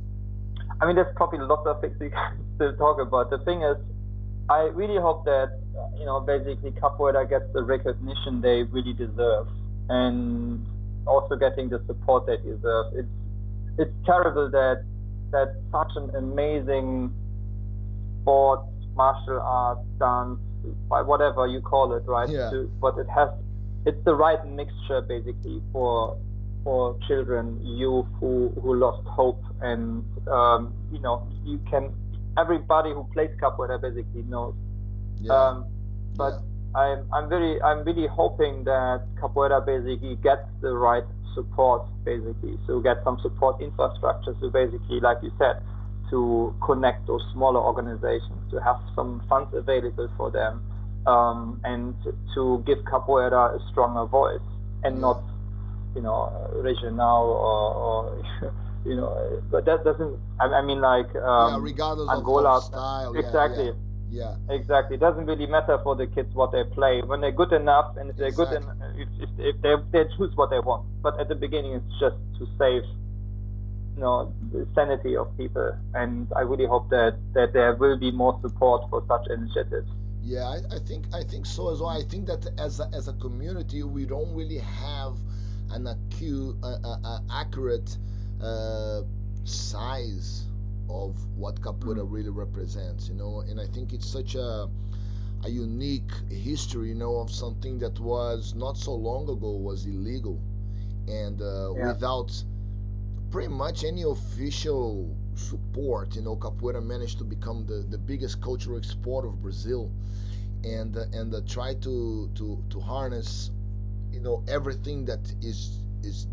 I 0.80 0.86
mean, 0.86 0.96
there's 0.96 1.14
probably 1.16 1.40
lots 1.40 1.66
of 1.66 1.80
things 1.80 1.96
we 2.00 2.10
can 2.16 2.38
still 2.56 2.76
talk 2.76 3.00
about. 3.00 3.30
The 3.30 3.38
thing 3.38 3.62
is, 3.62 3.76
I 4.48 4.62
really 4.74 5.00
hope 5.00 5.24
that 5.24 5.58
you 5.98 6.04
know 6.04 6.20
basically 6.20 6.70
Capoeira 6.72 7.28
gets 7.28 7.46
the 7.52 7.62
recognition 7.62 8.40
they 8.40 8.62
really 8.64 8.92
deserve, 8.92 9.48
and 9.88 10.64
also 11.06 11.36
getting 11.36 11.68
the 11.68 11.82
support 11.86 12.26
they 12.26 12.36
deserve. 12.36 12.94
It's 12.94 13.08
it's 13.78 13.92
terrible 14.04 14.50
that 14.50 14.84
that 15.30 15.54
such 15.72 15.92
an 15.96 16.14
amazing 16.14 17.12
sport, 18.20 18.60
martial 18.94 19.40
arts, 19.40 19.80
dance, 19.98 20.38
whatever 20.88 21.46
you 21.46 21.60
call 21.60 21.94
it, 21.94 22.04
right? 22.06 22.28
Yeah. 22.28 22.50
To, 22.50 22.70
but 22.80 22.98
it 22.98 23.08
has 23.08 23.30
it's 23.86 24.02
the 24.04 24.14
right 24.14 24.44
mixture 24.46 25.00
basically 25.00 25.62
for 25.72 26.18
for 26.64 26.98
children, 27.06 27.60
youth 27.64 28.06
who 28.20 28.52
who 28.62 28.74
lost 28.74 29.06
hope, 29.06 29.42
and 29.60 30.04
um, 30.28 30.74
you 30.92 30.98
know 31.00 31.26
you 31.44 31.60
can 31.70 31.92
everybody 32.36 32.90
who 32.90 33.04
plays 33.12 33.30
capoeira 33.40 33.80
basically 33.80 34.22
knows. 34.22 34.54
Yeah. 35.20 35.32
Um, 35.32 35.66
but 36.16 36.40
yeah. 36.74 36.80
I'm 36.80 37.12
I'm 37.12 37.28
very 37.28 37.60
I'm 37.62 37.84
really 37.84 38.06
hoping 38.06 38.64
that 38.64 39.02
capoeira 39.20 39.64
basically 39.64 40.16
gets 40.16 40.46
the 40.60 40.72
right 40.72 41.04
support 41.34 41.86
basically, 42.04 42.58
so 42.66 42.80
get 42.80 43.02
some 43.04 43.18
support 43.20 43.60
infrastructure. 43.60 44.34
So 44.40 44.50
basically, 44.50 45.00
like 45.00 45.18
you 45.22 45.32
said, 45.38 45.60
to 46.10 46.54
connect 46.64 47.06
those 47.06 47.22
smaller 47.32 47.60
organizations, 47.60 48.50
to 48.50 48.60
have 48.60 48.76
some 48.94 49.22
funds 49.28 49.54
available 49.54 50.08
for 50.16 50.30
them, 50.30 50.64
um, 51.06 51.60
and 51.64 51.94
to 52.34 52.62
give 52.66 52.78
capoeira 52.84 53.56
a 53.56 53.70
stronger 53.70 54.06
voice, 54.06 54.46
and 54.84 55.00
not, 55.00 55.22
you 55.94 56.02
know, 56.02 56.50
regional 56.54 57.30
or, 57.30 57.74
or 57.74 58.54
you 58.84 58.96
know, 58.96 59.42
but 59.50 59.64
that 59.64 59.84
doesn't. 59.84 60.18
I, 60.40 60.46
I 60.46 60.62
mean, 60.62 60.80
like 60.80 61.14
um, 61.16 61.54
yeah, 61.54 61.58
regardless 61.60 62.10
Angola, 62.10 62.58
of 62.58 62.64
style, 62.64 63.14
exactly. 63.16 63.66
Yeah, 63.66 63.70
yeah. 63.70 63.78
Yeah. 64.14 64.36
Exactly. 64.48 64.94
It 64.94 65.00
doesn't 65.00 65.26
really 65.26 65.46
matter 65.46 65.76
for 65.82 65.96
the 65.96 66.06
kids 66.06 66.32
what 66.34 66.52
they 66.52 66.62
play. 66.62 67.02
When 67.02 67.20
they're 67.20 67.32
good 67.32 67.52
enough 67.52 67.96
and 67.96 68.10
if 68.10 68.16
they're 68.16 68.28
exactly. 68.28 68.58
good 68.58 68.68
and 68.68 69.00
if, 69.00 69.08
if, 69.20 69.56
if 69.56 69.60
they 69.60 69.74
they 69.90 70.04
choose 70.16 70.30
what 70.36 70.50
they 70.50 70.60
want. 70.60 70.86
But 71.02 71.18
at 71.18 71.28
the 71.28 71.34
beginning, 71.34 71.72
it's 71.72 71.98
just 71.98 72.14
to 72.38 72.46
save, 72.56 72.84
you 73.96 74.00
know, 74.00 74.32
the 74.52 74.68
sanity 74.72 75.16
of 75.16 75.36
people. 75.36 75.74
And 75.94 76.28
I 76.36 76.42
really 76.42 76.66
hope 76.66 76.90
that 76.90 77.16
that 77.32 77.54
there 77.54 77.74
will 77.74 77.98
be 77.98 78.12
more 78.12 78.38
support 78.40 78.88
for 78.88 79.02
such 79.08 79.26
initiatives. 79.30 79.90
Yeah, 80.22 80.44
I, 80.44 80.76
I 80.76 80.78
think 80.78 81.06
I 81.12 81.24
think 81.24 81.44
so 81.44 81.72
as 81.72 81.80
well. 81.80 81.90
I 81.90 82.02
think 82.02 82.26
that 82.26 82.48
as 82.56 82.78
a, 82.78 82.88
as 82.94 83.08
a 83.08 83.14
community, 83.14 83.82
we 83.82 84.06
don't 84.06 84.32
really 84.32 84.58
have 84.58 85.16
an 85.70 85.88
acute, 85.88 86.54
uh, 86.62 86.78
uh, 86.84 86.98
uh, 87.04 87.18
accurate 87.32 87.96
uh, 88.44 89.02
size 89.44 90.44
of 90.88 91.16
what 91.36 91.60
capoeira 91.60 92.04
mm. 92.04 92.12
really 92.12 92.30
represents, 92.30 93.08
you 93.08 93.14
know. 93.14 93.40
And 93.40 93.60
I 93.60 93.66
think 93.66 93.92
it's 93.92 94.06
such 94.06 94.34
a 94.34 94.68
a 95.44 95.50
unique 95.50 96.10
history, 96.30 96.88
you 96.88 96.94
know, 96.94 97.16
of 97.16 97.30
something 97.30 97.78
that 97.78 98.00
was 98.00 98.54
not 98.54 98.78
so 98.78 98.94
long 98.94 99.28
ago 99.28 99.50
was 99.52 99.84
illegal, 99.84 100.40
and 101.06 101.40
uh, 101.42 101.74
yeah. 101.74 101.88
without 101.88 102.32
pretty 103.30 103.48
much 103.48 103.84
any 103.84 104.02
official 104.02 105.14
support, 105.34 106.14
you 106.14 106.22
know, 106.22 106.36
capoeira 106.36 106.82
managed 106.82 107.18
to 107.18 107.24
become 107.24 107.66
the, 107.66 107.84
the 107.90 107.98
biggest 107.98 108.40
cultural 108.40 108.78
export 108.78 109.24
of 109.26 109.42
Brazil, 109.42 109.90
and 110.64 110.96
uh, 110.96 111.04
and 111.12 111.34
uh, 111.34 111.40
try 111.46 111.74
to 111.74 112.30
to 112.34 112.62
to 112.70 112.80
harness, 112.80 113.50
you 114.12 114.20
know, 114.20 114.42
everything 114.48 115.04
that 115.04 115.20
is 115.42 115.80
is 116.02 116.26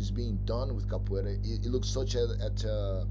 is 0.00 0.10
being 0.10 0.38
done 0.44 0.74
with 0.74 0.88
capoeira. 0.88 1.38
It, 1.44 1.66
it 1.66 1.70
looks 1.70 1.88
such 1.88 2.14
a, 2.14 2.34
at 2.42 2.64
a 2.64 3.06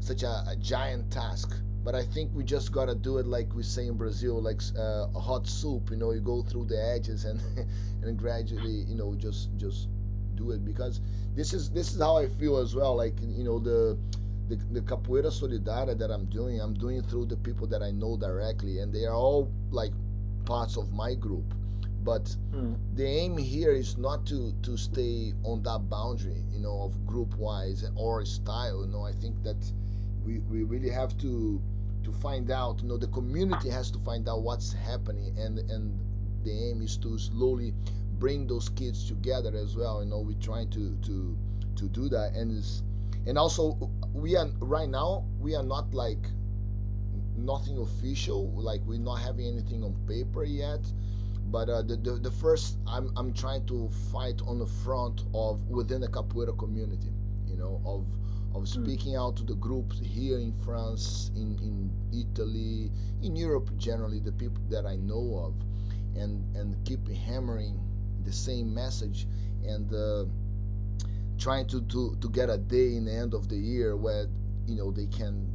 such 0.00 0.22
a, 0.22 0.44
a, 0.48 0.56
giant 0.60 1.10
task. 1.10 1.54
But 1.84 1.94
I 1.94 2.02
think 2.02 2.32
we 2.34 2.42
just 2.42 2.72
gotta 2.72 2.94
do 2.94 3.18
it 3.18 3.26
like 3.26 3.54
we 3.54 3.62
say 3.62 3.86
in 3.86 3.96
Brazil, 3.96 4.42
like 4.42 4.60
uh, 4.76 5.06
a 5.14 5.20
hot 5.20 5.46
soup. 5.46 5.90
You 5.90 5.96
know, 5.96 6.10
you 6.10 6.20
go 6.20 6.42
through 6.42 6.66
the 6.66 6.82
edges 6.82 7.24
and 7.24 7.40
and 8.02 8.16
gradually, 8.18 8.84
you 8.88 8.96
know, 8.96 9.14
just 9.14 9.56
just 9.56 9.88
do 10.34 10.50
it 10.50 10.64
because 10.64 11.00
this 11.34 11.52
is 11.54 11.70
this 11.70 11.94
is 11.94 12.00
how 12.00 12.16
I 12.16 12.26
feel 12.26 12.56
as 12.58 12.74
well. 12.74 12.96
Like 12.96 13.14
you 13.20 13.44
know 13.44 13.58
the 13.58 13.96
the, 14.48 14.56
the 14.72 14.80
capoeira 14.80 15.30
solidaria 15.30 15.96
that 15.98 16.10
I'm 16.10 16.26
doing, 16.26 16.60
I'm 16.60 16.74
doing 16.74 17.02
through 17.02 17.26
the 17.26 17.36
people 17.36 17.66
that 17.68 17.82
I 17.82 17.90
know 17.90 18.16
directly, 18.16 18.80
and 18.80 18.92
they 18.92 19.04
are 19.04 19.14
all 19.14 19.50
like 19.70 19.92
parts 20.44 20.76
of 20.76 20.92
my 20.92 21.14
group. 21.14 21.54
But 22.06 22.24
mm. 22.52 22.76
the 22.94 23.04
aim 23.04 23.36
here 23.36 23.72
is 23.72 23.98
not 23.98 24.24
to 24.26 24.52
to 24.62 24.76
stay 24.76 25.34
on 25.42 25.64
that 25.64 25.90
boundary, 25.90 26.44
you 26.52 26.60
know, 26.60 26.82
of 26.82 27.04
group 27.04 27.36
wise 27.36 27.84
or 27.96 28.24
style. 28.24 28.86
You 28.86 28.92
know, 28.92 29.04
I 29.04 29.12
think 29.12 29.42
that 29.42 29.60
we, 30.24 30.38
we 30.38 30.62
really 30.62 30.88
have 30.90 31.18
to 31.18 31.60
to 32.04 32.12
find 32.12 32.52
out 32.52 32.80
you 32.80 32.88
know 32.88 32.96
the 32.96 33.08
community 33.08 33.68
has 33.68 33.90
to 33.90 33.98
find 33.98 34.28
out 34.28 34.42
what's 34.42 34.72
happening 34.72 35.36
and 35.36 35.58
and 35.70 35.98
the 36.44 36.52
aim 36.52 36.80
is 36.80 36.96
to 36.96 37.18
slowly 37.18 37.74
bring 38.20 38.46
those 38.46 38.68
kids 38.68 39.08
together 39.08 39.52
as 39.56 39.76
well 39.76 40.04
you 40.04 40.08
know 40.08 40.20
we're 40.20 40.40
trying 40.40 40.70
to 40.70 40.96
to 41.02 41.36
to 41.74 41.88
do 41.88 42.08
that 42.08 42.32
and 42.34 42.64
and 43.26 43.36
also 43.36 43.90
we 44.14 44.36
are 44.36 44.46
right 44.60 44.88
now 44.88 45.24
we 45.40 45.56
are 45.56 45.64
not 45.64 45.92
like 45.92 46.30
nothing 47.36 47.78
official 47.78 48.52
like 48.52 48.80
we're 48.86 48.98
not 48.98 49.16
having 49.16 49.46
anything 49.46 49.82
on 49.82 49.92
paper 50.06 50.44
yet 50.44 50.80
but 51.56 51.70
uh, 51.70 51.80
the, 51.80 51.96
the, 51.96 52.12
the 52.28 52.30
first 52.30 52.76
I'm, 52.86 53.10
I'm 53.16 53.32
trying 53.32 53.64
to 53.68 53.88
fight 54.12 54.42
on 54.46 54.58
the 54.58 54.66
front 54.84 55.22
of 55.32 55.66
within 55.70 56.02
the 56.02 56.08
capoeira 56.08 56.54
community 56.58 57.14
you 57.46 57.56
know 57.56 57.80
of 57.86 58.04
of 58.54 58.68
hmm. 58.68 58.84
speaking 58.84 59.14
mm. 59.14 59.22
out 59.22 59.36
to 59.38 59.42
the 59.42 59.54
groups 59.54 59.98
here 59.98 60.38
in 60.38 60.52
France, 60.64 61.30
in, 61.34 61.58
in 61.68 61.90
Italy, 62.12 62.90
in 63.22 63.36
Europe 63.36 63.70
generally, 63.76 64.20
the 64.20 64.32
people 64.32 64.62
that 64.68 64.84
I 64.86 64.96
know 64.96 65.26
of, 65.46 65.54
and 66.20 66.44
and 66.56 66.68
keep 66.84 67.08
hammering 67.08 67.80
the 68.24 68.32
same 68.32 68.74
message 68.74 69.26
and 69.66 69.92
uh, 69.94 70.24
trying 71.38 71.66
to, 71.68 71.80
to 71.92 72.16
to 72.20 72.28
get 72.28 72.50
a 72.50 72.58
day 72.58 72.96
in 72.96 73.06
the 73.06 73.12
end 73.14 73.32
of 73.32 73.48
the 73.48 73.56
year 73.56 73.96
where 73.96 74.26
you 74.66 74.76
know 74.76 74.90
they 74.90 75.06
can 75.06 75.50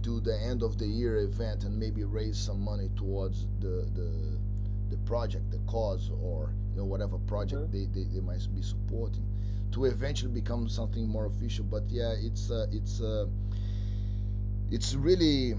do 0.00 0.18
the 0.20 0.36
end 0.50 0.62
of 0.62 0.78
the 0.78 0.86
year 0.86 1.16
event 1.18 1.64
and 1.64 1.78
maybe 1.78 2.04
raise 2.04 2.38
some 2.38 2.60
money 2.64 2.88
towards 2.96 3.46
the 3.60 3.76
the 3.94 4.08
the 4.08 4.41
project, 5.12 5.50
the 5.50 5.58
cause, 5.66 6.10
or 6.22 6.54
you 6.70 6.78
know 6.78 6.86
whatever 6.86 7.18
project 7.18 7.60
mm-hmm. 7.60 7.92
they, 7.92 8.00
they, 8.00 8.06
they 8.14 8.20
might 8.20 8.40
be 8.54 8.62
supporting 8.62 9.26
to 9.72 9.84
eventually 9.84 10.32
become 10.32 10.70
something 10.70 11.06
more 11.06 11.26
official. 11.26 11.66
But 11.66 11.82
yeah, 11.88 12.14
it's 12.18 12.50
uh, 12.50 12.66
it's 12.72 13.02
uh, 13.02 13.26
it's 14.70 14.94
really 14.94 15.54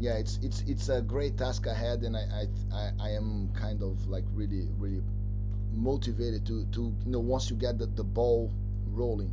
yeah, 0.00 0.14
it's 0.14 0.40
it's 0.42 0.64
it's 0.66 0.88
a 0.88 1.00
great 1.00 1.38
task 1.38 1.66
ahead, 1.66 2.02
and 2.02 2.16
I 2.16 2.48
I 2.74 2.90
I 2.98 3.10
am 3.10 3.52
kind 3.54 3.80
of 3.80 4.08
like 4.08 4.24
really 4.34 4.66
really 4.76 5.02
motivated 5.72 6.44
to 6.46 6.66
to 6.72 6.80
you 7.06 7.12
know 7.14 7.20
once 7.20 7.48
you 7.48 7.56
get 7.56 7.78
the, 7.78 7.86
the 7.86 8.04
ball 8.04 8.50
rolling 8.88 9.30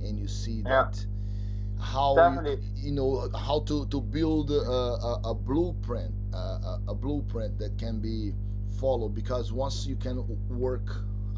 and 0.00 0.16
you 0.16 0.28
see 0.28 0.62
yeah. 0.62 0.86
that 0.86 1.06
how 1.80 2.14
you, 2.46 2.58
you, 2.76 2.92
know 2.92 3.28
how 3.34 3.60
to 3.66 3.84
to 3.86 4.00
build 4.00 4.50
a, 4.50 4.54
a, 4.54 5.20
a 5.24 5.34
blueprint 5.34 6.14
a, 6.32 6.78
a, 6.88 6.94
blueprint 6.94 7.58
that 7.58 7.76
can 7.78 8.00
be 8.00 8.32
followed 8.84 9.14
because 9.14 9.50
once 9.50 9.86
you 9.86 9.96
can 9.96 10.18
work 10.50 10.88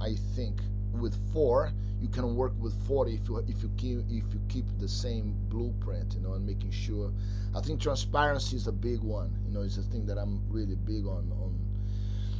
i 0.01 0.17
think 0.35 0.61
with 1.01 1.15
four 1.33 1.71
you 2.01 2.09
can 2.09 2.35
work 2.35 2.53
with 2.59 2.75
40 2.89 3.15
if 3.15 3.29
you 3.29 3.37
if 3.47 3.63
you 3.63 3.71
keep 3.77 3.99
if 4.09 4.35
you 4.35 4.41
keep 4.49 4.65
the 4.81 4.89
same 4.89 5.33
blueprint 5.49 6.15
you 6.15 6.21
know 6.23 6.33
and 6.33 6.45
making 6.45 6.73
sure. 6.73 7.13
I 7.55 7.61
think 7.61 7.81
transparency 7.81 8.57
is 8.57 8.67
a 8.67 8.73
big 8.73 9.01
one 9.01 9.31
you 9.47 9.55
know 9.55 9.63
it's 9.63 9.77
a 9.77 9.83
thing 9.93 10.07
that 10.07 10.19
i'm 10.19 10.43
really 10.51 10.75
big 10.75 11.07
on 11.07 11.31
on 11.45 11.53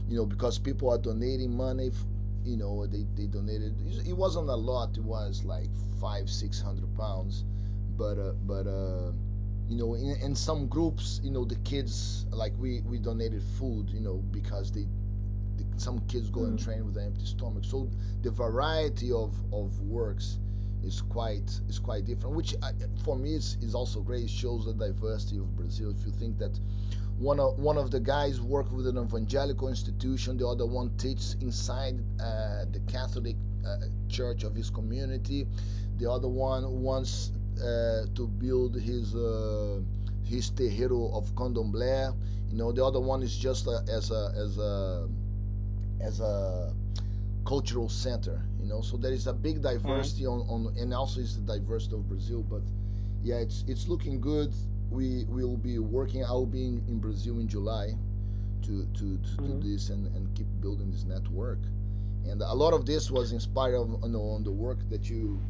you 0.09 0.17
know 0.17 0.27
because 0.27 0.59
people 0.59 0.91
are 0.93 0.99
donating 0.99 1.57
money 1.57 1.93
you 2.45 2.57
know 2.57 2.85
they, 2.87 3.07
they 3.15 3.29
donated 3.29 3.75
it 4.09 4.17
wasn't 4.25 4.49
a 4.49 4.61
lot 4.73 4.97
it 4.97 5.05
was 5.05 5.45
like 5.45 5.71
five 6.01 6.29
six 6.29 6.61
hundred 6.61 6.91
pounds 6.99 7.45
but 7.97 8.19
uh, 8.19 8.33
but 8.45 8.67
uh 8.67 9.13
you 9.69 9.77
know 9.77 9.95
in, 9.95 10.17
in 10.23 10.35
some 10.35 10.67
groups 10.69 11.21
you 11.23 11.31
know 11.31 11.45
the 11.45 11.57
kids 11.57 12.27
like 12.31 12.53
we 12.59 12.83
we 12.83 12.99
donated 12.99 13.43
food 13.59 13.91
you 13.91 14.01
know 14.01 14.23
because 14.31 14.71
they 14.71 14.87
some 15.77 16.01
kids 16.07 16.31
go 16.31 16.41
mm. 16.41 16.49
and 16.49 16.59
train 16.59 16.85
with 16.87 16.97
an 16.97 17.07
empty 17.07 17.27
stomach. 17.27 17.65
So 17.65 17.89
the 18.23 18.31
variety 18.31 19.13
of, 19.13 19.35
of 19.53 19.79
works 19.81 20.39
is 20.85 21.03
quite 21.03 21.61
is 21.69 21.79
quite 21.79 22.05
different, 22.05 22.37
which 22.37 22.55
I, 22.63 22.73
for 23.05 23.17
me 23.17 23.35
is, 23.35 23.57
is 23.61 23.75
also 23.75 24.01
great. 24.01 24.25
It 24.25 24.31
shows 24.31 24.67
the 24.67 24.75
diversity 24.75 25.39
of 25.39 25.55
Brazil. 25.57 25.91
If 25.91 26.05
you 26.07 26.13
think 26.13 26.39
that 26.39 26.59
one 27.19 27.41
of 27.41 27.59
one 27.59 27.79
of 27.79 27.91
the 27.91 28.01
guys 28.01 28.41
work 28.41 28.71
with 28.73 28.87
an 28.87 28.99
evangelical 28.99 29.69
institution, 29.69 30.37
the 30.37 30.47
other 30.47 30.67
one 30.67 30.97
teaches 30.97 31.37
inside 31.41 31.99
uh, 32.21 32.67
the 32.71 32.81
Catholic 32.87 33.37
uh, 33.67 33.87
church 34.09 34.45
of 34.45 34.55
his 34.55 34.71
community, 34.71 35.47
the 35.99 36.11
other 36.11 36.29
one 36.29 36.83
wants 36.83 37.33
uh, 37.61 38.07
to 38.15 38.27
build 38.27 38.75
his 38.75 39.15
uh, 39.15 39.81
his 40.25 40.51
terreiro 40.51 41.13
of 41.15 41.35
candomblé. 41.35 42.15
You 42.51 42.57
know, 42.57 42.73
the 42.73 42.85
other 42.85 43.01
one 43.01 43.23
is 43.23 43.37
just 43.37 43.67
uh, 43.67 43.81
as 43.89 44.11
a 44.11 44.33
as 44.37 44.59
a 44.59 45.09
as 46.01 46.21
a 46.21 46.75
cultural 47.47 47.89
center 47.89 48.43
you 48.61 48.67
know 48.67 48.81
so 48.81 48.97
there 48.97 49.13
is 49.13 49.29
a 49.29 49.33
big 49.33 49.63
diversity 49.63 50.25
mm-hmm. 50.25 50.51
on, 50.51 50.67
on 50.67 50.77
and 50.79 50.93
also 50.93 51.21
is 51.21 51.37
the 51.37 51.53
diversity 51.55 51.95
of 51.95 52.09
brazil 52.09 52.43
but 52.43 52.61
yeah 53.23 53.37
it's 53.37 53.65
it's 53.69 53.87
looking 53.87 54.21
good 54.21 54.53
we 54.91 55.25
will 55.29 55.57
be 55.57 55.79
working 55.79 56.25
i'll 56.25 56.45
be 56.45 56.65
in, 56.65 56.83
in 56.89 56.99
brazil 56.99 57.39
in 57.39 57.47
july 57.47 57.95
to 58.63 58.85
to, 58.95 59.17
to 59.19 59.31
mm-hmm. 59.39 59.61
do 59.61 59.73
this 59.73 59.91
and, 59.91 60.13
and 60.17 60.35
keep 60.37 60.49
building 60.61 60.91
this 60.91 61.05
network 61.05 61.61
and 62.29 62.43
a 62.43 62.55
lot 62.55 62.73
of 62.73 62.87
this 62.87 63.11
was 63.11 63.33
inspired 63.33 63.77
of, 63.77 64.03
you 64.03 64.09
know, 64.09 64.31
on 64.31 64.43
the 64.43 64.51
work 64.51 64.79
that 64.91 65.09
you 65.09 65.41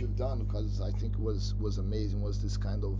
you've 0.00 0.16
done 0.16 0.44
because 0.44 0.80
i 0.80 0.90
think 0.98 1.18
was 1.18 1.54
was 1.60 1.78
amazing 1.78 2.20
was 2.20 2.42
this 2.42 2.56
kind 2.56 2.84
of 2.84 2.98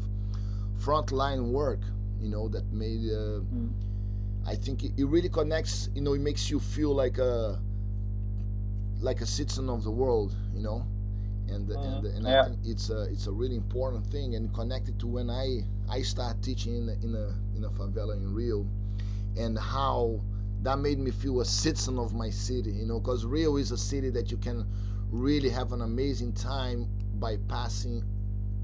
frontline 0.79 1.51
work 1.51 1.81
you 2.21 2.29
know 2.29 2.49
that 2.49 2.65
made 2.73 3.11
uh, 3.11 3.41
mm-hmm 3.41 3.69
I 4.47 4.55
think 4.55 4.85
it, 4.85 4.93
it 4.97 5.05
really 5.07 5.29
connects. 5.29 5.91
You 5.95 6.03
know, 6.03 6.15
it 6.15 6.21
makes 6.21 6.51
you 6.51 6.61
feel 6.61 6.95
like 6.95 7.19
a 7.19 7.61
like 9.01 9.21
a 9.21 9.27
citizen 9.27 9.69
of 9.69 9.83
the 9.83 9.91
world. 9.91 10.35
You 10.55 10.63
know, 10.63 10.87
and 11.49 11.69
mm, 11.69 11.85
and, 11.85 12.07
and 12.07 12.25
yeah. 12.25 12.43
I 12.43 12.45
think 12.45 12.61
it's 12.65 12.91
a 12.91 13.03
it's 13.11 13.27
a 13.27 13.33
really 13.33 13.57
important 13.57 14.07
thing 14.07 14.37
and 14.37 14.55
connected 14.55 15.01
to 15.01 15.07
when 15.09 15.31
I 15.31 15.63
I 15.91 16.03
start 16.03 16.43
teaching 16.43 16.77
in 16.77 16.89
a, 16.89 16.93
in 16.93 17.15
a 17.15 17.57
in 17.57 17.65
a 17.65 17.71
favela 17.71 18.17
in 18.17 18.33
Rio, 18.33 18.67
and 19.37 19.59
how 19.59 20.21
that 20.63 20.79
made 20.79 20.99
me 20.99 21.11
feel 21.11 21.41
a 21.41 21.45
citizen 21.45 21.99
of 21.99 22.15
my 22.15 22.31
city. 22.31 22.71
You 22.71 22.87
know, 22.87 23.01
because 23.01 23.25
Rio 23.25 23.57
is 23.57 23.73
a 23.73 23.79
city 23.79 24.11
that 24.11 24.31
you 24.31 24.37
can 24.37 24.65
really 25.11 25.51
have 25.51 25.73
an 25.73 25.83
amazing 25.83 26.33
time 26.33 26.89
bypassing 27.19 28.03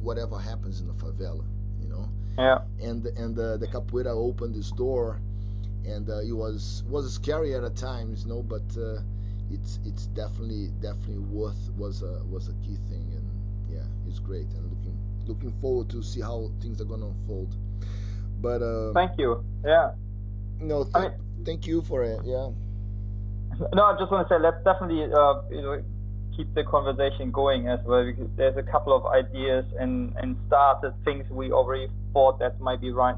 whatever 0.01 0.39
happens 0.39 0.81
in 0.81 0.87
the 0.87 0.95
favela. 0.95 1.45
You 1.81 1.89
know. 1.89 2.09
Yeah. 2.39 2.59
And 2.81 3.07
and 3.07 3.39
uh, 3.39 3.57
the 3.59 3.67
capoeira 3.67 4.15
opened 4.15 4.55
this 4.55 4.71
door, 4.71 5.21
and 5.85 6.09
uh, 6.09 6.21
it 6.21 6.33
was 6.33 6.83
was 6.89 7.13
scary 7.13 7.55
at 7.55 7.77
times, 7.77 8.25
you 8.25 8.29
know, 8.31 8.43
but. 8.43 8.63
Uh, 8.77 9.01
it's 9.53 9.79
it's 9.85 10.07
definitely 10.07 10.69
definitely 10.81 11.19
worth 11.19 11.71
was 11.77 12.03
a 12.03 12.23
was 12.31 12.49
a 12.49 12.53
key 12.65 12.79
thing 12.89 13.07
and 13.13 13.29
yeah 13.69 13.85
it's 14.09 14.19
great 14.19 14.47
and 14.47 14.65
looking 14.71 14.97
looking 15.27 15.53
forward 15.61 15.89
to 15.91 16.03
see 16.03 16.21
how 16.21 16.51
things 16.61 16.81
are 16.81 16.85
gonna 16.85 17.07
unfold 17.07 17.55
but 18.41 18.63
uh, 18.63 18.93
thank 18.93 19.13
you 19.19 19.45
yeah 19.65 19.93
no 20.59 20.85
th- 20.85 20.95
I 20.95 21.01
mean, 21.01 21.13
thank 21.45 21.67
you 21.67 21.83
for 21.83 22.03
it 22.03 22.21
yeah 22.25 22.49
no 23.75 23.85
i 23.85 23.97
just 23.99 24.11
want 24.11 24.27
to 24.29 24.35
say 24.35 24.41
let's 24.41 24.63
definitely 24.65 25.05
uh, 25.05 25.43
you 25.51 25.63
know 25.63 25.83
keep 26.37 26.53
the 26.55 26.65
conversation 26.65 27.31
going 27.31 27.69
as 27.69 27.81
well 27.85 28.05
because 28.05 28.29
there's 28.37 28.57
a 28.57 28.63
couple 28.63 28.95
of 28.95 29.07
ideas 29.07 29.65
and 29.79 30.15
and 30.17 30.37
started 30.47 30.93
things 31.05 31.29
we 31.31 31.53
already 31.53 31.89
thought 32.13 32.39
that 32.39 32.61
might 32.61 32.81
be 32.81 32.91
right 32.91 33.17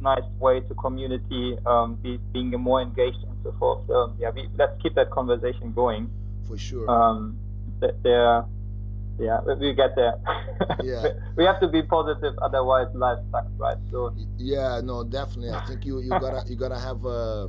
nice 0.00 0.22
way 0.38 0.60
to 0.60 0.74
community 0.74 1.58
um, 1.66 1.96
be, 1.96 2.18
being 2.32 2.50
more 2.50 2.80
engaged 2.80 3.18
and 3.22 3.36
so 3.42 3.54
forth. 3.58 3.86
So 3.86 4.14
yeah, 4.18 4.30
we, 4.30 4.48
let's 4.56 4.80
keep 4.82 4.94
that 4.94 5.10
conversation 5.10 5.72
going. 5.72 6.10
For 6.46 6.56
sure. 6.56 6.88
Um, 6.90 7.38
there, 7.80 8.44
yeah, 9.18 9.40
we 9.40 9.74
get 9.74 9.94
there. 9.96 10.14
Yeah. 10.82 11.08
we 11.36 11.44
have 11.44 11.60
to 11.60 11.68
be 11.68 11.82
positive, 11.82 12.38
otherwise 12.40 12.86
life 12.94 13.18
sucks, 13.32 13.50
right? 13.58 13.76
So. 13.90 14.14
Yeah, 14.36 14.80
no, 14.82 15.02
definitely. 15.02 15.50
I 15.50 15.64
think 15.66 15.84
you 15.84 16.00
you 16.00 16.10
gotta 16.10 16.44
you 16.48 16.56
gotta 16.56 16.78
have 16.78 17.04
a 17.04 17.48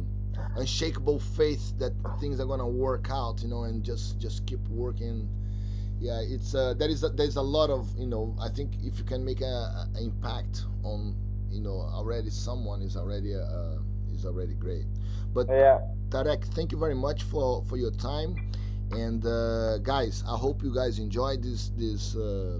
unshakable 0.55 1.19
faith 1.19 1.77
that 1.79 1.93
things 2.19 2.39
are 2.39 2.45
gonna 2.45 2.67
work 2.67 3.07
out, 3.11 3.41
you 3.41 3.47
know, 3.47 3.63
and 3.63 3.83
just 3.83 4.19
just 4.19 4.45
keep 4.45 4.61
working. 4.69 5.27
Yeah, 5.99 6.21
it's 6.21 6.55
uh, 6.55 6.73
there 6.75 6.89
is 6.89 7.03
a, 7.03 7.09
there's 7.09 7.35
a 7.35 7.41
lot 7.41 7.69
of 7.69 7.87
you 7.97 8.07
know. 8.07 8.35
I 8.41 8.49
think 8.49 8.71
if 8.83 8.97
you 8.97 9.05
can 9.05 9.23
make 9.25 9.41
a, 9.41 9.45
a 9.45 9.87
impact 10.01 10.65
on 10.83 11.15
you 11.51 11.61
know 11.61 11.81
already 11.93 12.29
someone 12.29 12.81
is 12.81 12.95
already 12.95 13.35
uh, 13.35 13.77
is 14.13 14.25
already 14.25 14.53
great. 14.53 14.85
But 15.33 15.47
yeah. 15.49 15.79
Tarek, 16.09 16.43
thank 16.55 16.71
you 16.71 16.77
very 16.77 16.95
much 16.95 17.23
for 17.23 17.63
for 17.65 17.77
your 17.77 17.91
time. 17.91 18.35
And 18.91 19.23
uh, 19.25 19.77
guys, 19.79 20.23
I 20.27 20.35
hope 20.37 20.63
you 20.63 20.73
guys 20.73 20.99
enjoyed 20.99 21.43
this 21.43 21.71
this 21.77 22.15
uh, 22.15 22.59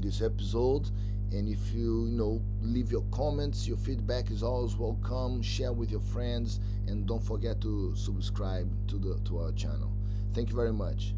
this 0.00 0.20
episode. 0.20 0.90
And 1.32 1.48
if 1.48 1.72
you, 1.72 2.06
you 2.06 2.16
know 2.18 2.42
leave 2.60 2.90
your 2.90 3.04
comments, 3.12 3.66
your 3.66 3.76
feedback 3.76 4.30
is 4.30 4.42
always 4.42 4.76
welcome. 4.76 5.40
Share 5.42 5.72
with 5.72 5.90
your 5.90 6.00
friends, 6.00 6.60
and 6.90 7.06
don't 7.06 7.22
forget 7.22 7.60
to 7.60 7.94
subscribe 7.94 8.68
to 8.88 8.98
the 8.98 9.18
to 9.24 9.38
our 9.38 9.52
channel. 9.52 9.92
Thank 10.34 10.50
you 10.50 10.56
very 10.56 10.72
much. 10.72 11.14